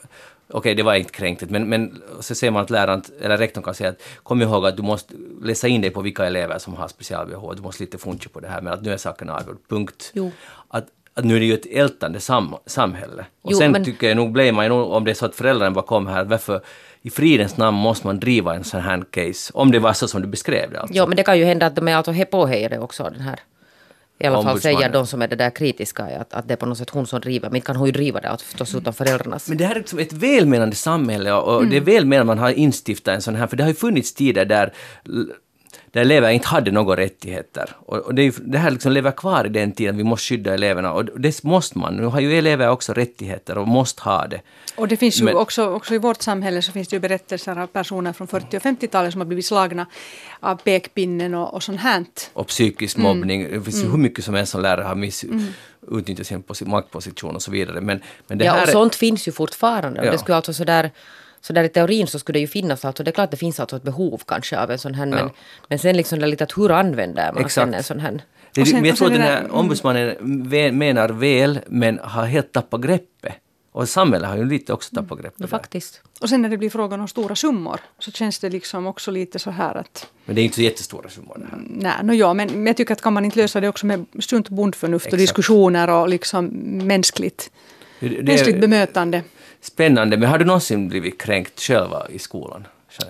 Okej, 0.50 0.58
okay, 0.58 0.74
det 0.74 0.82
var 0.82 0.94
inte 0.94 1.12
kränktigt, 1.12 1.50
men, 1.50 1.68
men 1.68 2.02
så 2.20 2.34
ser 2.34 2.50
man 2.50 2.62
att 2.62 2.70
läraren 2.70 3.02
eller 3.20 3.36
rektorn 3.36 3.64
kan 3.64 3.74
säga 3.74 3.90
att 3.90 4.02
kom 4.22 4.42
ihåg 4.42 4.66
att 4.66 4.76
du 4.76 4.82
måste 4.82 5.14
läsa 5.42 5.68
in 5.68 5.80
dig 5.80 5.90
på 5.90 6.00
vilka 6.00 6.26
elever 6.26 6.58
som 6.58 6.74
har 6.74 6.88
specialbehov. 6.88 7.56
Du 7.56 7.62
måste 7.62 7.82
lite 7.82 7.98
funka 7.98 8.28
på 8.28 8.40
det 8.40 8.48
här, 8.48 8.60
men 8.60 8.72
att 8.72 8.82
nu 8.82 8.92
är 8.92 8.96
saken 8.96 9.30
avgjord. 9.30 9.58
Punkt. 9.68 10.10
Jo. 10.14 10.30
Att, 10.68 10.86
att 11.18 11.24
nu 11.24 11.36
är 11.36 11.40
det 11.40 11.46
ju 11.46 11.54
ett 11.54 11.66
ältande 11.66 12.20
sam 12.20 12.54
samhälle. 12.66 13.26
Och 13.42 13.52
jo, 13.52 13.58
sen 13.58 13.72
men... 13.72 13.84
tycker 13.84 14.08
jag 14.08 14.16
nog, 14.16 14.32
blir 14.32 14.52
man 14.52 14.64
ju 14.64 14.72
om 14.72 15.04
det 15.04 15.10
är 15.10 15.14
så 15.14 15.26
att 15.26 15.34
föräldrarna 15.34 15.70
bakom 15.70 16.06
här, 16.06 16.24
varför 16.24 16.60
i 17.02 17.10
fridens 17.10 17.56
namn 17.56 17.78
måste 17.78 18.06
man 18.06 18.20
driva 18.20 18.54
en 18.54 18.64
sån 18.64 18.80
här 18.80 19.04
case, 19.10 19.52
om 19.54 19.70
det 19.70 19.78
var 19.78 19.92
så 19.92 20.08
som 20.08 20.22
du 20.22 20.28
beskrev 20.28 20.70
det. 20.70 20.80
Alltså. 20.80 20.96
Jo, 20.96 21.06
men 21.06 21.16
det 21.16 21.22
kan 21.22 21.38
ju 21.38 21.44
hända 21.44 21.66
att 21.66 21.76
de 21.76 21.88
är 21.88 21.96
alltså 21.96 22.12
påhejade 22.30 22.78
också, 22.78 23.02
den 23.02 23.20
här 23.20 23.40
i 24.20 24.26
alla 24.26 24.42
fall 24.42 24.60
säger 24.60 24.92
de 24.92 25.06
som 25.06 25.22
är 25.22 25.28
det 25.28 25.36
där 25.36 25.50
kritiska 25.50 26.02
att, 26.02 26.34
att 26.34 26.48
det 26.48 26.54
är 26.54 26.56
på 26.56 26.66
något 26.66 26.78
sätt 26.78 26.90
hon 26.90 27.06
som 27.06 27.20
driver. 27.20 27.50
Men 27.50 27.60
kan 27.60 27.76
hon 27.76 27.86
ju 27.86 27.92
driva 27.92 28.20
det 28.20 28.38
förstås 28.42 28.74
utan 28.74 28.92
föräldrarnas. 28.92 29.48
Men 29.48 29.58
det 29.58 29.64
här 29.64 29.74
är 29.74 29.78
liksom 29.78 29.98
ett 29.98 30.12
välmenande 30.12 30.76
samhälle 30.76 31.32
och, 31.32 31.54
och 31.54 31.60
mm. 31.60 31.70
det 31.70 31.76
är 31.76 31.80
välmenande 31.80 32.24
man 32.24 32.38
har 32.38 32.50
instiftat 32.50 33.14
en 33.14 33.22
sån 33.22 33.34
här, 33.34 33.46
för 33.46 33.56
det 33.56 33.62
har 33.62 33.68
ju 33.68 33.74
funnits 33.74 34.14
tider 34.14 34.44
där 34.44 34.72
där 35.92 36.00
elever 36.00 36.30
inte 36.30 36.48
hade 36.48 36.70
några 36.70 36.96
rättigheter. 36.96 37.76
Och, 37.86 37.96
och 37.96 38.14
det, 38.14 38.22
är, 38.22 38.32
det, 38.40 38.58
här 38.58 38.70
liksom 38.70 38.92
lever 38.92 39.10
kvar 39.10 39.44
i 39.44 39.48
den 39.48 39.72
tiden, 39.72 39.96
vi 39.96 40.04
måste 40.04 40.24
skydda 40.24 40.54
eleverna. 40.54 40.92
Och 40.92 41.20
det 41.20 41.44
måste 41.44 41.78
man. 41.78 41.96
Nu 41.96 42.04
har 42.04 42.20
ju 42.20 42.38
elever 42.38 42.68
också 42.68 42.92
rättigheter 42.92 43.58
och 43.58 43.68
måste 43.68 44.02
ha 44.02 44.26
det. 44.26 44.40
Och 44.76 44.88
det 44.88 44.96
finns 44.96 45.20
ju 45.20 45.24
Men, 45.24 45.36
också, 45.36 45.66
också 45.66 45.94
i 45.94 45.98
vårt 45.98 46.22
samhälle 46.22 46.62
så 46.62 46.72
finns 46.72 46.88
det 46.88 46.96
ju 46.96 47.00
berättelser 47.00 47.58
av 47.58 47.66
personer 47.66 48.12
från 48.12 48.26
40 48.26 48.56
och 48.56 48.62
50-talet 48.62 49.12
som 49.12 49.20
har 49.20 49.26
blivit 49.26 49.46
slagna 49.46 49.86
av 50.40 50.56
pekpinnen 50.56 51.34
och, 51.34 51.54
och 51.54 51.62
sånt 51.62 51.80
här. 51.80 52.04
Och 52.32 52.46
psykisk 52.46 52.96
mm. 52.96 53.08
mobbning. 53.08 53.42
Det 53.42 53.60
finns 53.60 53.76
ju 53.76 53.80
mm. 53.80 53.92
hur 53.92 53.98
mycket 53.98 54.24
som 54.24 54.34
helst 54.34 54.52
som 54.52 54.62
lärare 54.62 54.84
har 54.84 54.94
miss, 54.94 55.24
mm. 55.24 55.46
utnyttjat 55.90 56.26
sin 56.26 56.70
maktposition 56.70 57.34
och 57.34 57.42
så 57.42 57.50
vidare. 57.50 57.80
Men, 57.80 58.00
men 58.26 58.38
det 58.38 58.44
ja, 58.44 58.52
här 58.52 58.62
och 58.62 58.68
sånt 58.68 58.94
finns 58.94 59.28
ju 59.28 59.32
fortfarande. 59.32 60.04
Ja. 60.04 60.12
Det 60.12 60.18
skulle 60.18 60.36
alltså 60.36 60.52
sådär 60.52 60.90
så 61.48 61.52
där 61.52 61.64
i 61.64 61.68
teorin 61.68 62.06
så 62.06 62.18
skulle 62.18 62.36
det 62.36 62.40
ju 62.40 62.46
finnas, 62.46 62.84
alltså 62.84 63.02
det 63.02 63.10
är 63.10 63.12
klart 63.12 63.30
det 63.30 63.36
finns 63.36 63.60
alltså 63.60 63.76
ett 63.76 63.82
behov 63.82 64.22
kanske 64.26 64.58
av 64.58 64.70
en 64.70 64.78
sån 64.78 64.94
här, 64.94 65.06
ja. 65.06 65.14
men, 65.14 65.30
men 65.68 65.78
sen 65.78 65.96
liksom 65.96 66.18
det 66.18 66.26
lite 66.26 66.44
att 66.44 66.58
hur 66.58 66.70
använder 66.70 67.32
man 67.32 67.50
sen 67.50 67.74
en 67.74 67.82
sån 67.82 68.00
här? 68.00 68.22
Det, 68.54 68.66
sen, 68.66 68.74
men 68.74 68.84
jag 68.84 68.96
tror 68.96 69.06
att 69.06 69.14
den 69.14 69.22
här 69.22 69.40
mm. 69.40 69.50
ombudsmannen 69.50 70.78
menar 70.78 71.08
väl, 71.08 71.60
men 71.66 71.98
har 72.02 72.24
helt 72.24 72.52
tappat 72.52 72.80
greppet. 72.80 73.34
Och 73.72 73.88
samhället 73.88 74.28
har 74.28 74.36
ju 74.36 74.44
lite 74.44 74.72
också 74.72 74.94
tappat 74.94 75.18
greppet. 75.18 75.40
Mm, 75.40 75.48
faktiskt. 75.48 76.02
Och 76.20 76.28
sen 76.28 76.42
när 76.42 76.48
det 76.48 76.56
blir 76.56 76.70
frågan 76.70 77.00
om 77.00 77.08
stora 77.08 77.34
summor 77.34 77.80
så 77.98 78.10
känns 78.10 78.38
det 78.38 78.50
liksom 78.50 78.86
också 78.86 79.10
lite 79.10 79.38
så 79.38 79.50
här 79.50 79.74
att... 79.74 80.06
Men 80.24 80.34
det 80.34 80.40
är 80.40 80.44
inte 80.44 80.56
så 80.56 80.62
jättestora 80.62 81.08
summor 81.08 81.36
det 81.38 81.46
här. 81.50 81.62
Nej, 81.66 81.92
no, 82.02 82.12
ja, 82.12 82.34
men, 82.34 82.48
men 82.48 82.66
jag 82.66 82.76
tycker 82.76 82.92
att 82.92 83.02
kan 83.02 83.12
man 83.12 83.24
inte 83.24 83.38
lösa 83.38 83.60
det 83.60 83.68
också 83.68 83.86
med 83.86 84.06
sunt 84.20 84.48
bondförnuft 84.48 85.12
och 85.12 85.18
diskussioner 85.18 85.90
och 85.90 86.08
liksom 86.08 86.46
mänskligt, 86.86 87.50
det, 88.00 88.22
mänskligt 88.22 88.60
bemötande 88.60 89.22
spännande, 89.60 90.16
men 90.16 90.28
har 90.28 90.38
du 90.38 90.44
någonsin 90.44 90.88
blivit 90.88 91.20
kränkt 91.20 91.60
själva 91.60 92.06
i 92.08 92.18
skolan? 92.18 92.66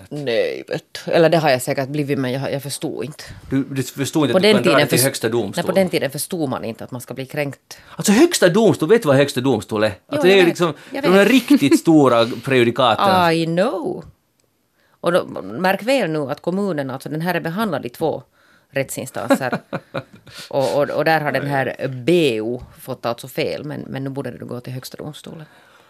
Nej, 0.09 0.63
vet 0.67 1.07
Eller 1.07 1.29
det 1.29 1.37
har 1.37 1.49
jag 1.49 1.61
säkert 1.61 1.89
blivit, 1.89 2.19
men 2.19 2.31
jag, 2.31 2.53
jag 2.53 2.63
förstod 2.63 3.05
inte. 3.05 3.23
Du, 3.49 3.63
du 3.63 3.83
förstod 3.83 4.23
inte 4.23 4.33
på 4.33 4.37
att 4.37 4.63
du 4.63 4.69
kan 4.71 4.79
dra 4.79 4.85
till 4.85 5.03
högsta 5.03 5.29
domstol? 5.29 5.63
Nej, 5.63 5.65
på 5.65 5.71
den 5.79 5.89
tiden 5.89 6.11
förstod 6.11 6.49
man 6.49 6.65
inte 6.65 6.83
att 6.83 6.91
man 6.91 7.01
ska 7.01 7.13
bli 7.13 7.25
kränkt. 7.25 7.77
Alltså 7.95 8.11
högsta 8.11 8.49
domstol, 8.49 8.89
vet 8.89 9.01
du 9.01 9.07
vad 9.07 9.17
högsta 9.17 9.41
domstol 9.41 9.83
är? 9.83 9.93
Alltså, 10.07 10.27
jo, 10.27 10.33
det 10.33 10.41
är 10.41 10.45
liksom 10.45 10.73
de 10.91 11.13
här 11.13 11.25
riktigt 11.25 11.79
stora 11.79 12.25
prejudikaten. 12.45 13.31
I 13.31 13.45
know. 13.45 14.05
Och 15.01 15.11
då, 15.11 15.25
märk 15.43 15.83
väl 15.83 16.09
nu 16.11 16.19
att 16.19 16.41
kommunen, 16.41 16.89
alltså 16.89 17.09
den 17.09 17.21
här 17.21 17.35
är 17.35 17.41
behandlad 17.41 17.85
i 17.85 17.89
två 17.89 18.23
rättsinstanser. 18.69 19.57
och, 20.49 20.77
och, 20.77 20.89
och, 20.89 21.05
där 21.05 21.21
har 21.21 21.31
den 21.31 21.47
här 21.47 21.87
BO 21.87 22.63
fått 22.79 23.05
alltså 23.05 23.27
fel, 23.27 23.63
men, 23.63 23.81
men 23.81 24.03
nu 24.03 24.09
borde 24.09 24.31
det 24.31 24.45
gå 24.45 24.59
till 24.59 24.73
högsta 24.73 24.97
domstolen. 24.97 25.45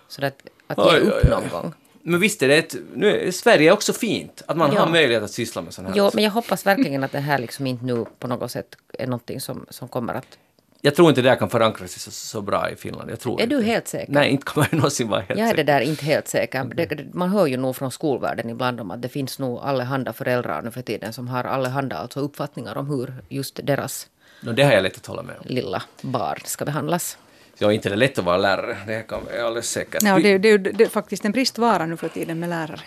Så 0.09 0.25
att, 0.25 0.41
att 0.67 0.77
ge 0.77 0.83
oj, 0.83 0.99
upp 0.99 1.13
oj, 1.13 1.21
oj. 1.23 1.29
någon 1.29 1.49
gång. 1.49 1.73
Men 2.01 2.19
visst 2.19 2.43
är 2.43 2.47
det 2.47 2.57
ett, 2.57 2.75
nu, 2.93 3.31
Sverige 3.31 3.69
är 3.69 3.73
också 3.73 3.93
fint, 3.93 4.41
att 4.45 4.57
man 4.57 4.73
ja. 4.73 4.79
har 4.79 4.91
möjlighet 4.91 5.23
att 5.23 5.31
syssla 5.31 5.61
med 5.61 5.73
sånt 5.73 5.87
här. 5.87 5.95
Jo, 5.97 6.09
men 6.13 6.23
jag 6.23 6.31
hoppas 6.31 6.65
verkligen 6.65 7.03
att 7.03 7.11
det 7.11 7.19
här 7.19 7.39
liksom 7.39 7.67
inte 7.67 7.85
nu 7.85 8.05
på 8.19 8.27
något 8.27 8.51
sätt 8.51 8.75
är 8.93 9.07
någonting 9.07 9.41
som, 9.41 9.65
som 9.69 9.87
kommer 9.87 10.13
att... 10.13 10.37
Jag 10.81 10.95
tror 10.95 11.09
inte 11.09 11.21
det 11.21 11.29
här 11.29 11.35
kan 11.35 11.49
förankras 11.49 11.91
så, 12.01 12.11
så 12.11 12.41
bra 12.41 12.69
i 12.69 12.75
Finland. 12.75 13.11
Jag 13.11 13.19
tror 13.19 13.39
är 13.39 13.43
inte. 13.43 13.55
du 13.55 13.63
helt 13.63 13.87
säker? 13.87 14.13
Nej, 14.13 14.29
inte 14.29 14.51
man 14.55 14.65
ju 14.71 14.77
någonsin 14.77 15.09
vara 15.09 15.19
helt 15.19 15.29
säker. 15.29 15.41
Jag 15.41 15.49
är 15.49 15.55
det 15.55 15.63
där 15.63 15.81
inte 15.81 16.05
helt 16.05 16.27
säker. 16.27 16.63
Det, 16.63 17.13
man 17.13 17.29
hör 17.29 17.47
ju 17.47 17.57
nog 17.57 17.75
från 17.75 17.91
skolvärlden 17.91 18.49
ibland 18.49 18.79
om 18.79 18.91
att 18.91 19.01
det 19.01 19.09
finns 19.09 19.39
nog 19.39 19.59
allehanda 19.59 20.13
föräldrar 20.13 20.61
nu 20.61 20.71
för 20.71 20.81
tiden 20.81 21.13
som 21.13 21.27
har 21.27 21.43
allehanda 21.43 21.97
alltså 21.97 22.19
uppfattningar 22.19 22.77
om 22.77 22.87
hur 22.87 23.13
just 23.29 23.59
deras 23.63 24.07
no, 24.41 24.51
det 24.51 24.63
har 24.63 24.71
jag 24.71 24.83
lätt 24.83 24.97
att 24.97 25.05
hålla 25.05 25.23
med 25.23 25.35
om. 25.39 25.45
lilla 25.47 25.83
barn 26.01 26.37
ska 26.45 26.65
behandlas. 26.65 27.17
Ja, 27.61 27.73
inte 27.73 27.89
det 27.89 27.95
är 27.95 27.97
lätt 27.97 28.19
att 28.19 28.25
vara 28.25 28.37
lärare, 28.37 28.77
det 28.87 29.07
kan 29.07 29.19
jag 29.35 29.45
alldeles 29.45 29.69
säkert. 29.69 30.03
Ja, 30.03 30.19
det, 30.19 30.37
det, 30.37 30.57
det 30.57 30.83
är 30.83 30.89
faktiskt 30.89 31.25
en 31.25 31.31
bristvara 31.31 31.85
nu 31.85 31.97
för 31.97 32.09
tiden 32.09 32.39
med 32.39 32.49
lärare. 32.49 32.81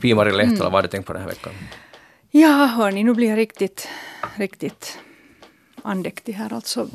Pia-Marie 0.00 0.32
Lehtola, 0.32 0.60
mm. 0.60 0.64
vad 0.64 0.72
har 0.72 0.82
du 0.82 0.88
tänkt 0.88 1.06
på 1.06 1.12
den 1.12 1.22
här 1.22 1.28
veckan? 1.28 1.52
Ja, 2.30 2.66
hörni, 2.66 3.04
nu 3.04 3.14
blir 3.14 3.28
jag 3.28 3.36
riktigt, 3.36 3.88
riktigt 4.34 4.98
andäktig 5.82 6.32
här 6.32 6.52
alltså. 6.52 6.88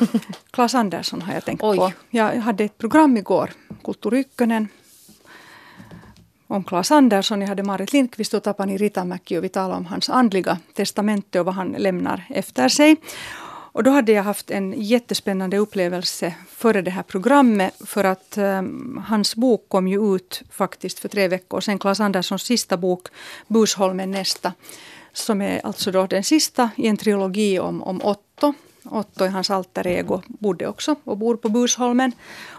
Claes 0.50 0.74
Andersson 0.74 1.22
har 1.22 1.34
jag 1.34 1.44
tänkt 1.44 1.62
Oj. 1.62 1.76
på. 1.76 1.92
Jag 2.10 2.36
hade 2.36 2.64
ett 2.64 2.78
program 2.78 3.16
igår, 3.16 3.50
Kultur 3.84 4.14
Ykkönen, 4.14 4.68
om 6.46 6.64
Claes 6.64 6.90
Andersson. 6.90 7.40
Jag 7.40 7.48
hade 7.48 7.62
Marit 7.62 7.92
Lindqvist 7.92 8.34
och 8.34 8.42
Tapani 8.42 8.76
Ritamäki 8.76 9.38
och 9.38 9.44
vi 9.44 9.48
talade 9.48 9.76
om 9.76 9.86
hans 9.86 10.10
andliga 10.10 10.58
testamente 10.74 11.40
och 11.40 11.46
vad 11.46 11.54
han 11.54 11.72
lämnar 11.78 12.24
efter 12.28 12.68
sig. 12.68 12.96
Och 13.72 13.82
då 13.82 13.90
hade 13.90 14.12
jag 14.12 14.22
haft 14.22 14.50
en 14.50 14.74
jättespännande 14.76 15.58
upplevelse 15.58 16.34
före 16.48 16.82
det 16.82 16.90
här 16.90 17.02
programmet 17.02 17.74
för 17.84 18.04
att 18.04 18.38
um, 18.38 19.04
hans 19.06 19.36
bok 19.36 19.64
kom 19.68 19.88
ju 19.88 20.14
ut 20.14 20.42
faktiskt 20.50 20.98
för 20.98 21.08
tre 21.08 21.28
veckor 21.28 21.60
sedan. 21.60 21.78
Claes 21.78 22.00
Anderssons 22.00 22.42
sista 22.42 22.76
bok 22.76 23.08
Busholmen 23.46 24.10
nästa. 24.10 24.52
Som 25.12 25.42
är 25.42 25.66
alltså 25.66 25.90
då 25.90 26.06
den 26.06 26.24
sista 26.24 26.70
i 26.76 26.86
en 26.86 26.96
trilogi 26.96 27.58
om, 27.58 27.82
om 27.82 28.02
Otto. 28.02 28.54
Otto 28.84 29.24
är 29.24 29.28
hans 29.28 29.50
alter 29.50 29.86
ego, 29.86 30.22
bodde 30.26 30.66
också 30.66 30.96
och 31.04 31.16
bor 31.16 31.36
på 31.36 31.48
Busholmen. 31.48 32.12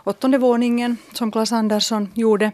Åttonde 0.03 0.37
våningen 0.37 0.97
som 1.13 1.31
Claes 1.31 1.51
Andersson 1.51 2.09
gjorde. 2.13 2.51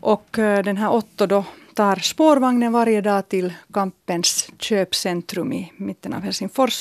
Och 0.00 0.38
uh, 0.38 0.58
den 0.58 0.76
här 0.76 0.92
Otto 0.92 1.26
då 1.26 1.44
tar 1.74 1.96
spårvagnen 1.96 2.72
varje 2.72 3.00
dag 3.00 3.28
till 3.28 3.52
Kampens 3.72 4.48
köpcentrum 4.58 5.52
i 5.52 5.72
mitten 5.76 6.14
av 6.14 6.20
Helsingfors 6.20 6.72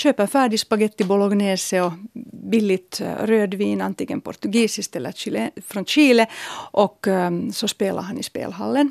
köper 0.00 0.26
färdig 0.26 0.60
spaghetti 0.60 1.04
bolognese 1.04 1.80
och 1.80 1.92
billigt 2.50 3.00
eh, 3.00 3.26
rödvin, 3.26 3.80
antingen 3.80 4.20
portugisiskt 4.20 4.96
eller 4.96 5.12
Chile, 5.12 5.50
från 5.66 5.84
Chile. 5.84 6.26
Och 6.72 7.06
um, 7.06 7.52
så 7.52 7.68
spelar 7.68 8.02
han 8.02 8.18
i 8.18 8.22
spelhallen. 8.22 8.90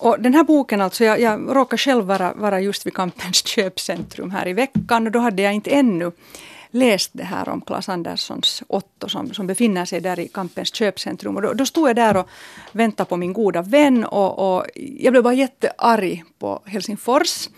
Och 0.00 0.20
den 0.20 0.34
här 0.34 0.44
boken, 0.44 0.80
alltså 0.80 1.04
jag, 1.04 1.20
jag 1.20 1.56
råkar 1.56 1.76
själv 1.76 2.04
vara, 2.04 2.34
vara 2.34 2.60
just 2.60 2.86
vid 2.86 2.94
Kampens 2.94 3.46
köpcentrum 3.46 4.30
här 4.30 4.48
i 4.48 4.52
veckan 4.52 5.06
och 5.06 5.12
då 5.12 5.18
hade 5.18 5.42
jag 5.42 5.54
inte 5.54 5.70
ännu 5.70 6.12
läst 6.70 7.10
det 7.12 7.24
här 7.24 7.48
om 7.48 7.60
Claes 7.60 7.88
Anderssons 7.88 8.62
Otto 8.66 9.08
som, 9.08 9.34
som 9.34 9.46
befinner 9.46 9.84
sig 9.84 10.00
där 10.00 10.20
i 10.20 10.28
Kampens 10.28 10.74
köpcentrum. 10.74 11.36
Och 11.36 11.42
då, 11.42 11.52
då 11.52 11.66
stod 11.66 11.88
jag 11.88 11.96
där 11.96 12.16
och 12.16 12.28
väntade 12.72 13.08
på 13.08 13.16
min 13.16 13.32
goda 13.32 13.62
vän 13.62 14.04
och, 14.04 14.56
och 14.56 14.66
jag 14.74 15.12
blev 15.12 15.22
bara 15.22 15.34
jättearg 15.34 16.24
på 16.38 16.62
Helsingfors 16.64 17.48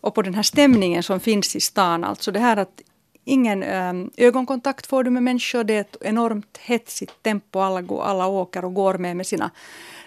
och 0.00 0.14
på 0.14 0.22
den 0.22 0.34
här 0.34 0.42
stämningen 0.42 1.02
som 1.02 1.20
finns 1.20 1.56
i 1.56 1.60
stan. 1.60 2.04
Alltså 2.04 2.32
det 2.32 2.40
här 2.40 2.56
att 2.56 2.82
ingen 3.24 3.62
um, 3.62 4.10
ögonkontakt 4.16 4.86
får 4.86 5.04
du 5.04 5.10
med 5.10 5.22
människor. 5.22 5.64
Det 5.64 5.74
är 5.74 5.80
ett 5.80 5.96
enormt 6.00 6.58
hetsigt 6.58 7.22
tempo. 7.22 7.58
Alla, 7.58 7.82
går, 7.82 8.02
alla 8.02 8.26
åker 8.26 8.64
och 8.64 8.74
går 8.74 8.98
med 8.98 9.16
med 9.16 9.26
sina 9.26 9.50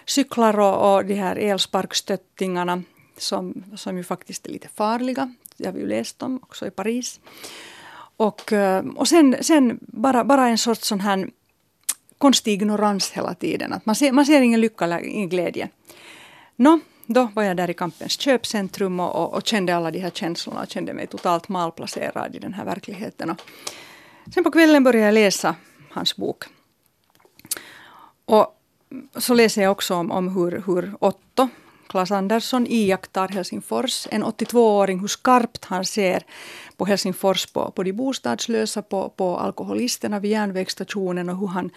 cyklar 0.06 0.60
och, 0.60 0.94
och 0.94 1.04
de 1.04 1.14
här 1.14 1.36
elsparkstöttingarna 1.36 2.82
som, 3.18 3.64
som 3.76 3.96
ju 3.96 4.04
faktiskt 4.04 4.46
är 4.46 4.50
lite 4.50 4.68
farliga. 4.68 5.34
Jag 5.56 5.72
har 5.72 5.78
ju 5.78 5.86
läst 5.86 6.18
dem 6.18 6.40
också 6.42 6.66
i 6.66 6.70
Paris. 6.70 7.20
Och, 8.16 8.52
ähm, 8.52 8.90
och 8.90 9.08
sen, 9.08 9.36
sen 9.40 9.78
bara, 9.80 10.24
bara 10.24 10.48
en 10.48 10.58
sorts 10.58 10.86
sån 10.88 11.00
här 11.00 11.28
konstig 12.18 12.52
ignorans 12.52 13.10
hela 13.10 13.34
tiden. 13.34 13.72
Att 13.72 13.86
man, 13.86 13.94
ser, 13.94 14.12
man 14.12 14.26
ser 14.26 14.40
ingen 14.40 14.60
lycka 14.60 14.84
eller 14.84 15.06
ingen 15.06 15.28
glädje. 15.28 15.68
No, 16.56 16.80
då 17.06 17.28
var 17.34 17.42
jag 17.42 17.56
där 17.56 17.70
i 17.70 17.74
Kampens 17.74 18.20
köpcentrum 18.20 19.00
och, 19.00 19.16
och, 19.16 19.34
och, 19.34 19.46
kände 19.46 19.76
alla 19.76 19.90
de 19.90 19.98
här 19.98 20.10
känslorna 20.10 20.60
och 20.60 20.70
kände 20.70 20.94
mig 20.94 21.06
totalt 21.06 21.48
malplacerad 21.48 22.34
i 22.36 22.38
den 22.38 22.54
här 22.54 22.64
verkligheten. 22.64 23.30
Och 23.30 23.40
sen 24.34 24.44
på 24.44 24.50
kvällen 24.50 24.84
började 24.84 25.06
jag 25.06 25.14
läsa 25.14 25.54
hans 25.90 26.16
bok. 26.16 26.44
Och 28.24 28.58
så 29.16 29.34
läser 29.34 29.62
jag 29.62 29.72
också 29.72 29.94
om, 29.94 30.10
om 30.10 30.28
hur, 30.28 30.62
hur 30.66 30.94
Otto, 31.00 31.48
Klas 31.86 32.10
Andersson, 32.10 32.66
iakttar 32.66 33.28
Helsingfors. 33.28 34.06
En 34.10 34.24
82-åring, 34.24 35.00
hur 35.00 35.08
skarpt 35.08 35.64
han 35.64 35.84
ser 35.84 36.22
på 36.76 36.84
Helsingfors, 36.84 37.46
på, 37.46 37.70
på 37.70 37.82
de 37.82 37.92
bostadslösa, 37.92 38.82
på, 38.82 39.08
på 39.08 39.36
alkoholisterna 39.36 40.20
vid 40.20 40.30
järnvägsstationen 40.30 41.28
och 41.28 41.38
hur 41.38 41.46
han 41.46 41.70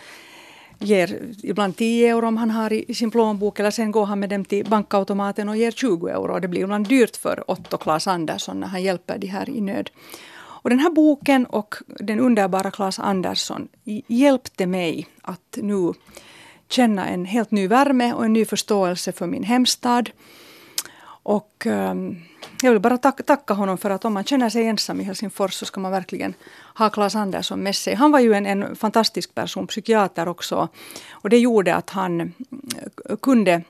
ger 0.86 1.33
ibland 1.43 1.77
10 1.77 2.09
euro 2.09 2.27
om 2.27 2.38
han 2.38 2.51
har 2.51 2.73
i, 2.73 2.93
sin 2.93 3.11
plånbok 3.11 3.59
eller 3.59 3.71
sen 3.71 3.91
går 3.91 4.05
han 4.05 4.19
med 4.19 4.29
dem 4.29 4.45
till 4.45 4.65
bankautomaten 4.65 5.49
och 5.49 5.57
ger 5.57 5.71
20 5.71 6.07
euro. 6.07 6.39
Det 6.39 6.47
blir 6.47 6.61
ibland 6.61 6.88
dyrt 6.88 7.17
för 7.17 7.51
Otto 7.51 7.77
Claes 7.77 8.07
Andersson 8.07 8.59
när 8.59 8.67
han 8.67 8.83
hjälper 8.83 9.17
de 9.17 9.27
här 9.27 9.49
i 9.49 9.61
nöd. 9.61 9.89
Och 10.38 10.69
den 10.69 10.79
här 10.79 10.89
boken 10.89 11.45
och 11.45 11.75
den 11.99 12.19
underbara 12.19 12.71
Claes 12.71 12.99
Andersson 12.99 13.67
hjälpte 14.07 14.65
mig 14.65 15.07
att 15.21 15.57
nu 15.61 15.93
känna 16.69 17.07
en 17.07 17.25
helt 17.25 17.51
ny 17.51 17.67
värme 17.67 18.13
och 18.13 18.25
en 18.25 18.33
ny 18.33 18.45
förståelse 18.45 19.11
för 19.11 19.27
min 19.27 19.43
hemstad. 19.43 20.09
Och 21.26 21.65
um, 21.65 22.23
jag 22.61 22.71
vill 22.71 22.80
bara 22.80 22.97
tacka, 22.97 23.23
tacka 23.23 23.53
honom 23.53 23.78
för 23.78 23.89
att 23.89 24.05
om 24.05 24.13
man 24.13 24.23
känner 24.23 24.49
sig 24.49 24.65
ensam 24.65 25.01
i 25.01 25.03
Helsingfors 25.03 25.53
så 25.53 25.65
ska 25.65 25.80
man 25.80 25.91
verkligen 25.91 26.34
ha 26.78 26.89
Claes 26.89 27.15
Andersson 27.15 27.63
med 27.63 27.76
sig. 27.76 27.95
Han 27.95 28.11
var 28.11 28.19
ju 28.19 28.34
en, 28.34 28.45
en 28.45 28.76
fantastisk 28.76 29.36
person, 29.36 29.67
psykiater 29.67 30.28
också. 30.28 30.69
Och 31.11 31.30
det 31.30 31.38
gjorde 31.38 31.76
att 31.76 31.89
han 31.89 32.21
mm, 32.21 32.34
kunde 33.21 33.61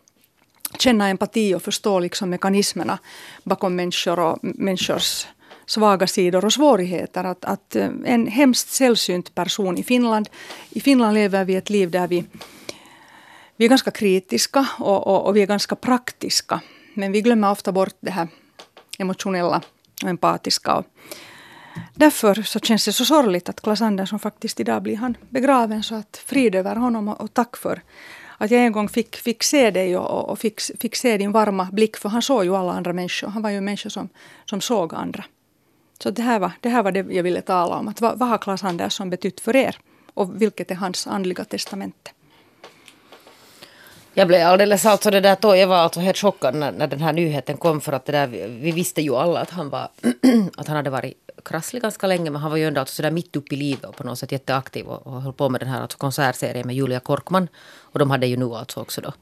känna 0.80 1.10
empati 1.10 1.56
och 1.56 1.62
förstå 1.62 2.00
liksom 2.00 2.30
mekanismerna 2.30 3.00
bakom 3.44 3.76
människor 3.76 4.20
och 4.20 4.40
människors 4.42 5.28
svaga 5.66 6.08
sidor 6.08 6.46
och 6.46 6.54
svårigheter. 6.54 7.24
Att, 7.24 7.46
att 7.46 7.76
eh, 7.76 7.90
en 8.06 8.28
hemskt 8.28 8.70
sällsynt 8.70 9.36
person 9.36 9.78
i 9.78 9.84
Finland. 9.84 10.30
I 10.70 10.82
Finland 10.82 11.14
lever 11.14 11.46
vi 11.46 11.56
ett 11.56 11.70
liv 11.70 11.92
där 11.92 12.08
vi, 12.08 12.26
vi 13.58 13.66
är 13.66 13.70
ganska 13.70 13.92
kritiska 13.92 14.68
och, 14.80 15.08
och, 15.08 15.26
och 15.26 15.36
vi 15.36 15.42
är 15.42 15.48
ganska 15.48 15.76
praktiska. 15.76 16.62
Men 16.96 17.12
vi 17.12 17.22
glömmer 17.22 17.52
ofta 17.52 17.72
bort 17.72 17.96
det 18.00 18.12
här 18.12 18.28
emotionella 19.00 19.62
och 20.04 20.10
empatiska. 20.10 20.76
Och 20.76 20.86
därför 21.94 22.34
så 22.42 22.60
känns 22.60 22.86
det 22.86 22.94
så 22.94 23.06
sorgligt 23.06 23.50
att 23.50 23.62
Klas 23.62 23.82
Andersson 23.82 24.20
faktiskt 24.20 24.60
idag 24.60 24.84
blir 24.84 24.98
han 24.98 25.18
begraven. 25.30 25.84
Så 25.84 25.96
att 25.96 26.24
frid 26.26 26.56
över 26.56 26.76
honom 26.76 27.08
och, 27.08 27.22
och 27.22 27.34
tack 27.34 27.58
för 27.58 27.82
att 28.38 28.52
jag 28.52 28.62
en 28.62 28.72
gång 28.72 28.90
fick, 28.90 29.16
fick 29.16 29.44
se 29.44 29.72
dig 29.72 29.98
och, 29.98 30.30
och 30.30 30.40
fick, 30.40 30.62
fick 30.80 30.96
se 30.96 31.18
din 31.18 31.32
varma 31.32 31.70
blick. 31.72 31.98
För 31.98 32.10
han 32.10 32.22
såg 32.22 32.46
ju 32.46 32.56
alla 32.56 32.72
andra 32.72 32.94
människor. 32.94 33.28
Han 33.28 33.42
var 33.42 33.50
ju 33.50 33.58
en 33.58 33.66
människa 33.66 33.90
som, 33.90 34.10
som 34.46 34.62
såg 34.62 34.94
andra. 34.94 35.24
Så 36.00 36.12
det 36.12 36.22
här, 36.22 36.40
var, 36.40 36.52
det 36.60 36.70
här 36.70 36.84
var 36.84 36.92
det 36.92 37.06
jag 37.10 37.24
ville 37.24 37.42
tala 37.42 37.76
om. 37.76 37.88
Att 37.88 38.02
vad, 38.02 38.20
vad 38.20 38.30
har 38.30 38.38
Klas 38.38 38.64
Andersson 38.64 39.10
betytt 39.10 39.40
för 39.40 39.56
er? 39.56 39.78
Och 40.14 40.42
vilket 40.42 40.72
är 40.72 40.76
hans 40.76 41.08
andliga 41.08 41.46
testamente? 41.46 42.12
Jag 44.18 44.28
blev 44.28 44.48
alldeles 44.48 44.86
alltså 44.86 45.12
det 45.12 45.20
där, 45.20 45.56
jag 45.56 45.68
var 45.68 45.78
alltså 45.78 46.00
helt 46.00 46.18
chockad 46.18 46.56
när, 46.56 46.72
när 46.72 46.88
den 46.88 47.02
här 47.02 47.14
nyheten 47.14 47.58
kom 47.58 47.82
för 47.82 47.94
att 47.94 48.06
det 48.06 48.12
där, 48.12 48.28
vi 48.48 48.72
visste 48.72 49.02
ju 49.02 49.16
alla 49.16 49.40
att 49.40 49.50
han 49.50 49.70
var, 49.70 49.90
att 50.58 50.68
han 50.68 50.78
hade 50.78 50.90
varit 50.90 51.14
krasslig 51.46 51.82
ganska 51.82 52.08
länge 52.08 52.30
men 52.30 52.42
han 52.42 52.52
var 52.52 52.58
ju 52.58 52.68
ändå 52.68 52.80
alltså 52.80 52.96
sådär 52.96 53.12
mitt 53.12 53.36
uppe 53.36 53.56
i 53.56 53.58
livet 53.58 53.86
och 53.86 53.96
på 53.96 54.04
något 54.04 54.20
sätt 54.20 54.32
jätteaktiv 54.32 54.86
och, 54.86 55.08
och 55.08 55.22
höll 55.22 55.34
på 55.34 55.50
med 55.50 55.62
den 55.62 55.70
här 55.70 55.82
alltså 55.82 55.98
konsertserien 55.98 56.68
med 56.68 56.76
Julia 56.76 57.00
Korkman 57.00 57.48
och 57.80 58.00
de 58.00 58.12
hade 58.12 58.28
ju 58.28 58.38
nu 58.38 58.46
alltså 58.46 58.80
också 58.80 59.02
då 59.02 59.14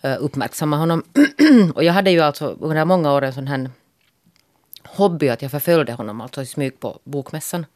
eh, 0.00 0.16
uppmärksamma 0.20 0.76
honom. 0.76 1.02
och 1.74 1.84
jag 1.84 1.92
hade 1.92 2.10
ju 2.10 2.20
alltså 2.20 2.56
under 2.60 2.84
många 2.84 3.12
år 3.12 3.22
en 3.22 3.32
sån 3.32 3.46
här 3.46 3.70
hobby 4.84 5.28
att 5.28 5.42
jag 5.42 5.50
förföljde 5.50 5.92
honom 5.92 6.20
alltså 6.20 6.42
i 6.42 6.46
smyg 6.46 6.80
på 6.80 6.98
bokmässan. 7.04 7.66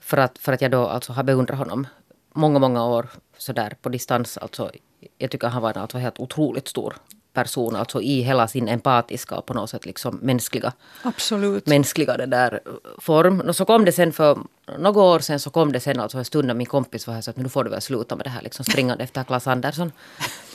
För 0.00 0.16
att, 0.16 0.38
för 0.38 0.52
att 0.52 0.60
jag 0.60 0.70
då 0.70 0.86
alltså 0.86 1.12
har 1.12 1.22
beundrat 1.22 1.58
honom 1.58 1.86
många, 2.34 2.58
många 2.58 2.86
år 2.86 3.08
sådär 3.38 3.76
på 3.82 3.88
distans. 3.88 4.38
Alltså, 4.38 4.70
jag 5.18 5.30
tycker 5.30 5.48
han 5.48 5.62
var 5.62 5.78
alltså 5.78 5.98
helt 5.98 6.20
otroligt 6.20 6.68
stor 6.68 6.94
person, 7.34 7.76
alltså 7.76 8.02
i 8.02 8.20
hela 8.20 8.48
sin 8.48 8.68
empatiska 8.68 9.34
och 9.34 9.46
på 9.46 9.54
något 9.54 9.70
sätt 9.70 9.86
liksom 9.86 10.18
mänskliga, 10.22 10.72
Absolut. 11.02 11.66
mänskliga 11.66 12.16
det 12.16 12.26
där 12.26 12.60
form. 12.98 13.40
Och 13.40 13.56
så 13.56 13.64
kom 13.64 13.84
det 13.84 13.92
sen 13.92 14.12
för 14.12 14.38
några 14.78 15.02
år 15.02 15.18
sen 15.18 15.40
så 15.40 15.50
kom 15.50 15.72
det 15.72 15.80
sen 15.80 16.00
alltså 16.00 16.18
en 16.18 16.24
stund 16.24 16.46
när 16.46 16.54
min 16.54 16.66
kompis 16.66 17.06
var 17.06 17.14
här 17.14 17.20
så 17.20 17.30
att 17.30 17.36
nu 17.36 17.48
får 17.48 17.64
du 17.64 17.70
väl 17.70 17.80
sluta 17.80 18.16
med 18.16 18.26
det 18.26 18.30
här 18.30 18.42
liksom 18.42 18.64
springande 18.64 19.04
efter 19.04 19.24
Klas 19.24 19.46
Andersson. 19.46 19.92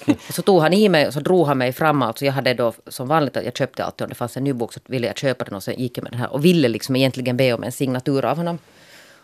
och 0.08 0.34
så 0.34 0.42
tog 0.42 0.62
han 0.62 0.74
i 0.74 0.90
mig 0.90 1.08
och 1.08 1.14
så 1.14 1.20
drog 1.20 1.48
han 1.48 1.58
mig 1.58 1.74
fram. 1.74 2.02
Alltså 2.02 2.26
jag 2.26 2.34
hade 2.34 2.54
då 2.54 2.74
som 2.88 3.08
vanligt 3.08 3.38
att 3.38 3.46
jag 3.46 3.58
köpte 3.58 3.86
alltid 3.86 4.06
om 4.06 4.10
det 4.10 4.16
fanns 4.16 4.38
en 4.38 4.44
ny 4.44 4.54
bok 4.54 4.74
så 4.74 4.80
ville 4.86 5.08
jag 5.08 5.18
köpa 5.18 5.46
den 5.46 5.54
och 5.54 5.64
sen 5.64 5.80
gick 5.80 5.98
jag 5.98 6.04
med 6.04 6.12
den 6.12 6.20
här 6.20 6.34
och 6.34 6.46
ville 6.46 6.68
liksom 6.68 6.96
egentligen 6.96 7.38
be 7.38 7.54
om 7.54 7.64
en 7.64 7.72
signatur 7.72 8.26
av 8.26 8.38
honom. 8.38 8.58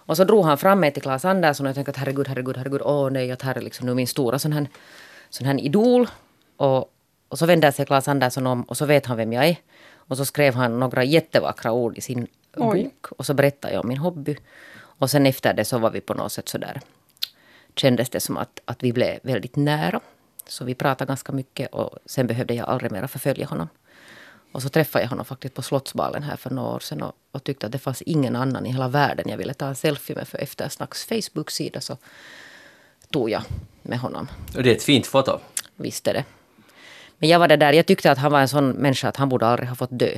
Och 0.08 0.18
så 0.18 0.24
drog 0.24 0.46
han 0.46 0.58
fram 0.58 0.80
mig 0.80 0.94
till 0.94 1.02
Klas 1.02 1.26
Andersson 1.26 1.66
och 1.66 1.70
jag 1.70 1.76
tänkte 1.76 1.92
att 1.92 1.98
herregud, 1.98 2.28
herregud, 2.28 2.58
herregud, 2.58 2.82
åh 2.82 3.10
nej, 3.12 3.32
att 3.32 3.42
här 3.42 3.58
är 3.58 3.62
liksom 3.62 3.86
nu 3.86 3.94
min 3.94 4.08
stora 4.08 4.40
sån 4.40 4.54
här, 4.54 4.68
sån 5.30 5.48
här 5.48 5.62
idol. 5.62 6.08
Och, 6.58 6.92
och 7.30 7.40
så 7.40 7.46
vände 7.46 7.72
sig 7.72 7.86
Klas 7.86 8.08
Andersson 8.08 8.48
om 8.48 8.64
och 8.64 8.78
så 8.78 8.86
vet 8.86 9.06
han 9.06 9.18
vem 9.18 9.34
jag 9.34 9.48
är. 9.48 9.58
Och 10.08 10.18
så 10.18 10.26
skrev 10.26 10.54
han 10.54 10.80
några 10.80 11.04
jättevackra 11.04 11.72
ord 11.72 11.98
i 11.98 12.02
sin 12.02 12.28
Oj. 12.58 12.84
bok. 12.84 13.12
Och 13.12 13.26
så 13.26 13.34
berättade 13.34 13.74
jag 13.74 13.84
om 13.84 13.88
min 13.88 13.98
hobby. 13.98 14.38
Och 14.78 15.12
sen 15.12 15.26
efter 15.26 15.54
det 15.54 15.66
så 15.66 15.78
var 15.78 15.92
vi 15.92 16.02
på 16.02 16.14
något 16.14 16.32
sätt 16.32 16.50
så 16.50 16.58
där 16.58 16.82
kändes 17.76 18.10
det 18.10 18.20
som 18.20 18.38
att, 18.38 18.60
att 18.66 18.84
vi 18.84 18.94
blev 18.94 19.20
väldigt 19.22 19.56
nära. 19.56 20.00
Så 20.48 20.66
vi 20.66 20.76
pratade 20.76 21.08
ganska 21.08 21.32
mycket 21.32 21.74
och 21.74 22.00
sen 22.06 22.28
behövde 22.28 22.54
jag 22.54 22.70
aldrig 22.70 22.92
mer 22.92 23.08
förfölja 23.08 23.46
honom. 23.46 23.68
Och 24.52 24.62
så 24.62 24.70
träffade 24.70 25.04
jag 25.04 25.10
honom 25.10 25.26
faktiskt 25.26 25.54
på 25.54 25.62
Slottsbalen 25.62 26.24
här 26.24 26.36
för 26.36 26.50
några 26.50 26.76
år 26.76 26.80
sedan 26.80 27.02
och, 27.04 27.14
och, 27.32 27.44
tyckte 27.44 27.66
att 27.66 27.72
det 27.72 27.80
fanns 27.80 28.02
ingen 28.02 28.36
annan 28.36 28.66
i 28.66 28.72
hela 28.72 28.88
världen 28.88 29.30
jag 29.30 29.38
ville 29.38 29.54
ta 29.54 29.68
en 29.68 29.76
selfie 29.76 30.16
med. 30.16 30.28
För 30.28 30.38
efter 30.38 30.70
Snacks 30.70 31.06
Facebook-sida 31.06 31.82
så 31.82 31.98
tog 33.10 33.30
jag 33.30 33.44
med 33.86 34.00
honom. 34.00 34.28
Och 34.56 34.64
det 34.64 34.72
är 34.72 34.76
ett 34.76 34.84
fint 34.84 35.08
foto. 35.08 35.40
Visst 35.76 36.08
är 36.08 36.14
det. 36.14 36.24
Men 37.18 37.30
jag 37.30 37.40
var 37.40 37.48
det 37.48 37.58
där, 37.58 37.74
jag 37.74 37.86
tyckte 37.86 38.12
att 38.12 38.18
han 38.18 38.32
var 38.32 38.40
en 38.40 38.48
sån 38.48 38.70
människa 38.70 39.10
att 39.10 39.18
han 39.18 39.30
borde 39.30 39.48
aldrig 39.48 39.70
ha 39.70 39.76
fått 39.76 40.00
dö. 40.00 40.18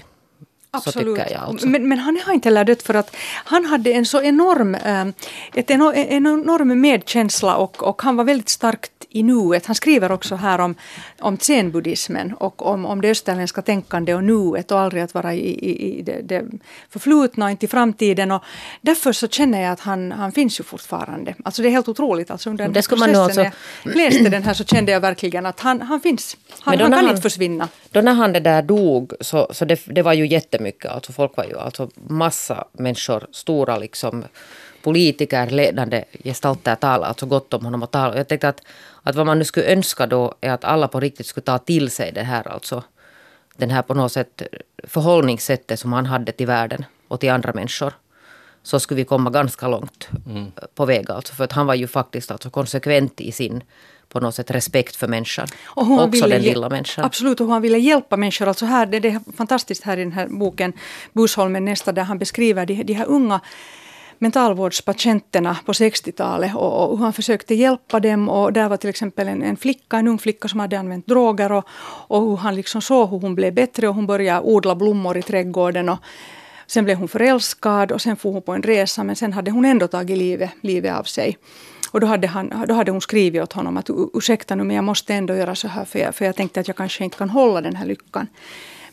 Absolut. 0.77 1.19
Alltså. 1.35 1.67
Men, 1.67 1.89
men, 1.89 1.99
han 1.99 2.19
har 2.25 2.33
inte 2.33 2.49
heller 2.49 2.63
dött 2.63 2.83
för 2.83 2.93
att 2.93 3.15
han 3.45 3.65
hade 3.65 3.91
en 3.91 4.05
så 4.05 4.21
enorm, 4.21 4.75
äh, 4.75 5.07
ett 5.53 5.69
en 5.71 5.81
enorm 5.95 6.81
medkänsla 6.81 7.55
och, 7.55 7.83
och 7.83 8.01
han 8.01 8.15
var 8.15 8.23
väldigt 8.23 8.49
starkt 8.49 8.91
i 9.09 9.23
nuet. 9.23 9.65
Han 9.65 9.75
skriver 9.75 10.11
också 10.11 10.35
här 10.35 10.59
om, 10.59 10.75
om 11.19 11.37
zen-buddhismen 11.37 12.33
och 12.33 12.65
om, 12.65 12.85
om 12.85 13.01
det 13.01 13.09
österländska 13.09 13.61
tänkande 13.61 14.13
och 14.13 14.23
nuet 14.23 14.71
och 14.71 14.79
aldrig 14.79 15.03
att 15.03 15.13
vara 15.13 15.33
i, 15.33 15.39
i, 15.39 15.99
i 15.99 16.01
det, 16.01 16.21
det 16.21 16.45
förflutna 16.89 17.45
och 17.45 17.51
inte 17.51 17.65
i 17.65 17.69
framtiden. 17.69 18.31
Och 18.31 18.43
därför 18.81 19.11
så 19.11 19.27
känner 19.27 19.61
jag 19.61 19.71
att 19.71 19.79
han, 19.79 20.11
han 20.11 20.31
finns 20.31 20.59
ju 20.59 20.63
fortfarande. 20.63 21.33
Alltså 21.43 21.61
det 21.61 21.67
är 21.67 21.71
helt 21.71 21.87
otroligt. 21.87 22.31
Alltså 22.31 22.49
under 22.49 22.67
det 22.69 22.91
man 22.97 23.15
alltså... 23.15 23.41
när 23.41 23.51
jag 23.83 23.95
läste 23.95 24.29
den 24.29 24.43
här 24.43 24.53
så 24.53 24.63
kände 24.63 24.91
jag 24.91 24.99
verkligen 24.99 25.45
att 25.45 25.59
han, 25.59 25.81
han 25.81 26.01
finns. 26.01 26.37
Han, 26.49 26.79
han 26.79 26.91
kan 26.91 26.93
han, 26.93 27.09
inte 27.09 27.21
försvinna. 27.21 27.67
Då 27.91 28.01
när 28.01 28.13
han 28.13 28.33
det 28.33 28.39
där 28.39 28.61
dog 28.61 29.13
så, 29.21 29.47
så 29.51 29.65
det, 29.65 29.81
det 29.85 30.01
var 30.01 30.13
ju 30.13 30.27
jättemycket. 30.27 30.66
Alltså 30.85 31.13
folk 31.13 31.37
var 31.37 31.43
ju 31.43 31.59
alltså 31.59 31.89
massa 31.95 32.67
människor, 32.71 33.27
stora 33.31 33.77
liksom 33.77 34.23
politiker, 34.83 35.49
ledande 35.49 36.03
gestalter 36.23 36.75
talar 36.75 37.07
alltså 37.07 37.25
gott 37.25 37.53
om 37.53 37.65
honom. 37.65 37.83
Och 37.83 37.91
tal. 37.91 38.17
Jag 38.17 38.27
tänkte 38.27 38.49
att, 38.49 38.61
att 39.03 39.15
vad 39.15 39.25
man 39.25 39.39
nu 39.39 39.45
skulle 39.45 39.65
önska 39.65 40.07
då 40.07 40.35
är 40.41 40.51
att 40.51 40.63
alla 40.63 40.87
på 40.87 40.99
riktigt 40.99 41.25
skulle 41.25 41.43
ta 41.43 41.57
till 41.57 41.91
sig 41.91 42.11
det 42.11 42.23
här 42.23 42.47
alltså. 42.47 42.83
Den 43.57 43.69
här 43.69 43.81
på 43.81 43.93
något 43.93 44.11
sätt 44.11 44.41
förhållningssättet 44.83 45.79
som 45.79 45.93
han 45.93 46.05
hade 46.05 46.31
till 46.31 46.47
världen 46.47 46.85
och 47.07 47.19
till 47.19 47.31
andra 47.31 47.53
människor. 47.53 47.93
Så 48.63 48.79
skulle 48.79 48.97
vi 49.01 49.05
komma 49.05 49.29
ganska 49.29 49.67
långt 49.67 50.09
mm. 50.25 50.51
på 50.75 50.85
väg 50.85 51.11
alltså. 51.11 51.33
För 51.33 51.43
att 51.43 51.51
han 51.51 51.67
var 51.67 51.75
ju 51.75 51.87
faktiskt 51.87 52.31
alltså 52.31 52.49
konsekvent 52.49 53.21
i 53.21 53.31
sin 53.31 53.63
på 54.09 54.19
något 54.19 54.35
sätt 54.35 54.51
respekt 54.51 54.95
för 54.95 55.07
människan. 55.07 55.47
Och 55.65 55.85
hon 55.85 55.99
Också 55.99 56.27
den 56.27 56.41
lilla 56.41 56.69
människan. 56.69 57.05
Absolut, 57.05 57.41
och 57.41 57.47
han 57.47 57.61
ville 57.61 57.77
hjälpa 57.77 58.17
människor. 58.17 58.47
Alltså 58.47 58.65
här, 58.65 58.85
det, 58.85 58.99
det 58.99 59.09
är 59.09 59.21
fantastiskt 59.37 59.83
här 59.83 59.97
i 59.97 60.03
den 60.03 60.11
här 60.11 60.27
boken 60.27 60.73
Busholmen 61.13 61.65
nästa 61.65 61.91
där 61.91 62.03
han 62.03 62.17
beskriver 62.17 62.65
de, 62.65 62.83
de 62.83 62.93
här 62.93 63.05
unga 63.05 63.41
mentalvårdspatienterna 64.19 65.57
på 65.65 65.73
60-talet 65.73 66.55
och, 66.55 66.91
och 66.91 66.97
hur 66.97 67.03
han 67.03 67.13
försökte 67.13 67.55
hjälpa 67.55 67.99
dem. 67.99 68.29
Och 68.29 68.53
där 68.53 68.69
var 68.69 68.77
till 68.77 68.89
exempel 68.89 69.27
en, 69.27 69.43
en 69.43 69.57
flicka, 69.57 69.97
en 69.97 70.07
ung 70.07 70.19
flicka 70.19 70.47
som 70.47 70.59
hade 70.59 70.79
använt 70.79 71.07
droger 71.07 71.51
och, 71.51 71.63
och 72.07 72.21
hur 72.21 72.37
han 72.37 72.55
liksom 72.55 72.81
såg 72.81 73.09
hur 73.09 73.19
hon 73.19 73.35
blev 73.35 73.53
bättre 73.53 73.87
och 73.87 73.95
hon 73.95 74.07
började 74.07 74.41
odla 74.41 74.75
blommor 74.75 75.17
i 75.17 75.21
trädgården. 75.21 75.89
Och, 75.89 75.99
Sen 76.69 76.85
blev 76.85 76.97
hon 76.97 77.07
förälskad 77.07 77.91
och 77.91 78.01
sen 78.01 78.15
for 78.15 78.31
hon 78.31 78.41
på 78.41 78.53
en 78.53 78.63
resa 78.63 79.03
men 79.03 79.15
sen 79.15 79.33
hade 79.33 79.51
hon 79.51 79.65
ändå 79.65 79.87
tagit 79.87 80.17
livet, 80.17 80.51
livet 80.61 80.93
av 80.93 81.03
sig. 81.03 81.37
Och 81.91 81.99
då 81.99 82.07
hade, 82.07 82.27
han, 82.27 82.53
då 82.67 82.73
hade 82.73 82.91
hon 82.91 83.01
skrivit 83.01 83.41
åt 83.41 83.53
honom 83.53 83.77
att 83.77 83.89
ursäkta 84.13 84.55
nu 84.55 84.63
men 84.63 84.75
jag 84.75 84.83
måste 84.85 85.13
ändå 85.13 85.35
göra 85.35 85.55
så 85.55 85.67
här 85.67 85.85
för 85.85 85.99
jag, 85.99 86.15
för 86.15 86.25
jag 86.25 86.35
tänkte 86.35 86.59
att 86.59 86.67
jag 86.67 86.77
kanske 86.77 87.03
inte 87.03 87.17
kan 87.17 87.29
hålla 87.29 87.61
den 87.61 87.75
här 87.75 87.85
lyckan. 87.85 88.27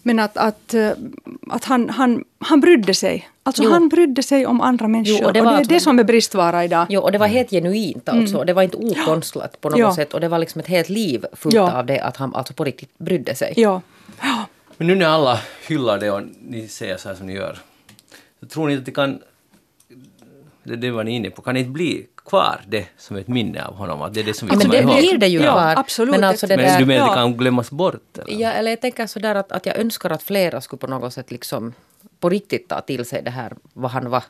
Men 0.07 0.19
att, 0.19 0.37
att, 0.37 0.75
eh, 0.75 0.91
att 1.51 1.65
han, 1.65 1.91
han, 1.91 2.25
han 2.39 2.61
brydde 2.61 2.95
sig. 2.95 3.29
Alltså 3.43 3.63
Jo. 3.63 3.71
han 3.71 3.89
brydde 3.89 4.23
sig 4.23 4.47
om 4.47 4.61
andra 4.61 4.89
människor. 4.89 5.17
Jo, 5.19 5.23
och 5.23 5.27
och 5.27 5.33
det 5.33 5.41
det, 5.41 5.45
var 5.45 5.53
är 5.53 5.63
att 5.63 5.69
det 5.69 5.81
som 5.81 5.99
är 5.99 6.05
bristvara 6.05 6.65
idag. 6.65 6.87
Jo, 6.89 7.01
och 7.01 7.13
det 7.13 7.19
var 7.19 7.27
helt 7.27 7.51
genuint 7.51 8.09
alltså. 8.09 8.45
Det 8.45 8.53
var 8.53 8.63
inte 8.63 8.77
okonstlat 8.77 9.61
på 9.61 9.69
något 9.71 9.79
Ja. 9.79 9.95
sätt. 9.95 10.15
Och 10.15 10.21
det 10.21 10.29
var 10.29 10.39
liksom 10.39 10.61
ett 10.61 10.67
helt 10.67 10.89
liv 10.89 11.25
fullt 11.33 11.55
Ja. 11.55 11.73
av 11.79 11.87
det 11.87 12.01
att 12.01 12.17
han 12.17 12.35
alltså 12.35 12.55
på 12.55 12.65
riktigt 12.65 12.99
brydde 12.99 13.35
sig. 13.35 13.53
Ja. 13.57 13.81
ja. 14.21 14.45
Men 14.77 14.87
nu 14.87 14.95
när 14.95 15.07
alla 15.07 15.41
hyllar 15.69 15.99
det 15.99 16.11
och 16.11 16.23
ni 16.49 16.69
säger 16.69 16.97
så 16.97 17.09
här 17.09 17.17
som 17.17 17.27
ni 17.27 17.33
gör, 17.33 17.59
så 18.41 18.47
tror 18.47 18.69
ni 18.69 18.77
att 18.77 18.85
det 18.87 18.93
kan, 18.93 19.19
det, 20.65 20.77
det 20.77 20.91
var 20.91 21.05
ni 21.05 21.11
inne 21.17 21.31
på, 21.31 21.43
kan 21.43 21.55
det 21.55 21.61
inte 21.61 21.71
bli 21.71 22.07
kvar 22.25 22.61
det 22.69 22.87
som 22.99 23.17
ett 23.17 23.29
minne 23.29 23.65
av 23.65 23.75
honom? 23.75 24.03
Att 24.03 24.15
det 24.15 24.21
är 24.21 24.25
det 24.25 24.35
som 24.35 24.49
vi 24.49 24.55
Ja, 24.55 24.59
men 24.59 24.67
kommer 24.67 24.83
det 24.83 24.83
ihåg? 24.83 24.99
blir 25.11 25.19
det 25.19 25.27
ju 25.27 25.41
Ja, 25.43 25.53
kvar. 25.53 25.75
absolut. 25.77 26.11
Men 26.11 26.25
alltså 26.25 26.47
det 26.47 26.57
Men 26.57 26.65
Men 26.65 26.73
där, 26.73 26.81
du 26.81 26.87
menar 26.87 27.05
att 27.07 27.11
det 27.13 27.15
kan 27.15 27.37
glömmas 27.37 27.71
bort? 27.71 28.19
Eller? 28.19 28.41
Ja, 28.41 28.51
eller 28.51 28.71
jag 28.71 28.81
tänker 28.81 29.07
sådär 29.07 29.35
att, 29.35 29.53
att 29.53 29.67
jag 29.67 29.77
önskar 29.79 30.11
att 30.11 30.23
flera 30.23 30.61
skulle 30.61 30.81
på 30.81 30.87
något 30.87 31.13
sätt 31.13 31.31
liksom 31.31 31.73
på 32.21 32.29
riktigt 32.29 32.69
ta 32.69 32.81
till 32.81 33.05
sig 33.05 33.23
det 33.23 33.31
här 33.31 33.53
vad 33.73 33.91
han 33.91 34.11
var. 34.11 34.23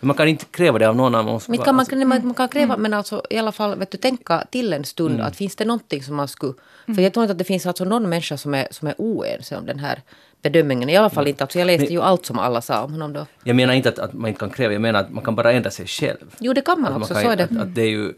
Men 0.00 0.06
man 0.06 0.16
kan 0.16 0.28
inte 0.28 0.44
kräva 0.44 0.78
det 0.78 0.88
av 0.88 0.96
någon 0.96 1.14
annan. 1.14 1.40
Men 1.48 1.58
kan 1.58 1.74
man, 1.74 1.80
Alltså, 1.80 1.96
man, 1.96 2.20
man 2.26 2.34
kan 2.34 2.48
kräva, 2.48 2.76
men 2.76 2.94
alltså 2.94 3.22
i 3.30 3.38
alla 3.38 3.52
fall 3.52 3.78
vet 3.78 3.90
du, 3.90 3.98
tänka 3.98 4.44
till 4.50 4.72
en 4.72 4.84
stund 4.84 5.20
att 5.20 5.36
finns 5.36 5.56
det 5.56 5.64
någonting 5.64 6.02
som 6.02 6.16
man 6.16 6.28
skulle... 6.28 6.54
För 6.86 7.00
jag 7.02 7.12
tror 7.12 7.24
inte 7.24 7.32
att 7.32 7.38
det 7.38 7.44
finns 7.44 7.66
alltså 7.66 7.84
någon 7.84 8.08
människa 8.08 8.36
som 8.36 8.54
är, 8.54 8.68
som 8.70 8.88
är 8.88 8.94
oense 8.98 9.56
om 9.56 9.66
den 9.66 9.78
här 9.78 10.02
bedömningen. 10.50 10.88
I 10.88 10.96
alla 10.96 11.10
fall 11.10 11.28
inte. 11.28 11.44
Alltså 11.44 11.58
jag 11.58 11.66
läste 11.66 11.92
ju 11.92 12.02
allt 12.02 12.26
som 12.26 12.38
alla 12.38 12.60
sa 12.60 12.82
om 12.84 12.92
honom 12.92 13.12
då. 13.12 13.26
Jag 13.44 13.56
menar 13.56 13.74
inte 13.74 13.88
att, 13.88 13.98
att 13.98 14.12
man 14.12 14.28
inte 14.28 14.40
kan 14.40 14.50
kräva, 14.50 14.72
jag 14.72 14.82
menar 14.82 15.00
att 15.00 15.10
man 15.12 15.24
kan 15.24 15.34
bara 15.34 15.52
ändra 15.52 15.70
sig 15.70 15.86
själv. 15.86 16.26
Jo, 16.38 16.52
det 16.52 16.60
kan 16.60 16.80
man 16.80 16.92
Att 16.92 17.02
också, 17.02 17.14
kan, 17.14 17.22
så 17.22 17.30
är 17.30 17.36
det. 17.36 17.44
Att, 17.44 17.56
att 17.56 17.74
det 17.74 17.82
är 17.82 17.88
ju... 17.88 18.12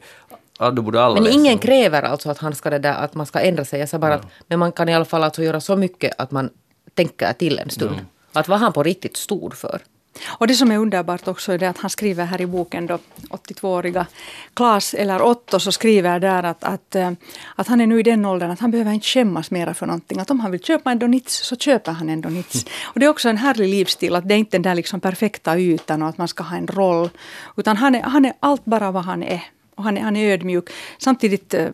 Ja, 0.58 0.70
då 0.70 0.82
borde 0.82 1.02
alla 1.02 1.14
Men 1.14 1.24
läsa. 1.24 1.36
ingen 1.36 1.58
kräver 1.58 2.02
alltså 2.02 2.30
att, 2.30 2.38
han 2.38 2.54
ska 2.54 2.70
det 2.70 2.78
där, 2.78 2.94
att 2.94 3.14
man 3.14 3.26
ska 3.26 3.38
ändra 3.40 3.64
sig. 3.64 3.80
Jag 3.80 3.88
sa 3.88 3.98
bara 3.98 4.14
att, 4.14 4.26
men 4.46 4.58
man 4.58 4.72
kan 4.72 4.88
i 4.88 4.94
alla 4.94 5.04
fall 5.04 5.24
alltså 5.24 5.42
göra 5.42 5.60
så 5.60 5.76
mycket 5.76 6.12
att 6.18 6.30
man 6.30 6.50
tänker 6.94 7.32
till 7.32 7.58
en 7.58 7.70
stund. 7.70 7.96
Att 8.32 8.48
vad 8.48 8.58
han 8.58 8.72
på 8.72 8.82
riktigt 8.82 9.16
stod 9.16 9.54
för. 9.54 9.80
Och 10.26 10.46
det 10.46 10.54
som 10.54 10.70
är 10.70 10.78
underbart 10.78 11.28
också 11.28 11.52
är 11.52 11.62
att 11.62 11.78
han 11.78 11.90
skriver 11.90 12.24
här 12.24 12.40
i 12.40 12.46
boken 12.46 12.86
då, 12.86 12.98
82-åriga 13.30 14.06
Klas 14.54 14.94
eller 14.94 15.22
Otto, 15.22 15.60
så 15.60 15.72
skriver 15.72 16.20
där 16.20 16.42
att, 16.42 16.64
att, 16.64 16.94
eh, 16.94 17.10
att 17.54 17.68
han 17.68 17.80
är 17.80 17.86
nu 17.86 18.00
i 18.00 18.02
den 18.02 18.24
åldern 18.24 18.50
att 18.50 18.60
han 18.60 18.70
behöver 18.70 18.92
inte 18.92 19.06
skämmas 19.06 19.50
mera 19.50 19.74
för 19.74 19.86
någonting. 19.86 20.18
Att 20.20 20.30
om 20.30 20.40
han 20.40 20.50
vill 20.50 20.60
köpa 20.60 20.90
en 20.90 20.98
Donits 20.98 21.44
så 21.44 21.56
köper 21.56 21.92
han 21.92 22.08
en 22.08 22.20
Donits. 22.20 22.66
Och 22.82 23.00
det 23.00 23.06
är 23.06 23.10
också 23.10 23.28
en 23.28 23.36
härlig 23.36 23.68
livsstil 23.68 24.14
att 24.14 24.28
det 24.28 24.34
är 24.34 24.38
inte 24.38 24.56
den 24.56 24.62
där 24.62 24.74
liksom 24.74 25.00
perfekta 25.00 25.58
ytan 25.58 26.02
och 26.02 26.08
att 26.08 26.18
man 26.18 26.28
ska 26.28 26.42
ha 26.42 26.56
en 26.56 26.66
roll. 26.66 27.10
Utan 27.56 27.76
han 27.76 27.94
är, 27.94 28.02
han 28.02 28.24
är 28.24 28.32
allt 28.40 28.64
bara 28.64 28.90
vad 28.90 29.04
han 29.04 29.22
är. 29.22 29.42
Och 29.74 29.84
han 29.84 29.96
är, 29.96 30.02
han 30.02 30.16
är 30.16 30.32
ödmjuk. 30.32 30.70
Samtidigt 30.98 31.48
t- 31.48 31.70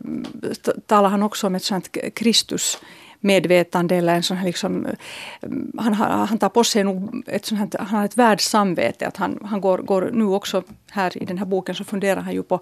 talar 0.87 1.09
han 1.09 1.23
också 1.23 1.47
om 1.47 1.55
ett 1.55 1.65
sånt 1.65 1.97
Kristus 2.15 2.79
medvetande 3.25 3.97
eller 3.97 4.15
en 4.15 4.23
sån 4.23 4.37
här 4.37 4.47
liksom, 4.47 4.87
eh, 4.87 4.93
han, 5.79 5.95
han 5.95 6.39
tar 6.39 6.49
på 6.49 6.65
sig 6.65 6.85
nog 6.85 7.25
ett 7.27 7.47
sånt 7.47 7.75
här, 7.75 7.85
han 7.85 7.99
har 7.99 8.05
ett 8.05 8.17
världssamvete. 8.17 9.07
Att 9.07 9.17
han, 9.17 9.39
han 9.45 9.61
går, 9.61 9.79
går 9.79 10.11
nu 10.13 10.25
också 10.25 10.63
här 10.91 11.23
i 11.23 11.25
den 11.25 11.39
här 11.39 11.47
boken 11.47 11.75
så 11.75 11.85
funderar 11.85 12.21
han 12.21 12.35
ju 12.35 12.43
på, 12.43 12.61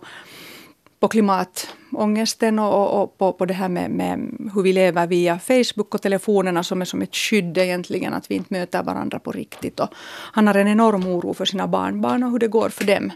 på 1.01 1.09
klimatångesten 1.09 2.59
och, 2.59 3.03
och, 3.03 3.19
på, 3.19 3.33
på 3.33 3.47
det 3.47 3.55
här 3.55 3.69
med, 3.69 3.91
med 3.91 4.19
hur 4.55 4.63
vi 4.63 4.73
lever 4.73 5.07
via 5.07 5.39
Facebook 5.39 5.95
och 5.95 6.03
telefonerna 6.03 6.63
som 6.63 6.81
är 6.81 6.85
som 6.85 7.03
ett 7.03 7.17
skydd 7.17 7.59
egentligen, 7.59 8.15
att 8.15 8.31
vi 8.31 8.35
inte 8.35 8.55
möter 8.55 8.83
varandra 8.83 9.19
på 9.19 9.33
riktigt. 9.33 9.81
Och 9.81 9.89
han 10.33 10.47
har 10.47 10.55
en 10.55 10.69
enorm 10.69 11.07
oro 11.07 11.35
för 11.35 11.45
sina 11.45 11.69
barnbarn 11.69 12.23
och 12.23 12.31
hur 12.31 12.39
det 12.39 12.49
går 12.49 12.69
för 12.69 12.85
dem. 12.85 13.13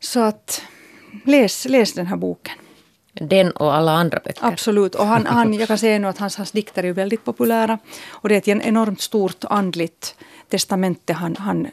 Så 0.00 0.20
att 0.20 0.62
läs, 1.24 1.64
läs 1.64 1.92
den 1.92 2.06
här 2.06 2.16
boken. 2.16 2.54
Den 3.20 3.50
och 3.50 3.74
alla 3.74 3.92
andra 3.92 4.20
böcker. 4.24 4.46
Absolut. 4.46 4.94
Och 4.94 5.06
han, 5.06 5.26
han, 5.26 5.54
jag 5.54 5.68
kan 5.68 5.78
säga 5.78 5.98
nu 5.98 6.08
att 6.08 6.18
hans, 6.18 6.36
hans 6.36 6.52
dikter 6.52 6.84
är 6.84 6.92
väldigt 6.92 7.24
populära. 7.24 7.78
Och 8.10 8.28
det 8.28 8.34
är 8.34 8.38
ett 8.38 8.48
en- 8.48 8.62
enormt 8.62 9.00
stort 9.00 9.44
andligt 9.44 10.14
testamente 10.48 11.12
han, 11.12 11.36
han 11.36 11.68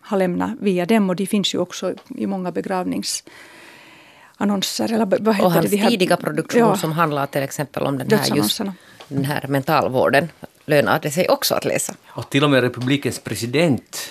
har 0.00 0.18
lämnat 0.18 0.50
via 0.60 0.86
dem. 0.86 1.10
Och 1.10 1.16
de 1.16 1.26
finns 1.26 1.54
ju 1.54 1.58
också 1.58 1.94
i 2.08 2.26
många 2.26 2.52
begravningsannonser. 2.52 4.92
Eller 4.92 5.06
vad 5.06 5.34
heter 5.34 5.46
Och 5.46 5.52
hans 5.52 5.70
det? 5.70 5.88
Tidiga 5.88 6.16
produktion 6.16 6.60
ja, 6.60 6.76
som 6.76 6.92
handlar 6.92 7.26
till 7.26 7.42
exempel 7.42 7.82
om 7.82 7.98
den 7.98 8.18
här, 8.18 8.36
just, 8.36 8.60
den 9.08 9.24
här 9.24 9.44
mentalvården 9.48 10.28
lönar 10.64 11.00
det 11.00 11.10
sig 11.10 11.28
också 11.28 11.54
att 11.54 11.64
läsa. 11.64 11.94
Och 12.06 12.30
till 12.30 12.44
och 12.44 12.50
med 12.50 12.60
republikens 12.60 13.18
president 13.18 14.10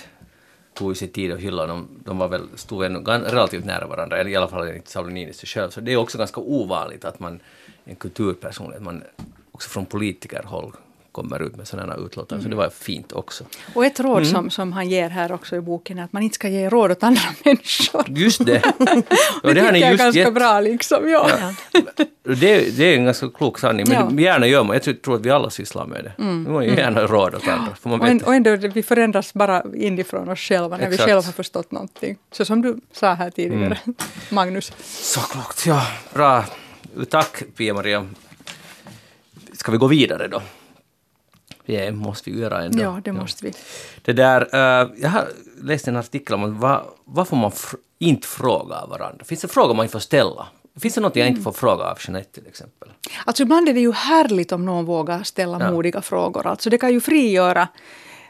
tog 0.75 0.91
i 0.91 0.95
sin 0.95 1.09
tid 1.09 1.31
och 1.31 1.39
hyllade 1.39 1.67
dem. 1.67 1.87
De 2.03 2.17
var 2.17 2.27
väl, 2.27 2.47
stod 2.55 2.85
ännu 2.85 2.99
relativt 2.99 3.65
nära 3.65 3.87
varandra, 3.87 4.17
eller 4.17 4.31
i 4.31 4.35
alla 4.35 4.47
fall 4.47 4.67
enligt 4.67 4.87
Sauli 4.87 5.13
Niinistö 5.13 5.47
själv. 5.47 5.69
Så 5.69 5.81
det 5.81 5.93
är 5.93 5.97
också 5.97 6.17
ganska 6.17 6.41
ovanligt 6.41 7.05
att 7.05 7.19
man, 7.19 7.39
en 7.85 7.95
kulturperson, 7.95 8.73
att 8.73 8.81
man 8.81 9.03
också 9.51 9.69
från 9.69 9.85
politikerhåll 9.85 10.71
kommer 11.15 11.41
ut 11.41 11.55
med 11.55 11.67
sådana 11.67 11.95
utlåtanden. 11.95 12.43
Så 12.43 12.49
det 12.49 12.55
var 12.55 12.69
fint 12.69 13.11
också. 13.11 13.43
Och 13.73 13.85
ett 13.85 13.99
råd 13.99 14.17
Mm. 14.21 14.31
som, 14.31 14.49
som 14.49 14.73
han 14.73 14.89
ger 14.89 15.09
här 15.09 15.31
också 15.31 15.55
i 15.55 15.61
boken 15.61 15.99
är 15.99 16.03
att 16.03 16.13
man 16.13 16.23
inte 16.23 16.35
ska 16.35 16.47
ge 16.49 16.69
råd 16.69 16.91
åt 16.91 17.03
andra 17.03 17.21
människor. 17.45 18.03
Just 18.07 18.45
det! 18.45 18.61
det 19.43 19.53
det 19.53 19.61
har 19.61 19.71
ni 19.71 19.81
är 19.81 19.97
ganska 19.97 20.19
gett. 20.19 20.33
bra 20.33 20.59
liksom. 20.59 21.09
Ja. 21.09 21.29
Det, 22.23 22.77
det 22.77 22.83
är 22.93 22.97
en 22.97 23.05
ganska 23.05 23.29
klok 23.29 23.59
sanning, 23.59 23.85
men 23.89 24.17
Ja. 24.17 24.23
gärna 24.23 24.47
gör 24.47 24.63
man. 24.63 24.79
Jag 24.85 25.01
tror, 25.01 25.15
att 25.15 25.25
vi 25.25 25.29
alla 25.31 25.49
sysslar 25.49 25.85
med 25.85 26.03
det. 26.03 26.23
Mm. 26.23 26.53
Man 26.53 26.63
ger 26.65 26.77
gärna 26.77 27.01
råd 27.01 27.35
åt 27.35 27.47
andra. 27.47 27.75
För 27.75 27.89
man 27.89 27.99
vet, 27.99 28.23
och 28.27 28.35
ändå, 28.35 28.55
vi 28.55 28.83
förändras 28.83 29.33
bara 29.33 29.63
inifrån 29.75 30.29
oss 30.29 30.39
själva 30.39 30.77
när 30.77 30.83
Exakt. 30.87 31.01
vi 31.01 31.05
själva 31.05 31.21
har 31.21 31.31
förstått 31.31 31.71
någonting. 31.71 32.17
Så 32.31 32.45
som 32.45 32.61
du 32.61 32.77
sa 32.91 33.13
här 33.13 33.29
tidigare, 33.29 33.65
Mm. 33.65 33.95
Magnus. 34.29 34.71
Så 34.83 35.19
klokt, 35.19 35.65
ja. 35.65 35.81
Bra. 36.13 36.45
Tack 37.09 37.43
Pia-Maria. 37.57 38.07
Ska 39.53 39.71
vi 39.71 39.77
gå 39.77 39.87
vidare 39.87 40.27
då? 40.27 40.41
Det 41.65 41.91
måste 41.91 42.31
vi 42.31 42.39
göra 42.39 42.63
ändå. 42.63 42.83
Ja, 42.83 43.01
det 43.03 43.11
måste 43.13 43.45
vi. 43.45 43.53
Det 44.01 44.13
där, 44.13 44.41
eh, 44.53 44.89
jag 44.97 45.09
har 45.09 45.27
läst 45.61 45.87
en 45.87 45.95
artikel 45.95 46.33
om 46.35 46.59
vad, 46.59 46.81
vad 47.05 47.27
får 47.27 47.37
man 47.37 47.51
fr- 47.51 47.75
inte 47.99 48.27
fråga 48.27 48.75
av 48.75 48.89
varandra? 48.89 49.25
Finns 49.25 49.41
det 49.41 49.47
frågor 49.47 49.73
man 49.73 49.83
inte 49.85 49.91
får 49.93 49.99
ställa? 49.99 50.47
Finns 50.79 50.93
det 50.95 51.01
något 51.01 51.15
jag 51.15 51.27
inte 51.27 51.41
får 51.41 51.51
fråga 51.51 51.83
av 51.83 51.97
Jeanette 52.07 52.31
till 52.31 52.47
exempel? 52.47 52.89
Alltså 53.25 53.43
ibland 53.43 53.69
är 53.69 53.73
det 53.73 53.79
ju 53.79 53.91
härligt 53.91 54.51
om 54.51 54.65
någon 54.65 54.85
vågar 54.85 55.23
ställa 55.23 55.59
Ja. 55.59 55.71
modiga 55.71 56.01
frågor. 56.01 56.47
Alltså 56.47 56.69
det 56.69 56.77
kan 56.77 56.91
ju 56.93 57.01
frigöra 57.01 57.67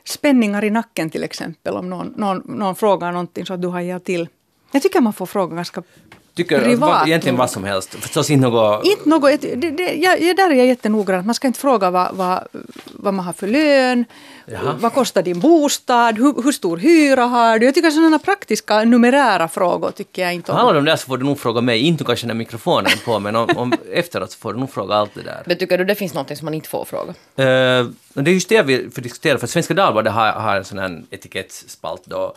spänningar 0.03 0.63
i 0.63 0.69
nacken 0.69 1.09
till 1.09 1.23
exempel 1.23 1.73
om 1.75 1.89
någon, 1.89 2.07
någon, 2.07 2.37
någon 2.45 2.75
frågar 2.75 3.11
någonting 3.11 3.45
så 3.45 3.53
att 3.53 3.61
du 3.61 3.67
hajar 3.67 3.99
till. 3.99 4.27
Jag 4.71 4.81
tycker 4.81 5.01
man 5.01 5.13
får 5.13 5.25
fråga 5.25 5.55
ganska 5.55 5.83
Tycker 6.35 6.61
privat. 6.61 6.89
vad, 6.89 7.07
egentligen 7.07 7.37
vad 7.37 7.49
som 7.49 7.63
helst. 7.63 7.95
Förstås 7.99 8.29
inte 8.29 8.49
något... 8.49 8.85
Inte 8.85 9.09
något, 9.09 9.41
det, 9.41 9.55
det, 9.55 9.93
jag, 9.93 10.21
jag, 10.21 10.35
där 10.35 10.49
är 10.49 10.55
jag 10.55 10.67
jättenoggrann. 10.67 11.25
Man 11.25 11.35
ska 11.35 11.47
inte 11.47 11.59
fråga 11.59 11.89
vad, 11.89 12.15
vad, 12.15 12.47
vad 12.93 13.13
man 13.13 13.25
har 13.25 13.33
för 13.33 13.47
lön, 13.47 14.05
Jaha. 14.45 14.75
vad 14.79 14.93
kostar 14.93 15.21
din 15.21 15.39
bostad, 15.39 16.17
hur, 16.17 16.43
hur 16.43 16.51
stor 16.51 16.77
hyra 16.77 17.23
har 17.23 17.59
du? 17.59 17.65
Jag 17.65 17.75
tycker 17.75 17.91
sådana 17.91 18.19
praktiska 18.19 18.83
numerära 18.83 19.47
frågor 19.47 19.91
tycker 19.91 20.21
jag 20.21 20.33
inte 20.33 20.51
om. 20.51 20.57
Handlar 20.57 20.73
det 20.73 20.79
om 20.79 20.85
det 20.85 20.97
så 20.97 21.05
får 21.05 21.17
du 21.17 21.25
nog 21.25 21.39
fråga 21.39 21.61
mig, 21.61 21.81
inte 21.81 22.03
kanske 22.03 22.27
när 22.27 22.33
mikrofonen 22.33 22.85
är 22.85 23.05
på, 23.05 23.19
men 23.19 23.35
om, 23.35 23.49
om 23.55 23.73
efteråt 23.93 24.31
så 24.31 24.37
får 24.37 24.53
du 24.53 24.59
nog 24.59 24.71
fråga 24.71 24.95
allt 24.95 25.11
det 25.13 25.21
där. 25.21 25.43
Men 25.45 25.57
tycker 25.57 25.77
du 25.77 25.85
det 25.85 25.95
finns 25.95 26.13
något 26.13 26.37
som 26.37 26.45
man 26.45 26.53
inte 26.53 26.69
får 26.69 26.85
fråga? 26.85 27.09
Eh, 27.35 27.85
det 28.13 28.31
är 28.31 28.33
just 28.33 28.49
det 28.49 28.61
vi 28.61 28.89
får 28.89 29.01
diskutera, 29.01 29.37
för 29.37 29.47
Svenska 29.47 29.73
Dagbladet 29.73 30.13
har, 30.13 30.31
har 30.31 30.55
en 30.55 30.65
sån 30.65 30.77
här 30.77 31.03
etikettsspalt 31.09 32.01
då. 32.05 32.35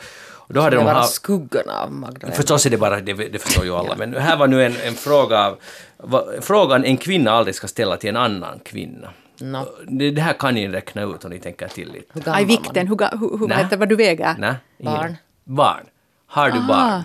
Och 0.48 0.54
då 0.54 0.60
hade 0.60 0.76
det 0.76 0.80
de 0.80 0.84
bara 0.84 0.94
ha, 0.94 1.06
skuggorna 1.06 1.82
av 1.82 1.92
Magdalena. 1.92 2.36
Förstås 2.36 2.66
är 2.66 2.70
det 2.70 2.78
bara, 2.78 3.00
det, 3.00 3.12
det 3.12 3.38
förstår 3.38 3.64
ju 3.64 3.74
alla, 3.74 3.96
men 3.96 4.14
här 4.14 4.36
var 4.36 4.46
nu 4.46 4.64
en, 4.64 4.74
en 4.86 4.94
fråga 4.94 5.56
av, 5.96 6.32
frågan 6.40 6.84
en 6.84 6.96
kvinna 6.96 7.30
aldrig 7.30 7.54
ska 7.54 7.68
ställa 7.68 7.96
till 7.96 8.08
en 8.10 8.16
annan 8.16 8.58
kvinna. 8.58 9.10
Nå. 9.40 9.68
Det, 9.88 10.10
det 10.10 10.20
här 10.20 10.32
kan 10.32 10.54
ni 10.54 10.68
räkna 10.68 11.02
ut 11.02 11.24
om 11.24 11.30
ni 11.30 11.38
tänker 11.38 11.68
till 11.68 11.92
lite. 11.92 12.06
Hur 12.12 12.20
gammal 12.20 12.38
Aj, 12.38 12.46
man 12.46 12.48
vikten, 12.48 12.88
hur, 12.88 12.96
hur, 12.96 13.38
hur, 13.38 13.48
Nä. 13.48 13.54
vad 13.54 13.64
heter, 13.64 13.76
vad 13.76 13.88
du 13.88 13.96
väger? 13.96 14.34
Ingen. 14.34 14.56
Barn. 14.78 15.16
Barn. 15.44 15.86
Har 16.26 16.50
du 16.50 16.58
Aha. 16.58 16.68
barn? 16.68 17.02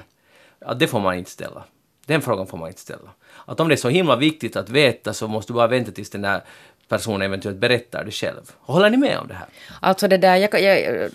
Ja, 0.59 0.73
det 0.73 0.87
får 0.87 0.99
man 0.99 1.15
inte 1.15 1.31
ställa. 1.31 1.63
Den 2.05 2.21
frågan 2.21 2.47
får 2.47 2.57
man 2.57 2.67
inte 2.67 2.81
ställa. 2.81 3.09
Att 3.45 3.59
om 3.59 3.67
det 3.67 3.75
är 3.75 3.77
så 3.77 3.89
himla 3.89 4.15
viktigt 4.15 4.55
att 4.55 4.69
veta 4.69 5.13
så 5.13 5.27
måste 5.27 5.53
du 5.53 5.55
bara 5.55 5.67
vänta 5.67 5.91
tills 5.91 6.09
den 6.09 6.21
där 6.21 6.41
personen 6.87 7.21
eventuellt 7.21 7.57
berättar 7.57 8.03
det 8.05 8.11
själv. 8.11 8.51
Håller 8.59 8.89
ni 8.89 8.97
med 8.97 9.17
om 9.19 9.27
det 9.27 9.33
här? 9.33 9.47
Alltså 9.79 10.07
det 10.07 10.17
där, 10.17 10.35
jag, 10.35 10.61
jag, 10.61 11.09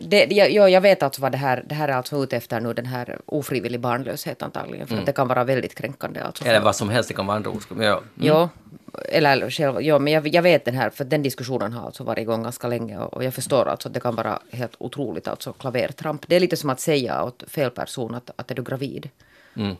det, 0.00 0.32
jag, 0.32 0.70
jag 0.70 0.80
vet 0.80 1.02
alltså 1.02 1.22
vad 1.22 1.32
det 1.32 1.38
här, 1.38 1.64
det 1.66 1.74
här 1.74 1.88
är 1.88 1.92
alltså 1.92 2.22
ute 2.22 2.36
efter 2.36 2.60
nu, 2.60 2.72
den 2.72 2.86
här 2.86 3.18
ofrivillig 3.26 3.80
barnlöshet 3.80 4.42
antagligen, 4.42 4.86
för 4.86 4.96
att 4.96 5.06
det 5.06 5.12
kan 5.12 5.28
vara 5.28 5.44
väldigt 5.44 5.74
kränkande. 5.74 6.20
Alltså 6.20 6.44
Eller 6.44 6.60
vad 6.60 6.76
som 6.76 6.88
helst, 6.88 7.08
det 7.08 7.14
kan 7.14 7.26
vara 7.26 7.36
andra. 7.36 7.52
Men 7.68 7.86
ja. 7.86 8.02
Jo, 8.14 8.48
eller 9.08 9.50
själv, 9.50 9.76
jo, 9.80 9.98
men 9.98 10.12
jag, 10.12 10.28
jag 10.28 10.42
vet 10.42 10.64
den 10.64 10.74
här, 10.74 10.90
för 10.90 11.04
den 11.04 11.22
diskussionen 11.22 11.72
har 11.72 11.86
alltså 11.86 12.04
varit 12.04 12.18
igång 12.22 12.42
ganska 12.42 12.68
länge 12.68 12.98
och, 12.98 13.14
och 13.14 13.24
jag 13.24 13.34
förstår 13.34 13.68
alltså 13.68 13.88
att 13.88 13.94
det 13.94 14.00
kan 14.00 14.14
vara 14.14 14.38
helt 14.50 14.74
otroligt, 14.78 15.28
alltså 15.28 15.52
klavertramp. 15.52 16.24
Det 16.28 16.36
är 16.36 16.40
lite 16.40 16.56
som 16.56 16.70
att 16.70 16.80
säga 16.80 17.24
åt 17.24 17.44
fel 17.48 17.70
person 17.70 18.14
att, 18.14 18.30
att 18.36 18.50
är 18.50 18.54
du 18.54 18.62
gravid? 18.62 19.08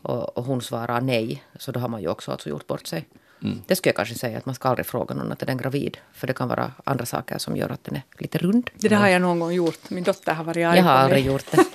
Och, 0.01 0.37
och 0.37 0.43
hon 0.43 0.61
svarar 0.61 1.01
nej, 1.01 1.43
så 1.59 1.71
då 1.71 1.79
har 1.79 1.87
man 1.87 2.01
ju 2.01 2.07
också 2.07 2.31
alltså 2.31 2.49
gjort 2.49 2.67
bort 2.67 2.87
sig. 2.87 3.05
Det 3.39 3.75
skulle 3.75 3.89
jag 3.89 3.95
kanske 3.95 4.15
säga, 4.15 4.37
att 4.37 4.45
man 4.45 4.55
ska 4.55 4.69
aldrig 4.69 4.85
fråga 4.85 5.15
någon 5.15 5.31
att 5.31 5.41
är 5.41 5.45
den 5.45 5.57
gravid, 5.57 5.97
för 6.13 6.27
det 6.27 6.33
kan 6.33 6.47
vara 6.47 6.71
andra 6.83 7.05
saker 7.05 7.37
som 7.37 7.57
gör 7.57 7.69
att 7.69 7.83
den 7.83 7.95
är 7.95 8.03
lite 8.17 8.37
rund. 8.37 8.69
Det 8.75 8.87
där 8.87 8.97
har 8.97 9.07
jag 9.07 9.21
någon 9.21 9.39
gång 9.39 9.51
gjort. 9.51 9.89
Min 9.89 10.03
dotter 10.03 10.33
har 10.33 10.43
varit 10.43 10.67
arg 10.67 10.77
Jag 10.77 10.83
har 10.83 10.91
aldrig 10.91 11.25
gjort 11.25 11.45
det. 11.51 11.65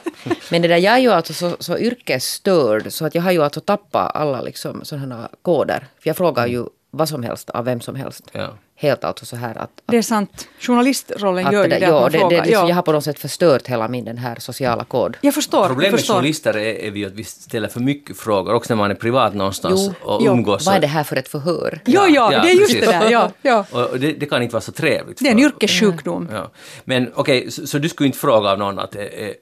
Men 0.50 0.62
det 0.62 0.68
där, 0.68 0.76
jag 0.76 0.94
är 0.94 0.98
ju 0.98 1.12
alltså 1.12 1.32
så, 1.32 1.56
så 1.58 1.78
yrkesstörd 1.78 2.92
så 2.92 3.06
att 3.06 3.14
jag 3.14 3.22
har 3.22 3.32
ju 3.32 3.42
alltså 3.42 3.60
tappat 3.60 4.16
alla 4.16 4.40
liksom 4.40 4.84
sådana 4.84 5.28
koder. 5.42 5.86
För 5.98 6.08
jag 6.08 6.16
frågar 6.16 6.46
ju 6.46 6.64
vad 6.90 7.08
som 7.08 7.22
helst 7.22 7.50
av 7.50 7.64
vem 7.64 7.80
som 7.80 7.94
helst. 7.94 8.30
Ja. 8.32 8.48
Helt 8.82 9.04
alltså 9.04 9.26
så 9.26 9.36
här 9.36 9.58
att... 9.58 9.70
Det 9.86 9.96
är 9.96 10.02
sant. 10.02 10.48
Journalistrollen 10.60 11.46
att 11.46 11.52
gör 11.52 11.62
ju 11.62 11.68
det, 11.68 11.78
det, 11.78 11.86
ja, 11.86 12.06
att 12.06 12.12
det, 12.12 12.18
man 12.20 12.28
det, 12.28 12.34
frågar. 12.34 12.46
liksom, 12.46 12.62
ja. 12.62 12.68
Jag 12.68 12.74
har 12.74 12.82
på 12.82 12.92
något 12.92 13.04
sätt 13.04 13.18
förstört 13.18 13.66
hela 13.68 13.88
min 13.88 14.04
den 14.04 14.18
här 14.18 14.36
sociala 14.38 14.84
kod. 14.84 15.16
Jag 15.20 15.34
förstår. 15.34 15.60
jag 15.60 15.68
Problemet 15.68 15.92
med 15.92 16.06
journalister 16.06 16.56
är, 16.56 16.74
är 16.74 16.90
ju 16.90 17.06
att 17.06 17.12
vi 17.12 17.24
ställer 17.24 17.68
för 17.68 17.80
mycket 17.80 18.16
frågor, 18.16 18.54
också 18.54 18.74
när 18.74 18.78
man 18.78 18.90
är 18.90 18.94
privat 18.94 19.34
någonstans 19.34 19.80
Jo, 19.86 19.94
och 20.14 20.22
jo. 20.24 20.32
umgås. 20.32 20.66
Vad 20.66 20.74
är 20.74 20.80
det 20.80 20.86
här 20.86 21.04
för 21.04 21.16
ett 21.16 21.28
förhör? 21.28 21.80
Jo, 21.84 22.00
ja, 22.08 22.32
Ja, 22.32 22.42
det 22.42 22.50
är 22.50 22.54
just 22.54 22.72
precis. 22.72 22.90
det 22.90 22.98
där. 22.98 23.10
Ja, 23.10 23.30
ja. 23.42 23.64
Och 23.92 24.00
det, 24.00 24.12
det 24.12 24.26
kan 24.26 24.42
inte 24.42 24.52
vara 24.52 24.60
så 24.60 24.72
trevligt. 24.72 25.18
Det 25.18 25.28
är 25.28 25.32
en 25.32 25.38
yrkessjukdom. 25.38 26.28
Ja. 26.32 26.50
Men 26.84 27.12
okej, 27.14 27.50
så, 27.50 27.66
så 27.66 27.78
du 27.78 27.88
skulle 27.88 28.06
inte 28.06 28.18
fråga 28.18 28.50
av 28.50 28.58
någon 28.58 28.78
att 28.78 28.96
eh, 28.96 29.02
eh, 29.02 29.32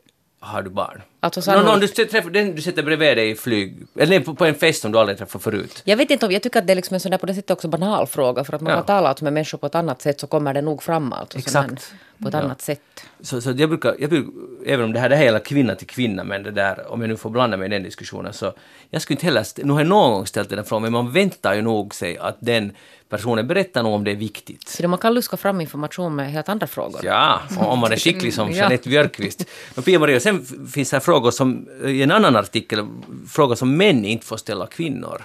har 0.43 0.63
du 0.63 0.71
barn? 0.71 1.03
Alltså, 1.21 1.41
någon, 1.41 1.45
sannolikt- 1.65 1.67
någon 1.67 1.81
du, 1.81 2.05
träffar, 2.07 2.31
den 2.31 2.55
du 2.55 2.63
sätter 2.63 2.83
bredvid 2.83 3.17
dig 3.17 3.31
i 3.31 3.35
flyg, 3.35 3.77
eller 3.97 4.07
nej, 4.07 4.21
på, 4.25 4.35
på 4.35 4.45
en 4.45 4.55
fest 4.55 4.83
som 4.83 4.93
du 4.93 4.99
aldrig 4.99 5.19
träffat 5.19 5.43
förut. 5.43 5.83
Jag 5.85 5.97
vet 5.97 6.11
inte 6.11 6.27
om, 6.27 6.33
jag 6.33 6.43
tycker 6.43 6.59
att 6.61 6.67
det 6.67 6.73
är 6.73 6.75
liksom 6.77 6.95
en 6.95 7.01
sån 7.01 7.11
där 7.11 7.19
på 7.19 7.27
det 7.27 7.35
sättet 7.35 7.51
också 7.51 7.69
banal 7.69 8.07
fråga 8.07 8.45
för 8.45 8.55
att 8.55 8.61
man 8.61 8.71
Ja. 8.71 8.77
kan 8.77 8.87
tala 8.87 9.09
alltså 9.09 9.25
med 9.25 9.33
människor 9.33 9.59
på 9.59 9.67
ett 9.67 9.75
annat 9.75 10.03
sätt 10.03 10.21
så 10.21 10.27
kommer 10.27 10.55
det 10.55 10.63
nog 10.63 10.83
fram 10.83 11.15
som 11.31 11.39
Exakt. 11.39 11.95
På 12.23 12.29
ett 12.29 12.35
Ja. 12.35 12.41
annat 12.41 12.61
sätt. 12.61 12.81
Så, 13.21 13.41
så 13.41 13.51
jag, 13.57 13.69
brukar, 13.69 13.97
jag 13.99 14.11
brukar, 14.11 14.33
även 14.67 14.85
om 14.85 14.93
det 14.93 14.99
här, 15.01 15.09
det 15.09 15.17
här 15.17 15.25
gäller 15.25 15.39
kvinna 15.39 15.75
till 15.75 15.87
kvinna, 15.87 16.25
men 16.25 16.43
det 16.43 16.51
där, 16.51 16.93
om 16.93 17.01
jag 17.01 17.09
nu 17.09 17.17
får 17.17 17.31
blanda 17.31 17.57
mig 17.57 17.67
i 17.67 17.71
den 17.71 17.83
diskussionen, 17.83 18.33
så 18.33 18.53
jag 18.91 19.03
skulle 19.03 19.15
inte 19.15 19.27
heller, 19.27 19.47
nu 19.65 19.73
har 19.73 19.81
jag 19.81 19.89
någon 19.89 20.13
gång 20.13 20.27
ställt 20.27 20.51
den 20.51 20.65
frågan, 20.65 20.83
men 20.83 20.93
man 20.93 21.13
väntar 21.13 21.55
ju 21.55 21.63
nog 21.63 21.95
sig 21.95 22.19
att 22.19 22.37
den 22.41 22.73
personen 23.11 23.47
berättar 23.47 23.83
nog 23.83 23.93
om 23.95 24.05
det 24.05 24.11
är 24.11 24.17
viktigt. 24.17 24.69
Så 24.69 24.89
man 24.89 24.99
kan 24.99 25.15
luska 25.15 25.37
fram 25.37 25.61
information 25.61 26.15
med 26.17 26.33
helt 26.33 26.49
andra 26.49 26.67
frågor. 26.67 27.01
Ja, 27.05 27.41
om 27.59 27.79
man 27.79 27.93
är 27.93 27.97
skicklig 27.97 28.35
som 28.35 28.49
Ja. 28.51 28.57
Jeanette 28.57 28.89
Björkqvist. 28.89 29.45
Men 29.75 29.83
Pia-Maria, 29.85 30.21
sen 30.21 30.41
f- 30.45 30.73
finns 30.75 30.91
det 30.91 31.01
frågor 31.01 31.31
som, 31.31 31.69
i 31.85 32.03
en 32.03 32.11
annan 32.11 32.37
artikel, 32.37 32.87
frågor 33.31 33.55
som 33.55 33.77
män 33.77 34.05
inte 34.05 34.27
får 34.27 34.37
ställa 34.37 34.67
kvinnor. 34.67 35.23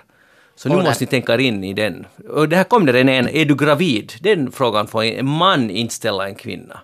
Så 0.55 0.69
nu 0.69 0.75
måste 0.75 1.03
ni 1.03 1.07
tänka 1.07 1.33
er 1.33 1.37
in 1.37 1.63
i 1.63 1.73
den. 1.73 2.05
Och 2.29 2.49
det 2.49 2.55
här 2.55 2.63
kom 2.63 2.85
det 2.85 2.93
redan 2.93 3.09
en, 3.09 3.29
är 3.29 3.45
du 3.45 3.55
gravid? 3.55 4.13
Den 4.21 4.51
frågan 4.51 4.87
får 4.87 5.03
en 5.03 5.27
man 5.29 5.69
inte 5.69 5.93
ställa 5.93 6.27
en 6.27 6.35
kvinna. 6.35 6.79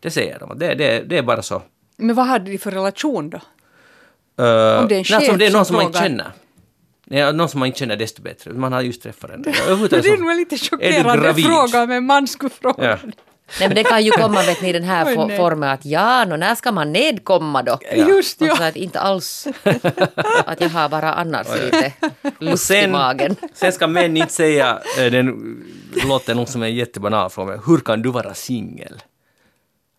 Det 0.00 0.10
säger 0.10 0.38
de, 0.38 0.58
det, 0.58 0.74
det, 0.74 1.00
det 1.08 1.18
är 1.18 1.22
bara 1.22 1.42
så. 1.42 1.62
Men 1.96 2.16
vad 2.16 2.26
hade 2.26 2.50
de 2.50 2.58
för 2.58 2.70
relation 2.70 3.30
då? 3.30 3.36
Uh, 3.36 3.42
Om 4.82 4.88
det 4.88 4.94
är 4.94 4.96
en 4.96 4.98
alltså, 4.98 5.14
chef 5.20 5.30
om 5.30 5.38
det 5.38 5.46
är 5.46 5.50
någon 5.52 5.64
som 5.64 5.64
som 5.64 5.76
man 5.76 5.84
inte 5.86 5.98
känner. 5.98 6.32
Ja, 7.10 7.32
någon 7.32 7.48
som 7.48 7.60
man 7.60 7.66
inte 7.66 7.78
känner 7.78 7.96
desto 7.96 8.22
bättre. 8.22 8.52
Man 8.52 8.72
har 8.72 8.80
just 8.82 9.02
träffat 9.02 9.30
den. 9.30 9.42
Det 9.42 9.58
är 9.58 10.18
nog 10.20 10.30
en 10.30 10.36
lite 10.36 10.58
chockerande 10.58 11.34
fråga 11.34 11.82
om 11.82 11.90
en 11.90 12.06
man 12.06 12.26
skulle 12.26 12.50
fråga. 12.50 12.84
Ja. 12.90 12.98
Nej 13.60 13.68
men 13.68 13.74
det 13.74 13.84
kan 13.84 14.04
ju 14.04 14.10
komma 14.10 14.42
vet 14.42 14.62
ni 14.62 14.68
i 14.68 14.72
den 14.72 14.82
här 14.84 15.06
Oj, 15.08 15.14
fo- 15.16 15.26
nej. 15.28 15.36
formen 15.36 15.68
att 15.68 15.84
ja, 15.86 16.24
nå 16.24 16.36
när 16.36 16.54
ska 16.54 16.72
man 16.72 16.92
nedkomma 16.92 17.62
då? 17.62 17.78
Just 18.08 18.40
Och 18.42 18.46
ja. 18.48 18.68
att 18.68 18.76
inte 18.76 19.00
alls 19.00 19.46
att 20.46 20.60
jag 20.60 20.68
har 20.68 20.88
bara 20.88 21.12
annars 21.14 21.46
lite 21.64 21.92
Och 22.22 22.32
luft 22.42 22.54
i 22.54 22.66
sen, 22.66 22.90
magen. 22.90 23.36
sen 23.54 23.72
ska 23.72 23.86
män 23.86 24.16
inte 24.16 24.32
säga, 24.32 24.78
eh, 24.98 25.06
den 25.12 25.56
låter 26.08 26.34
nog 26.34 26.48
som 26.48 26.62
en 26.62 26.74
jättebanal 26.74 27.30
fråga, 27.30 27.60
hur 27.66 27.78
kan 27.78 28.02
du 28.02 28.08
vara 28.10 28.34
singel? 28.34 29.02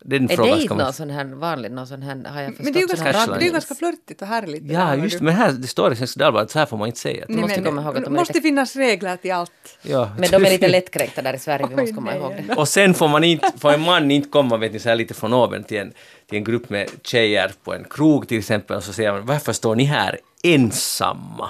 Den 0.09 0.29
Är 0.31 0.35
frågan 0.35 0.51
det 0.51 0.55
ska 0.55 0.61
inte 0.61 0.73
man... 0.75 0.83
någon 0.83 0.93
sån 0.93 1.09
här 1.09 1.25
vanlig, 1.25 1.71
någon 1.71 1.87
sån 1.87 2.01
här, 2.01 2.23
har 2.25 2.41
jag 2.41 2.49
förstått? 2.49 2.63
Men 2.63 2.73
det 2.73 2.79
är 2.79 2.81
ju 2.81 2.87
ganska, 2.87 3.35
det 3.39 3.45
är 3.47 3.51
ganska 3.51 3.75
flörtigt 3.75 4.21
och 4.21 4.27
härligt. 4.27 4.63
Ja, 4.71 4.95
just 4.95 5.21
men 5.21 5.33
här, 5.35 5.51
det 5.51 5.67
står 5.67 5.93
i 5.93 5.95
Svenska 5.95 6.19
Dagbladet, 6.19 6.51
så 6.51 6.59
här 6.59 6.65
får 6.65 6.77
man 6.77 6.87
inte 6.87 6.99
säga. 6.99 7.25
Nej, 7.27 7.41
måste 7.41 7.61
komma 7.61 7.81
ihåg 7.81 7.97
att 7.97 8.03
de 8.03 8.13
är 8.13 8.19
måste 8.19 8.33
lite- 8.33 8.43
finnas 8.43 8.75
regler 8.75 9.15
till 9.17 9.31
allt. 9.31 9.51
Ja, 9.81 10.11
Men 10.19 10.29
de 10.31 10.45
är 10.45 10.49
lite 10.49 10.67
lättkränkta 10.67 11.21
där 11.21 11.33
i 11.33 11.39
Sverige, 11.39 11.65
vi 11.69 11.75
Oj, 11.75 11.81
måste 11.81 11.95
komma 11.95 12.11
nej, 12.11 12.19
ihåg 12.19 12.33
det. 12.47 12.55
Och 12.55 12.67
sen 12.67 12.93
får 12.93 13.07
man 13.07 13.23
inte, 13.23 13.51
får 13.57 13.73
en 13.73 13.81
man 13.81 14.11
inte 14.11 14.29
komma 14.29 14.57
vet 14.57 14.73
ni, 14.73 14.79
så 14.79 14.89
här 14.89 14.95
lite 14.95 15.13
från 15.13 15.33
oven 15.33 15.63
till 15.63 15.77
en, 15.77 15.93
till 16.29 16.37
en 16.37 16.43
grupp 16.43 16.69
med 16.69 16.89
tjejer 17.03 17.51
på 17.63 17.73
en 17.73 17.83
krog 17.89 18.27
till 18.27 18.37
exempel 18.39 18.77
och 18.77 18.83
så 18.83 18.93
säger 18.93 19.11
man 19.11 19.25
varför 19.25 19.53
står 19.53 19.75
ni 19.75 19.83
här 19.83 20.19
ensamma? 20.43 21.49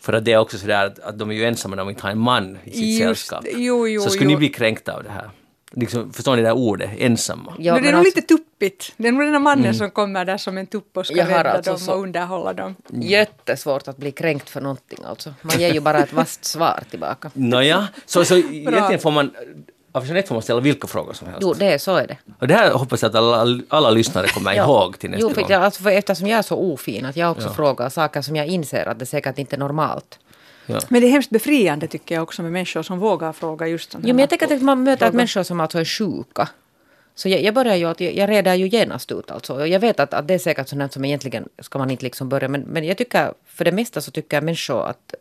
För 0.00 0.12
att 0.12 0.24
det 0.24 0.32
är 0.32 0.38
också 0.38 0.58
sådär 0.58 0.86
att, 0.86 0.98
att 0.98 1.18
de 1.18 1.30
är 1.30 1.34
ju 1.34 1.44
ensamma 1.44 1.76
när 1.76 1.82
de 1.82 1.90
inte 1.90 2.02
har 2.02 2.10
en 2.10 2.18
man 2.18 2.58
i 2.64 2.70
sitt 2.70 2.82
Just 2.82 2.98
sällskap. 3.26 3.44
jo, 3.56 3.88
jo, 3.88 4.02
så 4.02 4.10
skulle 4.10 4.24
jo. 4.24 4.30
ni 4.30 4.36
bli 4.36 4.48
kränkta 4.48 4.92
av 4.92 5.02
det 5.02 5.10
här? 5.10 5.30
Liksom, 5.72 6.12
förstår 6.12 6.36
ni 6.36 6.42
det 6.42 6.48
här 6.48 6.56
ordet, 6.56 6.90
ensamma? 6.98 7.54
Ja, 7.58 7.74
men 7.74 7.82
det 7.82 7.88
är 7.88 7.92
nog 7.92 7.98
alltså- 7.98 8.16
lite 8.18 8.28
tuppigt. 8.34 8.92
Det 8.96 9.08
är 9.08 9.12
nog 9.12 9.22
den 9.22 9.32
här 9.32 9.40
mannen 9.40 9.74
som 9.74 9.90
kommer 9.90 10.24
där 10.24 10.36
som 10.38 10.58
en 10.58 10.66
tupp 10.66 10.96
och 10.96 11.06
ska 11.06 11.16
Jag 11.16 11.28
rädda 11.30 11.50
alltså 11.52 11.70
dem 11.70 11.80
så- 11.80 11.92
och 11.92 12.00
underhålla 12.00 12.52
dem. 12.52 12.76
Jättesvårt 12.92 13.88
att 13.88 13.96
bli 13.96 14.12
kränkt 14.12 14.50
för 14.50 14.60
någonting 14.60 14.98
alltså. 15.04 15.34
Man 15.42 15.60
ger 15.60 15.72
ju 15.74 15.80
bara 15.80 15.98
ett 15.98 16.12
vasst 16.12 16.44
svar 16.44 16.82
tillbaka. 16.90 17.30
Nåja, 17.34 17.88
så, 18.06 18.24
så 18.24 18.36
egentligen 18.52 18.98
får 18.98 19.10
man, 19.10 19.30
av 19.92 20.06
Jeanette 20.06 20.28
får 20.28 20.34
man 20.34 20.42
ställa 20.42 20.60
vilka 20.60 20.86
frågor 20.86 21.12
som 21.12 21.26
helst. 21.28 21.42
Jo, 21.42 21.54
det 21.54 21.72
är, 21.72 21.78
så 21.78 21.96
är 21.96 22.06
det. 22.06 22.16
Och 22.40 22.48
det 22.48 22.54
här 22.54 22.70
hoppas 22.70 23.02
jag 23.02 23.08
att 23.08 23.14
alla, 23.14 23.60
alla 23.68 23.90
lyssnare 23.90 24.26
kommer 24.28 24.54
ihåg 24.56 24.98
till 24.98 25.10
nästa 25.10 25.22
jo, 25.22 25.34
för, 25.34 25.40
gång. 25.40 25.50
jag, 25.50 25.62
alltså, 25.62 25.82
för 25.82 25.90
eftersom 25.90 26.26
jag 26.26 26.38
är 26.38 26.42
så 26.42 26.56
ofin 26.56 27.04
att 27.06 27.16
jag 27.16 27.30
också 27.30 27.46
Ja. 27.48 27.54
frågar 27.54 27.88
saker 27.88 28.22
som 28.22 28.36
jag 28.36 28.46
inser 28.46 28.86
att 28.88 28.98
det 28.98 29.06
säkert 29.06 29.38
inte 29.38 29.56
är 29.56 29.60
normalt. 29.60 30.18
Ja. 30.66 30.80
Men 30.88 31.00
det 31.00 31.06
är 31.06 31.10
hemskt 31.10 31.30
befriande 31.30 31.86
tycker 31.86 32.14
jag 32.14 32.22
också 32.22 32.42
med 32.42 32.52
människor 32.52 32.82
som 32.82 32.98
vågar 32.98 33.32
fråga 33.32 33.66
just 33.66 33.92
sådana 33.92 34.08
Jo, 34.08 34.14
men 34.14 34.20
jag 34.20 34.30
tänker 34.30 34.54
att 34.56 34.62
man 34.62 34.82
möter 34.82 35.06
att 35.06 35.14
människor 35.14 35.42
som 35.42 35.60
alltså 35.60 35.78
är 35.78 35.84
sjuka. 35.84 36.48
Så 37.14 37.28
jag, 37.28 37.42
jag 37.42 37.54
börjar 37.54 37.74
ju 37.74 37.84
att 37.84 38.00
jag, 38.00 38.14
jag 38.14 38.30
reder 38.30 38.54
ju 38.54 38.68
genast 38.68 39.12
ut 39.12 39.30
alltså. 39.30 39.66
Jag 39.66 39.80
vet 39.80 40.00
att, 40.00 40.14
att 40.14 40.28
det 40.28 40.34
är 40.34 40.38
säkert 40.38 40.68
sånt 40.68 40.92
som 40.92 41.04
egentligen 41.04 41.48
ska 41.58 41.78
man 41.78 41.90
inte 41.90 42.04
liksom 42.04 42.28
börja. 42.28 42.48
Men, 42.48 42.60
men 42.60 42.84
jag 42.84 42.96
tycker, 42.96 43.32
för 43.46 43.64
det 43.64 43.72
mesta 43.72 44.00
så 44.00 44.10
tycker 44.10 44.40
människor 44.40 44.86
att 44.86 45.14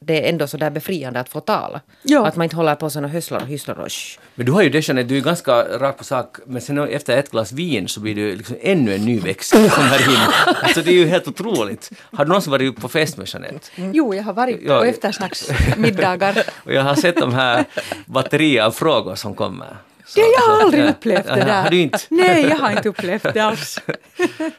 det 0.00 0.24
är 0.24 0.28
ändå 0.28 0.46
så 0.46 0.56
där 0.56 0.70
befriande 0.70 1.20
att 1.20 1.28
få 1.28 1.40
tala. 1.40 1.80
Ja. 2.02 2.26
Att 2.26 2.36
man 2.36 2.44
inte 2.44 2.56
håller 2.56 2.74
på 2.74 2.90
såna 2.90 3.08
hysslar 3.08 3.40
och 3.40 3.46
hysslar 3.46 3.78
och 3.80 3.92
shh. 3.92 4.18
Men 4.34 4.46
du 4.46 4.52
har 4.52 4.62
ju 4.62 4.68
det 4.70 4.88
Jeanette, 4.88 5.08
du 5.08 5.16
är 5.16 5.20
ganska 5.20 5.52
rak 5.78 5.98
på 5.98 6.04
sak, 6.04 6.36
men 6.46 6.60
sen 6.62 6.78
efter 6.78 7.16
ett 7.16 7.30
glas 7.30 7.52
vin 7.52 7.88
så 7.88 8.00
blir 8.00 8.14
du 8.14 8.36
liksom 8.36 8.56
ännu 8.60 8.94
en 8.94 9.04
ny 9.04 9.20
växt 9.20 9.50
som 9.50 9.68
kommer 9.68 10.10
in. 10.10 10.18
Alltså 10.62 10.82
det 10.82 10.90
är 10.90 10.94
ju 10.94 11.06
helt 11.06 11.28
otroligt. 11.28 11.90
Har 12.12 12.24
du 12.24 12.28
någonsin 12.28 12.50
varit 12.50 12.80
på 12.80 12.88
fest 12.88 13.16
med 13.16 13.28
Jeanette? 13.28 13.68
Jo, 13.76 14.14
jag 14.14 14.22
har 14.22 14.32
varit 14.32 14.60
Ja. 14.62 14.78
på 14.78 14.84
eftersnacksmiddagar. 14.84 16.42
Och 16.64 16.72
jag 16.72 16.82
har 16.82 16.94
sett 16.94 17.16
de 17.16 17.34
här 17.34 17.64
batterier 18.06 18.62
av 18.64 18.70
frågor 18.70 19.14
som 19.14 19.34
kommer. 19.34 19.76
Så- 20.08 20.20
Det, 20.20 20.26
jag 20.26 20.40
har 20.40 20.62
aldrig 20.62 20.84
ja. 20.84 20.90
upplevt 20.90 21.24
det 21.24 21.30
Ja, 21.38 21.44
där. 21.44 21.62
Har 21.62 21.70
du 21.70 21.78
inte? 21.80 21.98
Nej, 22.08 22.46
jag 22.48 22.56
har 22.56 22.70
inte 22.70 22.88
upplevt 22.88 23.22
det 23.22 23.40
alls. 23.40 23.78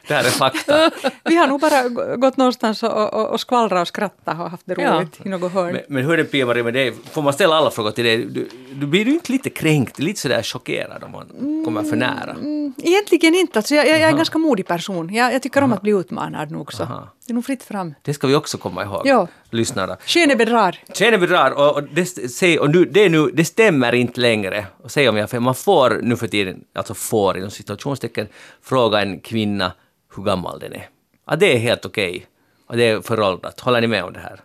Det 0.08 0.14
här 0.14 0.24
är 0.24 0.30
fakta. 0.30 0.90
Vi 1.24 1.36
har 1.36 1.46
nog 1.46 1.60
bara 1.60 1.88
gått 2.16 2.36
någonstans 2.36 2.82
och, 2.82 3.14
och, 3.14 3.28
och 3.30 3.40
skvallrat 3.40 3.80
och 3.82 3.88
skrattat 3.88 4.38
och 4.40 4.50
haft 4.50 4.62
det 4.66 4.74
Ja. 4.78 4.92
roligt 4.98 5.20
i 5.24 5.28
något 5.28 5.52
hörn. 5.52 5.72
Men, 5.72 5.82
men 5.88 6.04
hur 6.04 6.12
är 6.12 6.16
det 6.16 6.24
Pia-Marie 6.24 6.62
med 6.62 6.74
dig? 6.74 6.92
Får 7.12 7.22
man 7.22 7.32
ställa 7.32 7.54
alla 7.56 7.70
frågor 7.70 7.90
till 7.90 8.04
dig? 8.04 8.18
Du, 8.24 8.48
du 8.72 8.86
blir 8.86 9.04
du 9.04 9.10
inte 9.10 9.32
lite 9.32 9.50
kränkt, 9.50 9.98
lite 9.98 10.20
sådär 10.20 10.42
chockerad 10.42 11.04
om 11.04 11.12
man 11.12 11.26
kommer 11.64 11.82
för 11.82 11.96
nära? 11.96 12.30
Mm, 12.30 12.74
Egentligen 12.82 13.34
inte. 13.34 13.58
Alltså 13.58 13.74
jag, 13.74 13.86
jag, 13.88 13.94
jag 13.94 14.00
är 14.02 14.08
en 14.10 14.16
ganska 14.16 14.38
modig 14.38 14.66
person. 14.66 15.14
Jag, 15.14 15.34
jag 15.34 15.42
tycker 15.42 15.62
om 15.62 15.72
att 15.72 15.82
bli 15.82 15.90
utmanad 15.92 16.50
nog 16.50 16.72
så. 16.72 16.82
Aha. 16.82 17.08
Det 17.30 17.32
är 17.32 17.34
nog 17.34 17.44
fritt 17.44 17.62
fram. 17.62 17.94
Det 18.02 18.14
ska 18.14 18.26
vi 18.26 18.34
också 18.34 18.58
komma 18.58 18.84
ihåg, 18.84 19.02
Ja. 19.06 19.28
lyssnarna. 19.50 19.96
Skenet 20.06 20.38
bedrar. 20.38 20.78
Tjene 20.94 21.18
bedrar 21.18 21.50
och, 21.50 21.76
och, 21.76 21.82
det, 21.92 22.06
säg, 22.06 22.58
och 22.58 22.70
nu, 22.70 22.84
det, 22.84 23.08
nu, 23.08 23.30
det 23.32 23.44
stämmer 23.44 23.94
inte 23.94 24.20
längre. 24.20 24.66
Och 24.82 24.90
säg 24.90 25.08
om 25.08 25.16
jag 25.16 25.42
man 25.42 25.54
får 25.54 26.00
nu 26.02 26.16
för 26.16 26.26
tiden, 26.26 26.64
alltså 26.74 26.94
får 26.94 27.38
inom 27.38 27.50
situationstecken, 27.50 28.26
fråga 28.62 29.00
en 29.00 29.20
kvinna 29.20 29.72
hur 30.16 30.22
gammal 30.22 30.58
den 30.58 30.72
är. 30.72 30.88
Ja, 31.26 31.36
det 31.36 31.54
är 31.54 31.58
helt 31.58 31.84
okej. 31.86 32.26
Och 32.66 32.76
det 32.76 32.84
är 32.84 33.00
föråldrat. 33.00 33.60
Håller 33.60 33.80
ni 33.80 33.86
med 33.86 34.04
om 34.04 34.12
det 34.12 34.20
här? 34.20 34.40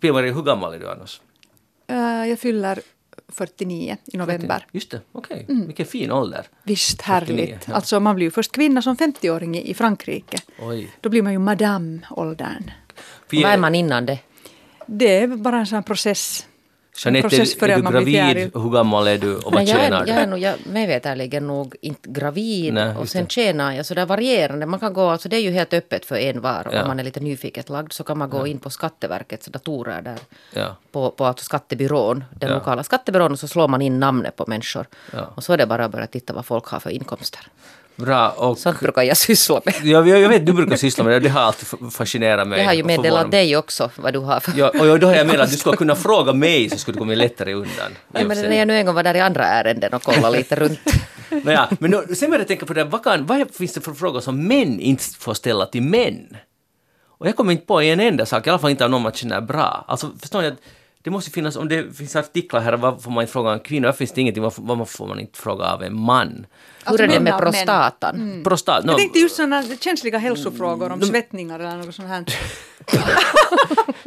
Pia-Marie, 0.00 0.32
hur 0.32 0.42
gammal 0.42 0.74
är 0.74 0.78
du 0.78 0.90
annars? 0.90 1.20
Eh, 1.86 2.28
jag 2.28 2.38
fyller 2.38 2.80
49 3.32 3.96
i 4.06 4.16
november. 4.16 4.66
Just 4.72 4.90
det, 4.90 5.00
okej. 5.12 5.46
Mm. 5.48 5.66
Vilken 5.66 5.86
fin 5.86 6.12
ålder. 6.12 6.46
Visst 6.62 7.02
49, 7.02 7.36
härligt. 7.36 7.68
ja. 7.68 7.74
Alltså 7.74 8.00
man 8.00 8.16
blir 8.16 8.26
ju 8.26 8.30
först 8.30 8.52
kvinna 8.52 8.82
som 8.82 8.96
50-åring 8.96 9.56
i, 9.56 9.70
i 9.70 9.74
Frankrike. 9.74 10.38
Oj. 10.58 10.90
Då 11.00 11.08
blir 11.08 11.22
man 11.22 11.32
ju 11.32 11.38
madame-åldern. 11.38 12.70
Vad 13.32 13.44
är 13.52 13.58
man 13.58 13.74
innan 13.74 14.06
det? 14.06 14.18
Det 14.86 15.18
är 15.18 15.26
bara 15.26 15.58
en 15.58 15.66
sån 15.66 15.76
här 15.76 15.82
process. 15.82 16.46
Jeanette, 17.04 17.28
process 17.28 17.54
är, 17.54 17.58
för 17.58 17.68
är 17.68 17.72
att 17.72 17.78
du 17.78 17.82
man 17.82 18.04
blir 18.04 18.16
gravid? 18.32 18.50
Hur 18.54 18.70
gammal 18.70 19.06
är 19.08 19.18
du 19.18 19.36
och 19.36 19.42
vad 19.44 19.54
Men 19.54 19.66
jag, 19.66 19.76
tjänar 19.80 20.04
du? 20.04 20.10
jag 20.12 20.20
är 20.22 20.26
nog, 20.26 20.38
jag, 20.38 20.54
mig 20.66 20.86
veterligen 20.86 21.46
nog 21.46 21.74
inte 21.80 22.08
gravid 22.08 22.74
Nej, 22.74 22.96
och 22.96 23.08
sen 23.08 23.24
det. 23.24 23.30
tjänar 23.30 23.72
jag 23.72 23.86
sådär 23.86 24.06
varierande. 24.06 24.66
Man 24.66 24.80
kan 24.80 24.92
gå, 24.92 25.08
alltså 25.08 25.28
det 25.28 25.36
är 25.36 25.40
ju 25.40 25.50
helt 25.50 25.72
öppet 25.74 26.04
för 26.06 26.16
en 26.16 26.40
var 26.40 26.66
Ja. 26.72 26.82
om 26.82 26.88
man 26.88 27.00
är 27.00 27.04
lite 27.04 27.20
nyfiket 27.20 27.68
lagd 27.68 27.92
så 27.92 28.04
kan 28.04 28.18
man 28.18 28.30
gå 28.30 28.46
in 28.46 28.58
på 28.58 28.70
Skatteverkets 28.70 29.46
datorer 29.46 30.02
där. 30.02 30.18
Ja. 30.54 30.76
På, 30.92 31.10
på 31.10 31.24
alltså 31.24 31.44
skattebyrån, 31.44 32.24
den 32.30 32.48
Ja. 32.48 32.54
lokala 32.54 32.82
skattebyrån 32.82 33.32
och 33.32 33.38
så 33.38 33.48
slår 33.48 33.68
man 33.68 33.82
in 33.82 34.00
namnet 34.00 34.36
på 34.36 34.44
människor. 34.46 34.86
Ja. 35.12 35.32
Och 35.34 35.44
så 35.44 35.52
är 35.52 35.56
det 35.56 35.66
bara 35.66 35.84
att 35.84 35.92
börja 35.92 36.06
titta 36.06 36.32
vad 36.32 36.46
folk 36.46 36.64
har 36.66 36.80
för 36.80 36.90
inkomster. 36.90 37.40
Bra. 38.00 38.30
Och, 38.30 38.58
Sånt 38.58 38.80
brukar 38.80 39.02
jag 39.02 39.16
syssla 39.16 39.60
med. 39.64 39.74
jag, 39.82 40.08
jag 40.08 40.28
vet 40.28 40.46
du 40.46 40.52
brukar 40.52 40.76
syssla 40.76 41.04
med 41.04 41.12
det, 41.12 41.20
det 41.20 41.28
har 41.28 41.40
alltid 41.40 41.92
fascinerat 41.92 42.48
mig. 42.48 42.58
Jag 42.58 42.66
har 42.66 42.74
ju 42.74 42.84
meddelat 42.84 43.30
dig 43.30 43.56
också 43.56 43.90
vad 43.96 44.12
du 44.12 44.18
har 44.18 44.40
för... 44.40 44.52
Ja, 44.56 44.68
och 44.68 45.00
då 45.00 45.06
har 45.06 45.14
jag 45.14 45.26
menat 45.26 45.40
att 45.40 45.50
du 45.50 45.56
skulle 45.56 45.76
kunna 45.84 45.96
fråga 45.96 46.32
mig 46.32 46.70
så 46.70 46.78
skulle 46.78 46.94
du 46.94 46.98
komma 46.98 47.14
lättare 47.14 47.52
undan. 47.52 47.92
Nej, 48.08 48.24
men 48.24 48.38
när 48.38 48.56
jag 48.56 48.68
nu 48.68 48.76
en 48.76 48.86
gång 48.86 48.94
var 48.94 49.02
där 49.02 49.14
i 49.14 49.20
andra 49.20 49.44
ärenden 49.44 49.94
och 49.94 50.02
kollade 50.02 50.36
lite 50.36 50.56
runt. 50.56 50.80
Nåja, 51.44 51.68
men 51.78 51.90
då, 51.90 52.02
sen 52.14 52.30
började 52.30 52.42
jag 52.42 52.48
tänka 52.48 52.66
på 52.66 52.72
det, 52.72 52.84
vad, 52.84 53.04
kan, 53.04 53.26
vad 53.26 53.54
finns 53.54 53.72
det 53.72 53.80
för 53.80 53.92
frågor 53.92 54.20
som 54.20 54.46
män 54.48 54.80
inte 54.80 55.04
får 55.04 55.34
ställa 55.34 55.66
till 55.66 55.82
män? 55.82 56.36
Och 57.18 57.26
jag 57.26 57.36
kommer 57.36 57.52
inte 57.52 57.66
på 57.66 57.80
en 57.80 58.00
enda 58.00 58.26
sak, 58.26 58.46
i 58.46 58.50
alla 58.50 58.58
fall 58.58 58.70
inte 58.70 58.84
av 58.84 58.90
någon 58.90 59.02
man 59.02 59.12
känner 59.12 59.40
bra. 59.40 59.84
Alltså 59.88 60.10
förstår 60.20 60.42
ni 60.42 60.48
att 60.48 60.58
Det 61.02 61.10
måste 61.10 61.30
finnas, 61.30 61.56
om 61.56 61.68
det 61.68 61.96
finns 61.96 62.16
artiklar 62.16 62.60
här, 62.60 62.72
varför 62.72 63.00
får 63.00 63.10
man 63.10 63.22
inte 63.22 63.32
fråga 63.32 63.52
en 63.52 63.60
kvinna? 63.60 63.88
Varför 63.88 63.98
finns 63.98 64.12
det 64.12 64.20
ingenting, 64.20 64.42
varför 64.42 64.84
får 64.84 65.06
man 65.06 65.20
inte 65.20 65.38
fråga 65.38 65.64
av 65.64 65.82
en 65.82 66.00
man? 66.00 66.28
Hur 66.28 66.46
Alltså 66.84 67.04
är 67.04 67.08
det 67.08 67.20
med 67.20 67.38
prostatan? 67.38 68.40
Prostat, 68.44 68.84
no, 68.84 68.90
Jag 68.90 68.98
tänkte 68.98 69.18
just 69.18 69.36
sådana 69.36 69.62
känsliga 69.80 70.18
hälsofrågor 70.18 70.92
om 70.92 71.02
svettningar 71.02 71.60
eller 71.60 71.76
något 71.76 71.94
sånt 71.94 72.08
här. 72.08 72.24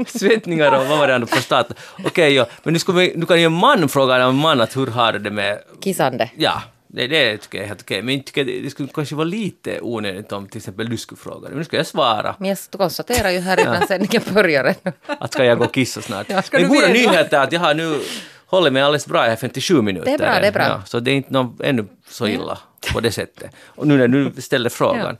svettningar 0.19 0.71
och 0.71 0.85
vad 0.87 0.97
var 0.99 1.07
det 1.07 1.15
andra, 1.15 1.27
prostat. 1.27 1.71
Okej, 2.05 2.33
ja, 2.33 2.45
men 2.63 2.73
nu, 2.73 2.79
ska 2.79 2.91
vi, 2.91 3.13
nu 3.15 3.25
kan 3.25 3.39
ju 3.39 3.45
en 3.45 3.53
man 3.53 3.89
fråga 3.89 4.15
en 4.15 4.35
man 4.35 4.61
att 4.61 4.77
hur 4.77 4.87
har 4.87 5.13
du 5.13 5.19
det 5.19 5.31
med 5.31 5.59
Kissande. 5.81 6.29
Ja, 6.35 6.61
det, 6.95 7.07
det 7.07 7.37
tycker 7.37 7.57
jag 7.57 7.63
är 7.63 7.67
helt 7.67 7.81
okej. 7.81 8.01
Men 8.01 8.15
jag 8.15 8.25
tycker 8.25 8.45
det, 8.45 8.69
skulle 8.69 8.89
kanske 8.89 9.15
vara 9.15 9.25
lite 9.25 9.79
onödigt 9.81 10.31
om 10.31 10.47
till 10.47 10.57
exempel 10.57 10.89
du 10.89 10.97
skulle 10.97 11.19
fråga 11.19 11.39
det. 11.39 11.49
Men 11.49 11.57
nu 11.57 11.63
ska 11.63 11.77
jag 11.77 11.87
svara. 11.87 12.35
Men 12.39 12.49
jag 12.49 12.57
konstaterar 12.71 13.29
ju 13.29 13.39
här 13.39 13.59
innan 13.59 13.87
sändningen 13.87 14.21
börjar. 14.33 14.75
Att 15.05 15.33
ska 15.33 15.45
jag 15.45 15.57
gå 15.57 15.65
och 15.65 15.73
kissa 15.73 16.01
snart. 16.01 16.27
Den 16.27 16.43
du 16.51 16.67
goda 16.67 16.87
är 16.87 17.33
att 17.33 17.51
jag 17.51 17.59
har 17.59 17.73
nu 17.73 17.99
hållit 18.45 18.73
mig 18.73 18.81
alldeles 18.81 19.07
bra. 19.07 19.23
Jag 19.23 19.31
har 19.31 19.35
57 19.35 19.81
minuter. 19.81 20.05
Det 20.05 20.13
är 20.13 20.17
bra, 20.17 20.39
det 20.41 20.47
är 20.47 20.51
bra. 20.51 20.63
Ja, 20.63 20.81
så 20.85 20.99
det 20.99 21.11
är 21.11 21.15
inte 21.15 21.33
någon, 21.33 21.57
ännu 21.63 21.85
så 22.07 22.27
illa 22.27 22.59
på 22.93 22.99
det 22.99 23.11
sättet. 23.11 23.51
Och 23.65 23.87
nu 23.87 23.97
när 23.97 24.07
du 24.07 24.41
ställer 24.41 24.69
frågan. 24.69 25.17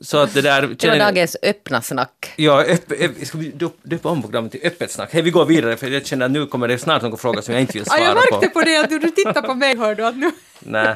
Så 0.00 0.18
att 0.18 0.34
det 0.34 0.40
där... 0.42 0.62
Det 0.78 0.88
var 0.88 0.96
dagens 0.98 1.36
öppna 1.42 1.82
snack. 1.82 2.32
Ja, 2.36 2.62
öpp, 2.64 2.92
öpp, 2.92 3.10
ska 3.26 3.38
vi 3.38 3.50
döp- 3.50 3.78
döpa 3.82 4.08
om 4.08 4.22
programmet 4.22 4.52
till 4.52 4.60
Öppet 4.64 4.90
snack? 4.90 5.08
Hej, 5.12 5.22
vi 5.22 5.30
går 5.30 5.44
vidare 5.44 5.76
för 5.76 5.86
jag 5.90 6.06
känner 6.06 6.26
att 6.26 6.32
nu 6.32 6.46
kommer 6.46 6.68
det 6.68 6.78
snart 6.78 7.02
någon 7.02 7.18
fråga 7.18 7.42
som 7.42 7.54
jag 7.54 7.60
inte 7.60 7.72
vill 7.72 7.82
Ja, 7.86 7.92
svara 7.96 8.04
jag 8.04 8.28
på. 8.28 8.34
märkte 8.36 8.48
på 8.48 8.60
det 8.62 8.76
att 8.76 8.88
du, 8.90 8.98
du 8.98 9.10
tittar 9.10 9.42
på 9.42 9.54
mig 9.54 9.76
hör 9.76 9.94
du 9.94 10.06
att 10.06 10.16
nu... 10.16 10.30
Nej. 10.58 10.94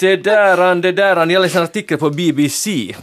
Det 0.00 0.16
där, 0.16 0.74
det 0.74 0.92
där, 0.92 1.16
jag 1.30 1.42
läste 1.42 1.58
en 1.58 1.64
artikel 1.64 1.98
på 1.98 2.10
BBC 2.10 2.94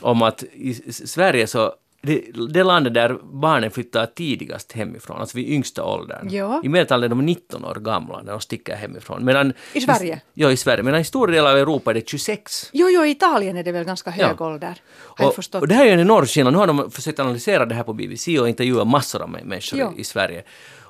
om 0.00 0.22
att 0.22 0.42
i 0.42 0.74
Sverige 0.92 1.46
så 1.46 1.72
det, 2.02 2.24
det 2.48 2.62
landet 2.64 2.94
där 2.94 3.18
barnen 3.22 3.70
flyttar 3.70 4.06
tidigast 4.06 4.72
hemifrån, 4.72 5.20
alltså 5.20 5.36
vid 5.36 5.48
yngsta 5.48 5.84
åldern. 5.84 6.28
Ja. 6.30 6.60
I 6.64 6.68
medeltal 6.68 7.04
är 7.04 7.08
de 7.08 7.26
19 7.26 7.64
år 7.64 7.74
gamla 7.74 8.22
när 8.22 8.32
de 8.32 8.40
sticker 8.40 8.76
hemifrån. 8.76 9.24
Medan, 9.24 9.52
I 9.72 9.80
Sverige? 9.80 10.20
Ja, 10.34 10.50
i 10.50 10.56
Sverige. 10.56 10.82
Medan 10.82 11.00
i 11.00 11.04
stora 11.04 11.32
delar 11.32 11.50
av 11.50 11.58
Europa 11.58 11.90
är 11.90 11.94
det 11.94 12.08
26. 12.08 12.70
Jo, 12.72 12.88
jo, 12.90 13.04
i 13.04 13.10
Italien 13.10 13.56
är 13.56 13.62
det 13.62 13.72
väl 13.72 13.84
ganska 13.84 14.10
hög 14.10 14.36
Ja. 14.38 14.46
ålder. 14.46 14.74
Och, 14.94 15.38
och 15.60 15.68
det 15.68 15.74
här 15.74 15.82
är 15.84 15.88
ju 15.88 15.92
en 15.94 16.00
enorm 16.00 16.26
skillnad. 16.26 16.52
Nu 16.52 16.58
har 16.58 16.66
de 16.66 16.90
försökt 16.90 17.20
analysera 17.20 17.66
det 17.66 17.74
här 17.74 17.82
på 17.82 17.92
BBC 17.92 18.38
och 18.40 18.48
intervjua 18.48 18.84
massor 18.84 19.22
av 19.22 19.30
människor 19.30 19.78
Ja. 19.78 19.92
i, 19.96 20.04
Sverige. 20.04 20.44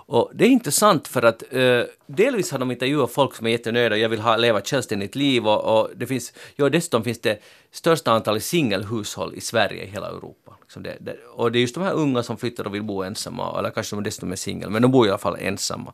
Och 0.07 0.31
det 0.35 0.45
är 0.45 0.49
intressant 0.49 1.09
för 1.09 1.23
att 1.23 1.43
eh, 1.51 1.81
delvis 2.07 2.51
har 2.53 2.59
de 2.59 2.71
intervjuat 2.71 3.13
folk 3.13 3.35
som 3.35 3.47
är 3.47 3.51
jättenöjda, 3.51 3.97
jag 3.97 4.09
vill 4.09 4.21
ha, 4.21 4.37
leva 4.37 4.59
ett 4.59 4.69
självständigt 4.69 5.15
liv 5.17 5.47
och, 5.49 5.81
och 5.81 5.91
det 5.97 6.07
finns, 6.07 6.33
ja 6.57 6.69
dessutom 6.69 7.05
finns 7.05 7.21
det 7.21 7.43
största 7.71 8.13
antalet 8.13 8.43
singelhushåll 8.45 9.35
i 9.35 9.41
Sverige 9.41 9.83
i 9.85 9.87
hela 9.87 10.07
Europa. 10.09 10.42
Liksom 10.73 10.83
det, 10.83 10.97
det, 11.01 11.17
och 11.35 11.53
det 11.53 11.59
är 11.59 11.61
just 11.61 11.75
de 11.75 11.85
här 11.85 11.93
unga 11.93 12.23
som 12.23 12.37
flyttar 12.37 12.67
och 12.67 12.75
vill 12.75 12.83
bo 12.83 13.03
ensamma, 13.03 13.59
eller 13.59 13.71
kanske 13.71 13.97
de 13.97 14.03
dessutom 14.03 14.33
är 14.33 14.37
singel, 14.37 14.71
men 14.71 14.83
de 14.83 14.91
bor 14.91 15.07
i 15.07 15.11
alla 15.11 15.19
fall 15.19 15.37
ensamma. 15.41 15.93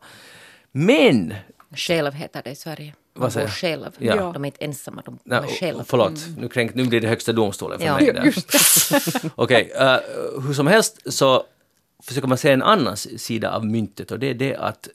Men 0.71 1.33
Själv 1.75 2.13
heter 2.13 2.41
det 2.43 2.51
i 2.51 2.55
Sverige. 2.55 2.93
Vad 3.13 3.21
Man 3.21 3.31
säger 3.31 3.47
bor 3.47 3.51
själv. 3.53 3.91
Ja. 3.97 4.31
De 4.33 4.43
är 4.43 4.47
inte 4.47 4.65
ensamma, 4.65 5.01
de 5.05 5.19
Nej, 5.23 5.39
är 5.39 5.47
själv. 5.47 5.83
Förlåt, 5.85 6.11
nu, 6.37 6.49
kränk, 6.49 6.73
nu 6.75 6.85
blir 6.85 7.01
det 7.01 7.07
högsta 7.07 7.31
domstolen 7.33 7.79
för 7.79 7.85
Ja. 7.85 7.95
mig. 7.95 8.13
Där. 8.13 8.33
Okej, 9.35 9.71
eh, 9.75 9.97
hur 10.47 10.53
som 10.53 10.67
helst 10.67 11.13
så 11.13 11.43
försöker 12.03 12.27
man 12.27 12.37
se 12.37 12.51
en 12.51 12.61
annan 12.63 12.97
sida 12.97 13.55
av 13.55 13.65
myntet 13.65 14.11
och 14.11 14.19
det 14.19 14.29
är 14.29 14.33
det 14.33 14.55
att 14.55 14.87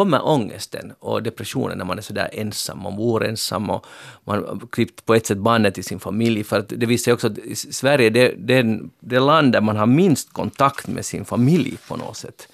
kommer 0.00 0.26
ångesten 0.26 0.92
och 0.98 1.22
depressionen 1.22 1.78
när 1.78 1.84
man 1.84 1.98
är 1.98 2.02
sådär 2.02 2.30
ensam, 2.32 2.82
man 2.82 2.96
bor 2.96 3.24
ensam 3.24 3.70
och 3.70 3.86
man 4.24 4.38
har 4.38 4.66
klippt 4.70 5.06
på 5.06 5.14
ett 5.14 5.26
sätt 5.26 5.38
bandet 5.38 5.74
till 5.74 5.84
sin 5.84 6.00
familj. 6.00 6.44
För 6.44 6.58
att 6.58 6.68
det 6.68 6.86
visar 6.86 7.04
sig 7.04 7.12
också 7.12 7.26
att 7.26 7.38
Sverige 7.54 8.10
det, 8.10 8.34
det 8.38 8.54
är 8.54 8.80
det 9.00 9.20
land 9.20 9.52
där 9.52 9.60
man 9.60 9.76
har 9.76 9.86
minst 9.86 10.32
kontakt 10.32 10.88
med 10.88 11.04
sin 11.04 11.24
familj 11.24 11.78
på 11.88 11.96
något 11.96 12.16
sätt. 12.16 12.48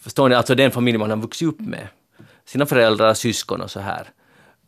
Förstår 0.00 0.28
ni? 0.28 0.34
Alltså 0.34 0.54
den 0.54 0.70
familj 0.70 0.98
man 0.98 1.10
har 1.10 1.16
vuxit 1.16 1.48
upp 1.48 1.60
med. 1.60 1.88
Sina 2.44 2.66
föräldrar, 2.66 3.14
syskon 3.14 3.60
och 3.60 3.70
så 3.70 3.80
här. 3.80 4.10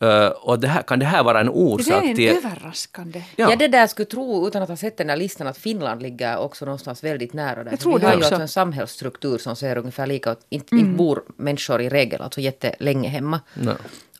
Eh, 0.02 0.26
och 0.26 0.58
det 0.60 0.68
här, 0.68 0.82
kan 0.82 0.98
det 0.98 1.04
här 1.06 1.22
vara 1.22 1.40
en 1.40 1.46
det 1.46 1.52
orsak 1.52 2.04
är 2.04 2.08
en 2.08 2.16
till... 2.16 2.36
överraskande. 2.36 3.22
Ja. 3.36 3.50
Ja. 3.50 3.56
det 3.56 3.68
där 3.68 3.86
skulle 3.86 4.06
tro, 4.06 4.46
utan 4.48 4.62
att 4.62 4.68
ha 4.68 4.76
sett 4.76 4.96
den 4.96 5.06
där 5.06 5.16
listan, 5.16 5.46
att 5.46 5.58
Finland 5.58 6.02
ligger 6.02 6.38
också 6.38 6.64
någonstans 6.64 7.04
väldigt 7.04 7.32
nära 7.32 7.64
där. 7.64 7.70
Jag 7.70 7.80
tror 7.80 7.92
vi 7.94 7.98
det 8.00 8.06
har 8.06 8.12
ju 8.12 8.18
också. 8.18 8.26
alltså 8.34 8.42
en 8.42 8.48
samhällsstruktur 8.48 9.38
som 9.38 9.56
ser 9.56 9.78
ungefär 9.78 10.06
lika 10.06 10.30
ut. 10.32 10.38
Inte, 10.48 10.74
Mm. 10.74 10.84
inte 10.86 10.96
bor 10.98 11.22
människor 11.36 11.80
i 11.82 11.88
regel 11.88 12.22
alltså 12.22 12.40
jättelänge 12.40 13.08
hemma. 13.08 13.40
No. 13.54 13.70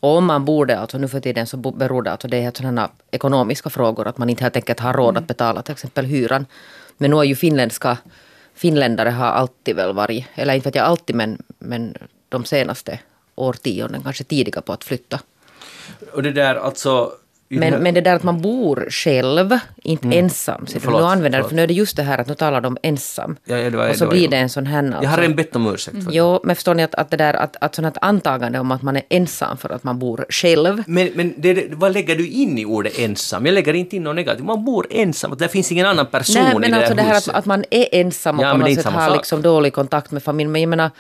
Och 0.01 0.17
om 0.17 0.25
man 0.25 0.45
bor 0.45 0.67
det, 0.67 0.79
alltså 0.79 0.99
nu 0.99 1.09
för 1.09 1.21
tiden 1.21 1.47
så 1.47 1.57
beror 1.57 2.03
det, 2.03 2.11
alltså 2.13 2.29
det 2.29 2.37
är 2.45 2.53
sådana 2.57 2.91
ekonomiska 3.11 3.71
frågor, 3.71 4.09
att 4.09 4.19
man 4.19 4.31
inte 4.31 4.45
helt 4.45 4.57
enkelt 4.57 4.81
har 4.81 4.93
råd 4.93 5.11
Mm. 5.11 5.23
att 5.23 5.29
betala 5.29 5.63
till 5.63 5.73
exempel 5.73 6.05
hyran. 6.07 6.47
Men 6.99 7.11
nu 7.11 7.17
är 7.17 7.23
ju 7.25 7.37
finländska, 7.37 7.99
finländare 8.55 9.11
har 9.11 9.27
alltid 9.27 9.77
väl 9.77 9.95
varit, 9.95 10.27
eller 10.35 10.55
inte 10.55 10.69
vet 10.69 10.75
jag 10.75 10.85
alltid, 10.87 11.17
men, 11.17 11.43
men 11.59 11.95
de 12.29 12.45
senaste 12.45 12.99
årtionden 13.35 14.03
kanske 14.03 14.25
tidiga 14.25 14.61
på 14.61 14.73
att 14.73 14.85
flytta. 14.85 15.21
Och 16.13 16.23
det 16.23 16.33
där 16.33 16.55
alltså... 16.55 17.11
i 17.49 17.59
Men, 17.59 17.83
men 17.83 17.95
det 17.95 18.01
där 18.01 18.15
att 18.15 18.23
man 18.23 18.41
bor 18.43 18.87
själv, 18.91 19.59
inte 19.83 20.09
ensam. 20.09 20.67
Så 20.67 20.73
Mm. 20.73 20.81
Förlåt, 20.83 21.01
nu 21.01 21.07
använder 21.07 21.39
förlåt. 21.39 21.49
för 21.49 21.57
nu 21.57 21.63
är 21.63 21.67
det 21.67 21.75
just 21.75 21.97
det 21.97 22.03
här 22.03 22.19
att 22.19 22.27
nu 22.27 22.35
talar 22.35 22.61
de 22.61 22.77
ensam. 22.83 23.37
Ja, 23.45 23.57
ja, 23.59 23.71
var- 23.71 23.91
och 23.91 23.97
så 23.97 24.05
det 24.05 24.11
blir 24.11 24.29
det 24.29 24.37
en 24.37 24.49
sån 24.49 24.67
här... 24.67 24.83
Jag 24.85 24.91
har 24.93 24.99
alltså- 24.99 25.21
redan 25.21 25.37
bett 25.37 25.57
om 25.57 25.75
ursäkt 25.75 25.97
det. 26.01 26.07
Jo, 26.15 26.41
men 26.45 26.57
förstår 26.57 26.75
ni 26.75 26.83
att, 26.83 26.95
att 26.95 27.11
det 27.11 27.17
där 27.17 27.35
att, 27.35 27.57
att 27.61 27.75
sånt 27.75 27.85
här 27.87 28.09
antagande 28.09 28.59
om 28.59 28.71
att 28.71 28.83
man 28.83 28.97
är 28.97 29.03
ensam 29.09 29.57
för 29.57 29.71
att 29.73 29.85
man 29.85 29.99
bor 29.99 30.27
själv. 30.29 30.83
Men, 30.87 31.09
men 31.15 31.35
det, 31.37 31.67
vad 31.75 31.93
lägger 31.93 32.17
du 32.17 32.29
in 32.29 32.59
i 32.59 32.65
ordet 32.65 32.99
ensam? 32.99 33.47
Jag 33.47 33.53
lägger 33.55 33.75
inte 33.75 33.97
in 33.97 34.03
något 34.05 34.17
negativt. 34.17 34.45
Man 34.45 34.65
bor 34.65 34.87
ensam, 34.91 35.33
att 35.33 35.39
det 35.39 35.49
finns 35.49 35.73
ingen 35.73 35.87
annan 35.87 36.07
person 36.07 36.35
Nej, 36.43 36.53
i 36.53 36.59
men 36.59 36.71
det 36.71 36.77
alltså 36.77 36.95
det 36.95 37.03
här 37.03 37.11
att, 37.11 37.17
huset. 37.17 37.35
att 37.35 37.45
man 37.45 37.65
är 37.71 37.87
ensam 37.93 38.39
och 38.39 38.45
Ja, 38.47 38.53
på 38.53 38.59
något 38.59 38.75
sätt 38.75 38.85
har 38.85 39.09
sak. 39.09 39.17
liksom 39.17 39.43
dålig 39.43 39.73
kontakt 39.73 40.11
med 40.11 40.23
familj. 40.23 40.49
Men 40.51 40.61
jag 40.63 40.69
menar, 40.69 40.91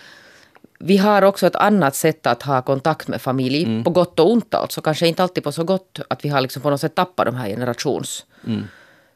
vi 0.84 0.96
har 0.96 1.22
också 1.22 1.46
ett 1.46 1.56
annat 1.56 1.94
sätt 1.94 2.26
att 2.26 2.42
ha 2.42 2.62
kontakt 2.62 3.08
med 3.08 3.22
familj, 3.22 3.64
Mm. 3.64 3.84
på 3.84 3.90
gott 3.90 4.18
och 4.20 4.30
ont 4.30 4.54
alltså. 4.54 4.80
Kanske 4.80 5.06
inte 5.08 5.22
alltid 5.22 5.44
på 5.44 5.52
så 5.52 5.64
gott, 5.64 6.00
att 6.10 6.24
vi 6.24 6.28
har 6.28 6.40
liksom 6.40 6.62
på 6.62 6.70
något 6.70 6.80
sätt 6.80 6.94
tappat 6.94 7.26
de 7.26 7.34
här 7.34 7.48
generations... 7.48 8.24
Mm. 8.46 8.62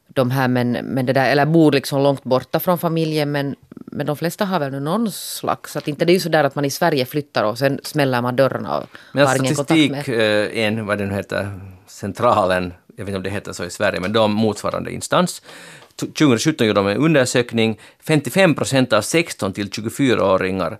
De 0.08 0.30
här, 0.30 0.48
men, 0.48 0.72
men 0.72 1.06
det 1.06 1.12
där, 1.12 1.30
eller 1.30 1.46
bor 1.46 1.72
liksom 1.72 2.02
långt 2.02 2.24
borta 2.24 2.60
från 2.60 2.78
familjen, 2.78 3.32
men, 3.32 3.54
men 3.68 4.06
de 4.06 4.16
flesta 4.16 4.44
har 4.44 4.60
väl 4.60 4.82
någon 4.82 5.10
slags... 5.12 5.76
Att 5.76 5.88
inte 5.88 6.04
det 6.04 6.12
är 6.12 6.14
ju 6.14 6.20
så 6.20 6.28
där 6.28 6.44
att 6.44 6.54
man 6.54 6.64
i 6.64 6.70
Sverige 6.70 7.04
flyttar 7.06 7.44
och 7.44 7.58
sen 7.58 7.80
smäller 7.82 8.22
man 8.22 8.36
dörrarna 8.36 8.78
och 8.78 8.84
Men 9.12 9.26
har 9.26 9.36
ingen 9.36 9.54
statistik, 9.54 9.88
kontakt 9.90 10.08
med... 10.08 10.46
eh, 10.56 10.64
en, 10.64 10.86
vad 10.86 10.98
den 10.98 11.10
heter, 11.10 11.60
centralen, 11.86 12.72
jag 12.96 13.04
vet 13.04 13.08
inte 13.08 13.16
om 13.16 13.22
det 13.22 13.30
heter 13.30 13.52
så 13.52 13.64
i 13.64 13.70
Sverige, 13.70 14.00
men 14.00 14.12
de 14.12 14.32
motsvarande 14.32 14.92
instans. 14.92 15.42
T- 16.00 16.06
2017 16.06 16.66
gjorde 16.66 16.80
de 16.80 16.86
en 16.88 16.96
undersökning. 16.96 17.78
55 18.06 18.54
procent 18.54 18.92
av 18.92 19.00
16 19.02 19.52
till 19.52 19.68
24-åringar 19.70 20.78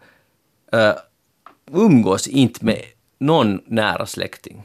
uh, 0.74 0.92
umgås 1.72 2.26
inte 2.26 2.64
med 2.64 2.82
någon 3.18 3.60
nära 3.66 4.06
släkting. 4.06 4.62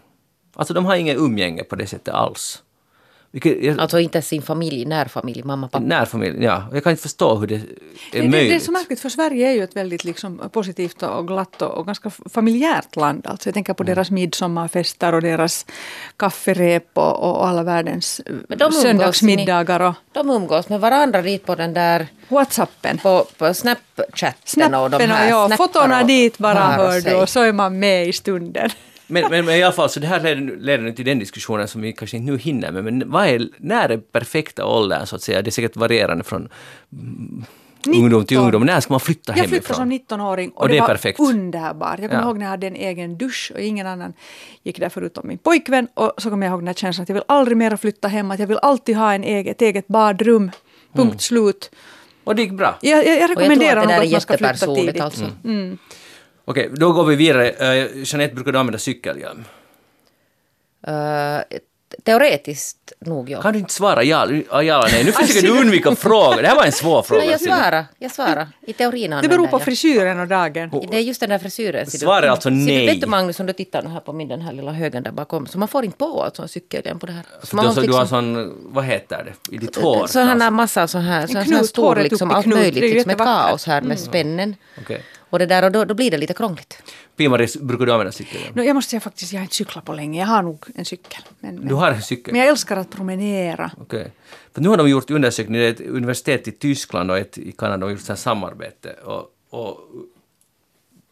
Alltså 0.54 0.74
de 0.74 0.86
har 0.86 0.96
ingen 0.96 1.18
umgänge 1.18 1.64
på 1.64 1.76
det 1.76 1.88
sättet 1.88 2.14
alls. 2.14 2.64
Vilket, 3.34 3.64
jag, 3.64 3.80
Alltså 3.80 4.00
inte 4.00 4.22
sin 4.22 4.42
familj, 4.42 4.86
närfamilj, 4.86 5.44
mamma, 5.44 5.68
pappa. 5.68 5.86
närfamilj, 5.86 6.44
ja. 6.44 6.64
Jag 6.74 6.84
kan 6.84 6.92
inte 6.92 7.02
förstå 7.04 7.36
hur 7.36 7.48
det 7.48 7.56
är 7.56 7.62
Det, 8.12 8.30
möjligt. 8.30 8.50
det 8.52 8.56
är 8.56 8.60
så 8.60 8.72
märkligt, 8.72 9.00
för 9.00 9.10
Sverige 9.10 9.48
är 9.50 9.54
ju 9.54 9.64
ett 9.64 9.76
väldigt 9.76 10.04
liksom, 10.04 10.50
positivt 10.54 11.04
och 11.04 11.28
glatt 11.28 11.62
och, 11.62 11.78
och 11.78 11.86
ganska 11.86 12.10
familjärt 12.10 12.96
land. 12.96 13.28
Alltså, 13.28 13.50
jag 13.50 13.54
tänker 13.54 13.74
på 13.74 13.84
Mm. 13.84 13.96
deras 13.96 14.12
midsommarfester 14.12 15.14
och 15.14 15.22
deras 15.22 15.66
kafferep 16.18 16.90
och, 16.94 17.20
och 17.40 17.48
alla 17.48 17.64
världens 17.64 18.22
Men 18.26 18.58
de 18.58 18.64
umgås 18.66 18.82
söndagsmiddagar 18.82 19.80
och 19.80 19.94
De 20.12 20.30
umgås 20.30 20.70
med 20.70 20.80
varandra 20.82 21.22
dit 21.22 21.46
på 21.46 21.56
den 21.56 21.74
där 21.74 22.08
Whatsappen. 22.32 22.98
på, 22.98 23.26
på 23.38 23.54
Snapchatten 23.54 24.74
och 24.74 24.90
de 24.90 24.98
Snappen 24.98 25.12
och 25.12 25.18
här 25.18 25.30
ja, 25.30 25.50
fotona 25.58 26.02
och 26.02 26.08
dit 26.08 26.38
bara 26.38 26.60
hör 26.60 27.02
du 27.02 27.16
och 27.16 27.30
så 27.30 27.40
är 27.42 27.54
man 27.54 27.80
med 27.80 28.08
i 28.08 28.14
stunden. 28.14 28.70
Men, 29.08 29.24
men, 29.30 29.46
men 29.46 29.56
i 29.56 29.64
alla 29.64 29.74
fall, 29.74 29.90
så 29.90 30.00
det 30.00 30.08
här 30.08 30.20
leder, 30.20 30.58
leder 30.58 30.84
nu 30.84 30.92
till 30.94 31.06
den 31.06 31.20
diskussionen 31.20 31.68
som 31.68 31.82
vi 31.82 31.94
kanske 31.94 32.18
inte 32.18 32.32
nu 32.32 32.38
hinner 32.38 32.72
med, 32.72 32.84
men 32.84 33.12
vad 33.12 33.28
är, 33.28 33.48
när 33.58 33.90
är 33.90 33.98
perfekta 33.98 34.66
åldern 34.66 35.06
så 35.06 35.16
att 35.16 35.22
säga? 35.22 35.42
Det 35.42 35.50
är 35.50 35.52
säkert 35.52 35.76
varierande 35.76 36.24
från 36.24 36.50
mm, 36.94 37.44
ungdom 37.88 38.26
till 38.26 38.38
19. 38.38 38.46
ungdom. 38.46 38.66
När 38.66 38.80
ska 38.80 38.94
man 38.94 39.00
flytta 39.00 39.34
Jag 39.38 39.48
flyttade 39.50 39.80
hemifrån? 39.86 40.08
som 40.10 40.18
19-åring 40.18 40.50
och, 40.50 40.62
Och 40.62 40.68
det 40.68 40.74
det, 40.74 40.78
är 40.78 40.82
var 40.82 40.88
perfekt. 40.88 41.20
underbart. 41.20 42.00
Jag 42.00 42.10
kommer 42.10 42.24
Ja. 42.24 42.28
ihåg 42.28 42.38
när 42.38 42.46
jag 42.46 42.50
hade 42.50 42.68
en 42.68 42.76
egen 42.76 43.18
dusch 43.18 43.52
och 43.56 43.60
ingen 43.62 43.88
annan 43.88 44.14
gick 44.64 44.80
där 44.80 44.90
förutom 44.90 45.28
min 45.28 45.38
pojkvän. 45.38 45.88
Och 45.94 46.14
så 46.18 46.30
kommer 46.30 46.46
jag 46.48 46.52
ihåg 46.52 46.60
den 46.62 46.68
här 46.68 46.74
känslan 46.74 47.04
att 47.04 47.10
jag 47.10 47.14
vill 47.14 47.24
aldrig 47.28 47.58
mera 47.58 47.78
flytta 47.78 48.08
hem, 48.08 48.32
att 48.32 48.40
jag 48.40 48.48
vill 48.48 48.60
alltid 48.62 48.96
ha 48.98 49.14
en 49.14 49.24
eget, 49.24 49.56
ett 49.56 49.62
eget 49.62 49.88
badrum. 49.88 50.52
Punkt 50.94 51.08
Mm. 51.08 51.20
slut. 51.20 51.72
Och 52.24 52.36
det 52.36 52.42
gick 52.42 52.52
bra. 52.52 52.78
Jag, 52.82 53.08
jag, 53.08 53.22
jag 53.22 53.30
rekommenderar 53.30 53.82
att 53.82 53.88
där 53.88 54.02
är 54.02 54.06
att 54.06 54.12
man 54.12 54.22
ska 54.22 54.38
flytta 54.38 54.76
tidigt. 54.76 55.02
alltså. 55.02 55.26
Okej, 56.46 56.70
då 56.74 56.92
går 56.92 57.06
vi 57.06 57.16
vidare. 57.16 57.50
Uh, 57.52 58.04
Jeanette, 58.04 58.36
brukar 58.36 58.52
du 58.52 58.60
använda 58.60 58.80
cykelhjälm? 58.80 59.44
Eh, 60.88 61.42
teoretiskt 62.04 62.78
nog 63.06 63.30
ja. 63.30 63.42
Kan 63.42 63.54
du 63.54 63.60
inte 63.60 63.74
svara 63.74 64.04
ja, 64.04 64.28
ja 64.62 64.88
nej? 64.92 65.04
Nu 65.04 65.12
försöker 65.12 65.42
du 65.42 65.60
undvika 65.62 65.96
frågor. 65.96 66.42
Det 66.42 66.48
här 66.48 66.56
var 66.56 66.66
en 66.66 66.72
svår 66.72 67.02
fråga. 67.02 67.22
Nej, 67.22 67.32
jag 67.32 67.42
svarar. 67.42 67.86
Jag 68.00 68.12
svarar. 68.12 68.48
I 68.68 68.74
teorin 68.74 69.12
Det 69.22 69.28
beror 69.28 69.48
på 69.48 69.56
jag. 69.56 69.62
frisyren 69.66 70.20
och 70.20 70.28
dagen. 70.28 70.70
Det 70.92 70.98
är 70.98 71.02
just 71.02 71.20
den 71.20 71.30
där 71.30 71.40
frisyren. 71.40 71.88
du. 72.00 72.06
Är 72.08 72.28
alltså 72.28 72.50
Ser 72.50 72.56
du, 72.56 72.56
nej. 72.66 72.86
vet 72.88 73.02
du 73.02 73.08
Magnus, 73.08 73.40
om 73.40 73.46
du 73.46 73.54
tittar 73.54 73.82
nu 73.84 73.90
här 73.90 74.00
på 74.00 74.14
min 74.14 74.28
den 74.28 74.42
här 74.42 74.54
lilla 74.54 74.72
högen 74.72 75.04
där 75.04 75.12
bakom, 75.12 75.48
så 75.48 75.58
man 75.60 75.68
får 75.68 75.86
inte 75.86 75.98
på 75.98 76.24
alltså 76.24 76.42
en 76.42 76.48
cykelhjälm 76.50 77.00
på 77.00 77.06
det 77.06 77.12
här. 77.12 77.24
Så 77.44 77.48
Du 77.50 77.56
man 77.56 77.66
har, 77.66 77.70
måste 77.70 77.82
så, 77.82 77.88
du 77.88 77.94
har 77.94 78.02
liksom- 78.02 78.36
sån, 78.36 78.74
vad 78.74 78.86
heter 78.86 79.24
det, 79.50 79.56
i 79.56 79.58
ditt 79.58 79.76
hår? 79.76 80.08
så 80.08 80.20
här 80.20 80.48
en 80.48 80.54
massa 80.54 80.88
så 80.88 80.98
här, 80.98 81.28
så 81.28 81.34
här, 81.34 81.40
här 81.40 81.46
knut, 81.52 81.66
stor 81.70 81.84
håret 81.84 82.06
upp 82.06 82.12
liksom 82.12 82.32
allt 82.32 82.44
knut. 82.44 82.58
möjligt, 82.58 82.84
liksom 82.94 83.12
ett 83.12 83.18
kaos 83.18 83.66
här 83.66 83.82
med 83.82 84.00
spännen. 84.00 84.56
Okej. 84.82 85.04
Och 85.32 85.40
det 85.40 85.46
där 85.46 85.64
och 85.64 85.72
då, 85.72 85.86
då 85.86 85.94
blir 85.94 86.12
det 86.12 86.18
lite 86.18 86.34
krångligt. 86.34 86.84
Pia-Marie, 87.16 87.48
brukar 87.62 87.86
du 87.86 87.92
använda 87.92 88.12
cykelhjälm? 88.12 88.54
No, 88.56 88.64
jag 88.64 88.76
måste 88.76 88.90
säga 88.90 89.00
faktiskt, 89.00 89.34
jag 89.34 89.40
har 89.40 89.44
inte 89.44 89.56
cyklat 89.56 89.86
på 89.86 89.94
länge. 89.94 90.20
Jag 90.20 90.28
har 90.28 90.42
nog 90.42 90.66
en 90.76 90.86
cykel. 90.86 91.24
Men, 91.40 91.56
men, 91.56 91.68
Du 91.68 91.76
har 91.76 91.92
en 91.92 92.02
cykel? 92.02 92.34
men 92.34 92.42
jag 92.42 92.50
älskar 92.50 92.78
att 92.78 92.90
promenera. 92.90 93.72
Okej. 93.82 94.12
För 94.54 94.62
nu 94.62 94.70
har 94.70 94.78
de 94.78 94.90
gjort 94.90 95.12
undersökningar, 95.12 95.62
ett 95.64 95.82
universitet 95.82 96.48
i 96.48 96.52
Tyskland 96.52 97.12
och 97.12 97.18
ett 97.18 97.38
i 97.38 97.52
Kanada, 97.52 97.86
har 97.86 97.92
gjort 97.92 98.02
så 98.02 98.12
här 98.12 98.18
samarbete. 98.18 98.94
Och, 99.04 99.36
och 99.50 99.78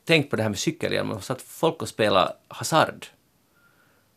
tänk 0.06 0.30
på 0.30 0.36
det 0.36 0.44
här 0.44 0.50
med 0.50 0.60
cykelhjälm, 0.60 1.12
och 1.12 1.24
satt 1.24 1.42
folk 1.42 1.82
och 1.82 1.90
spela 1.90 2.34
hasard. 2.48 3.06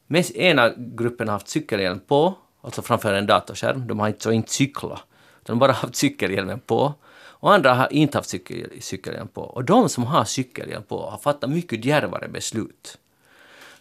Mest, 0.07 0.31
ena 0.31 0.73
gruppen 0.77 1.29
har 1.29 1.33
haft 1.33 1.49
cykelhjälm 1.49 2.01
på, 2.01 2.35
alltså 2.61 2.83
framför 2.83 3.15
en 3.15 3.27
datorskärm, 3.27 3.87
de 3.87 4.01
har 4.01 4.09
inte, 4.09 4.23
så 4.23 4.33
inte 4.33 4.53
cyklat, 4.53 5.01
de 5.43 5.59
bara 5.59 5.73
haft 5.73 5.97
cykelhjälmen 5.97 6.61
på. 6.61 6.95
Och 7.43 7.55
andra 7.55 7.75
har 7.75 7.93
inte 7.93 8.19
haft 8.19 8.29
cykel, 8.29 8.71
cykelhjälm 8.81 9.29
på. 9.29 9.41
Och 9.43 9.65
de 9.65 9.89
som 9.89 10.05
har 10.05 10.25
cykelhjälm 10.25 10.83
på 10.83 11.07
har 11.11 11.19
fattat 11.19 11.51
mycket 11.51 11.85
djärvare 11.85 12.29
beslut. 12.29 12.99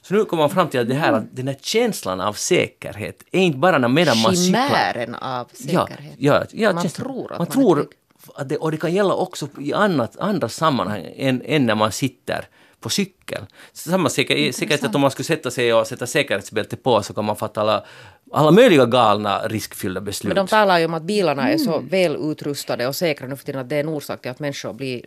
Så 0.02 0.14
nu 0.14 0.26
kommer 0.26 0.44
man 0.44 0.50
fram 0.50 0.68
till 0.70 0.80
att 0.80 0.88
det 0.88 0.94
här, 0.96 1.14
att 1.14 1.36
den 1.36 1.48
här 1.48 1.58
känslan 1.62 2.22
av 2.22 2.34
säkerhet 2.34 3.24
är 3.32 3.40
inte 3.40 3.58
bara 3.58 3.78
när 3.78 3.88
medan 3.88 4.22
man 4.22 4.36
cyklar. 4.36 4.68
Chimären 4.68 5.16
av 5.16 5.46
säkerhet. 5.54 6.16
Ja, 6.18 6.34
ja, 6.40 6.46
ja, 6.52 6.74
Man 6.74 6.82
känns- 6.84 6.94
tror 6.94 7.24
att 7.34 7.40
man 7.40 7.48
man 7.48 7.48
tror 7.48 7.88
att 8.36 8.50
det, 8.50 8.58
och 8.58 8.72
det 8.72 8.78
kan 8.78 8.94
gälla 8.94 9.14
också 9.14 9.48
i 9.60 9.74
annat, 9.74 10.18
andra 10.20 10.50
sammanhang 10.50 11.14
än, 11.16 11.42
än 11.46 11.66
när 11.66 11.76
man 11.76 11.92
sitter 11.92 12.48
på 12.82 12.90
cykel. 12.90 13.46
Samma 13.74 14.10
säker, 14.10 14.52
säkerhet 14.52 14.84
att 14.84 14.96
om 14.96 15.02
man 15.02 15.12
skulle 15.12 15.26
sätta 15.26 15.52
sig 15.52 15.74
och 15.74 15.88
sätta 15.88 16.08
säkerhetsbälte 16.08 16.78
på 16.78 17.04
så 17.04 17.14
kan 17.14 17.26
man 17.26 17.36
fatta 17.36 17.62
alla, 17.62 17.86
alla 18.32 18.52
möjliga 18.52 18.86
galna 18.86 19.48
riskfyllda 19.48 20.02
beslut. 20.02 20.36
Men 20.36 20.46
de 20.46 20.50
talar 20.50 20.80
ju 20.80 20.86
om 20.86 20.94
att 20.94 21.04
bilarna 21.04 21.50
är 21.50 21.58
så 21.58 21.80
väl 21.80 22.16
utrustade 22.32 22.88
och 22.88 22.96
säkra 22.96 23.28
nu 23.28 23.36
för 23.36 23.46
tiden 23.46 23.62
att 23.62 23.70
det 23.70 23.76
är 23.76 23.80
en 23.80 23.90
orsak 23.90 24.22
till 24.22 24.32
att 24.32 24.40
människor 24.40 24.74
blir 24.74 25.06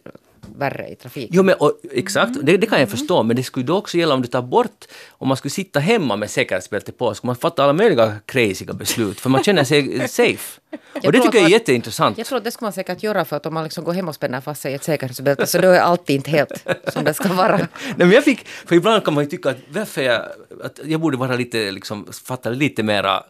värre 0.57 0.88
i 0.88 0.95
trafiken. 0.95 1.30
Jo, 1.32 1.42
men, 1.42 1.55
och, 1.55 1.72
exakt, 1.92 2.32
det, 2.42 2.57
det 2.57 2.66
kan 2.66 2.80
jag 2.80 2.88
förstå, 2.88 3.22
men 3.22 3.36
det 3.36 3.42
skulle 3.42 3.66
då 3.66 3.76
också 3.76 3.97
gälla 3.99 4.14
om 4.14 4.22
du 4.22 4.28
tar 4.28 4.42
bort, 4.42 4.84
om 5.11 5.28
man 5.28 5.36
skulle 5.36 5.51
sitta 5.51 5.80
hemma 5.80 6.16
med 6.16 6.30
säkerhetsbälte 6.30 6.92
på, 6.92 7.14
skulle 7.14 7.28
man 7.28 7.36
fatta 7.36 7.64
alla 7.64 7.72
möjliga 7.72 8.16
crazyga 8.26 8.72
beslut, 8.72 9.20
för 9.20 9.30
man 9.30 9.42
känner 9.42 9.64
sig 9.64 10.09
safe. 10.09 10.61
Och 11.05 11.12
det 11.12 11.20
tycker 11.20 11.38
jag 11.38 11.47
är 11.47 11.53
jätteintressant. 11.53 12.18
Jag 12.18 12.26
tror 12.26 12.38
att 12.38 12.45
det 12.45 12.51
ska 12.51 12.64
man 12.64 12.72
säkert 12.72 13.03
göra 13.03 13.24
för 13.24 13.36
att 13.36 13.47
om 13.47 13.55
man 13.55 13.64
liksom 13.64 13.84
går 13.84 13.92
hem 13.92 14.09
och 14.09 14.14
spänner 14.14 14.40
fast 14.40 14.62
sig 14.62 14.72
i 14.72 14.74
ett 14.74 14.84
säkerhetsbälte 14.84 15.47
så 15.47 15.59
då 15.59 15.68
är 15.68 15.80
allt 15.80 16.11
inte 16.11 16.30
helt 16.30 16.66
som 16.92 17.05
det 17.05 17.14
ska 17.14 17.32
vara. 17.32 17.57
Nej, 17.57 17.68
men 17.97 18.11
jag 18.11 18.24
fick, 18.24 18.47
för 18.47 18.76
ibland 18.76 19.05
kan 19.05 19.14
man 19.14 19.24
ju 19.24 19.30
tycka 19.30 19.51
att 19.51 19.59
varför 19.68 20.03
jag, 20.03 20.22
att 20.62 20.80
jag 20.84 21.01
borde 21.01 21.16
vara 21.16 21.36
lite, 21.36 21.70
liksom, 21.70 22.07
fatta 22.24 22.51
lite 22.51 22.82
mera 22.82 23.22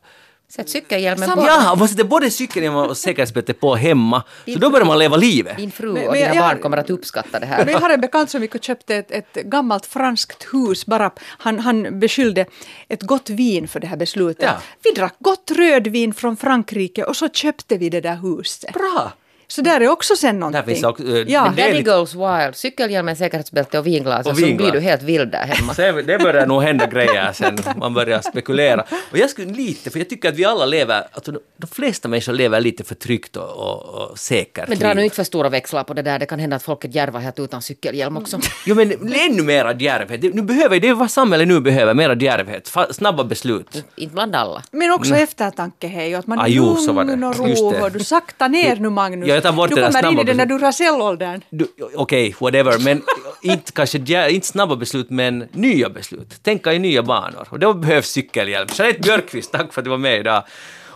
Sätt 0.49 0.69
cykelhjälmen 0.71 1.31
på. 1.31 1.41
Ja, 1.47 1.75
man 1.79 1.89
sätter 1.89 2.05
både 2.05 2.31
cykelhjälm 2.31 2.77
och 2.77 2.97
säkerhetsbälte 2.97 3.55
på 3.55 3.75
hemma, 3.75 4.23
så 4.53 4.59
då 4.59 4.71
börjar 4.71 4.87
man 4.87 4.99
leva 4.99 5.17
livet. 5.17 5.57
Din 5.57 5.71
fru 5.71 5.93
Men- 5.93 6.07
och 6.07 6.13
men 6.13 6.21
dina 6.23 6.35
jag- 6.35 6.45
barn 6.49 6.59
kommer 6.59 6.77
att 6.77 6.91
uppskatta 6.91 7.41
det 7.41 7.47
här. 7.47 7.65
Men 7.65 7.73
jag 7.75 7.81
har 7.81 7.91
en 7.91 8.01
bekant 8.01 8.31
som 8.31 8.43
gick 8.43 8.55
och 8.55 8.63
köpte 8.65 8.97
ett, 8.97 9.11
ett 9.11 9.35
gammalt 9.45 9.87
franskt 9.87 10.47
hus. 10.53 10.87
Bara, 10.87 11.11
han, 11.21 11.59
han 11.59 12.01
beskyllde 12.01 12.47
ett 12.89 13.03
gott 13.03 13.31
vin 13.31 13.69
för 13.69 13.81
det 13.81 13.87
här 13.87 13.97
beslutet. 13.97 14.45
Ja. 14.45 14.57
Vi 14.83 14.91
drack 14.91 15.15
gott 15.19 15.51
rödvin 15.51 16.15
från 16.15 16.37
Frankrike 16.37 17.05
och 17.05 17.17
så 17.17 17.29
köpte 17.29 17.77
vi 17.77 17.89
det 17.91 18.01
där 18.01 18.17
huset. 18.17 18.73
Bra! 18.73 19.13
Så 19.49 19.63
där 19.63 19.81
är 19.81 19.89
också 19.89 20.17
sen 20.17 20.41
någonting. 20.41 20.61
Där 20.61 20.67
finns 20.75 20.85
också, 20.85 21.03
eh, 21.05 21.25
ja. 21.29 21.53
Daddy 21.57 21.73
lite- 21.73 21.91
goes 21.91 22.15
wild. 22.15 22.57
Cykelhjälmen, 22.57 23.17
säkerhetsbälte 23.17 23.79
och 23.79 23.87
vinglas. 23.87 24.27
Och 24.27 24.33
Och 24.33 24.39
så 24.39 24.45
vinglas. 24.47 24.71
blir 24.71 24.81
du 24.81 24.87
helt 24.87 25.03
vild 25.03 25.31
där 25.33 25.47
hemma. 25.47 25.75
Sen, 25.75 26.07
det 26.07 26.19
börjar 26.19 26.47
nog 26.47 26.63
hända 26.63 26.87
grejer 26.87 27.33
sen, 27.33 27.59
man 27.77 27.95
börjar 27.95 28.21
spekulera. 28.21 28.85
Och 29.11 29.19
jag 29.19 29.31
skulle 29.31 29.53
lite, 29.53 29.91
för 29.91 29.99
jag 29.99 30.09
tycker 30.09 30.29
att 30.29 30.35
vi 30.37 30.45
alla 30.45 30.65
lever, 30.67 31.03
alltså 31.13 31.33
de, 31.57 31.67
flesta 31.67 32.09
människor 32.09 32.33
lever 32.33 32.61
lite 32.61 32.85
för 32.85 32.95
tryggt 32.95 33.37
och, 33.37 33.51
och, 33.51 34.11
och 34.11 34.19
säkert 34.19 34.69
Men 34.69 34.79
dra 34.79 34.95
nu 34.95 35.05
inte 35.05 35.17
för 35.17 35.25
stora 35.25 35.49
växlar 35.49 35.85
på 35.85 35.95
det 35.95 36.03
där. 36.03 36.19
Det 36.19 36.27
kan 36.27 36.39
hända 36.39 36.57
att 36.57 36.63
folk 36.63 36.85
är 36.85 36.89
djärva 36.89 37.19
helt 37.19 37.39
utan 37.39 37.63
cykelhjälm 37.63 38.17
också. 38.17 38.39
Jo 38.67 38.75
men 38.75 38.93
ännu 39.15 39.43
mera 39.43 39.75
djärvhet. 39.75 40.35
Nu 40.35 40.43
behöver, 40.43 40.81
det 40.81 40.89
är 40.89 40.95
vad 40.95 41.11
samhället 41.11 41.49
nu 41.49 41.61
behöver, 41.61 41.95
mera 41.95 42.15
djärvhet. 42.15 42.73
Snabba 42.91 43.25
beslut. 43.25 43.85
inte 43.97 44.15
bland 44.15 44.35
alla. 44.37 44.63
Men 44.71 44.91
också 44.91 45.15
eftertanke, 45.17 45.87
hej. 45.87 46.15
och 46.15 46.19
Att 46.19 46.27
man 46.27 46.39
är 46.39 46.43
Ah, 46.43 46.47
jo, 46.49 46.77
lugn 46.87 47.25
och 47.25 47.49
Just 47.49 47.63
ro. 47.63 47.85
och 47.85 47.93
Du 47.93 47.99
sakta 48.05 48.49
ner 48.49 48.77
nu 48.77 48.91
Magnus. 48.91 49.29
Ja, 49.29 49.34
jag 49.35 49.43
tar 49.43 49.53
bort 49.53 49.69
du 49.69 49.75
det 49.75 49.81
där 49.81 49.93
kommer 49.93 49.99
in 49.99 50.03
snabba 50.03 50.23
i 50.23 50.25
den 50.25 50.37
där 50.37 50.47
beslut. 50.47 50.61
Duracell-åldern. 50.61 51.41
Du, 51.51 51.69
Okej, 51.95 52.35
whatever, 52.41 52.79
men 52.79 53.03
inte 53.43 53.73
kanske 53.73 53.99
inte 54.31 54.47
snabba 54.47 54.77
beslut, 54.77 55.11
men 55.11 55.49
nya 55.53 55.91
beslut. 55.91 56.43
Tänka 56.43 56.73
i 56.73 56.79
nya 56.79 57.03
banor. 57.03 57.49
Och 57.51 57.59
då 57.59 57.75
behövs 57.75 58.09
cykelhjälm. 58.09 58.69
Jeanette 58.73 59.01
Björkqvist, 59.01 59.53
tack 59.53 59.73
för 59.73 59.81
att 59.81 59.85
du 59.85 59.91
var 59.91 59.99
med 59.99 60.21
idag. 60.21 60.45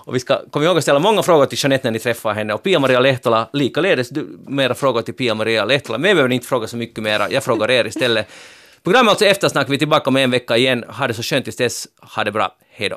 Och 0.08 0.14
vi 0.14 0.20
ska 0.20 0.38
komma 0.50 0.64
ihåg 0.64 0.76
att 0.76 0.82
ställa 0.82 0.98
många 0.98 1.22
frågor 1.22 1.46
till 1.46 1.58
Jeanette 1.60 1.86
när 1.86 1.92
ni 1.92 1.98
träffar 1.98 2.34
henne. 2.34 2.54
Och 2.54 2.62
Pia-Maria 2.62 3.00
Lehtola, 3.00 3.48
likaledes 3.52 4.08
du, 4.08 4.38
mera 4.46 4.74
frågor 4.74 5.02
till 5.02 5.14
Pia-Maria 5.14 5.64
Lehtola. 5.64 5.98
Men 5.98 6.08
jag 6.08 6.16
behöver 6.16 6.34
inte 6.34 6.46
fråga 6.46 6.66
så 6.66 6.76
mycket 6.76 7.04
mera, 7.04 7.30
jag 7.30 7.44
frågar 7.44 7.70
er 7.70 7.86
istället. 7.86 8.28
Programmet 8.84 9.10
alltså 9.10 9.24
Eftersnack, 9.24 9.70
vi 9.70 9.74
är 9.74 9.78
tillbaka 9.78 10.10
om 10.10 10.16
en 10.16 10.30
vecka 10.30 10.56
igen. 10.56 10.84
Ha 10.88 11.06
det 11.06 11.14
så 11.14 11.22
skönt 11.22 11.44
tills 11.44 11.56
dess. 11.56 11.86
Ha 12.14 12.24
det 12.24 12.32
bra. 12.32 12.56
Hej 12.70 12.88
då. 12.88 12.96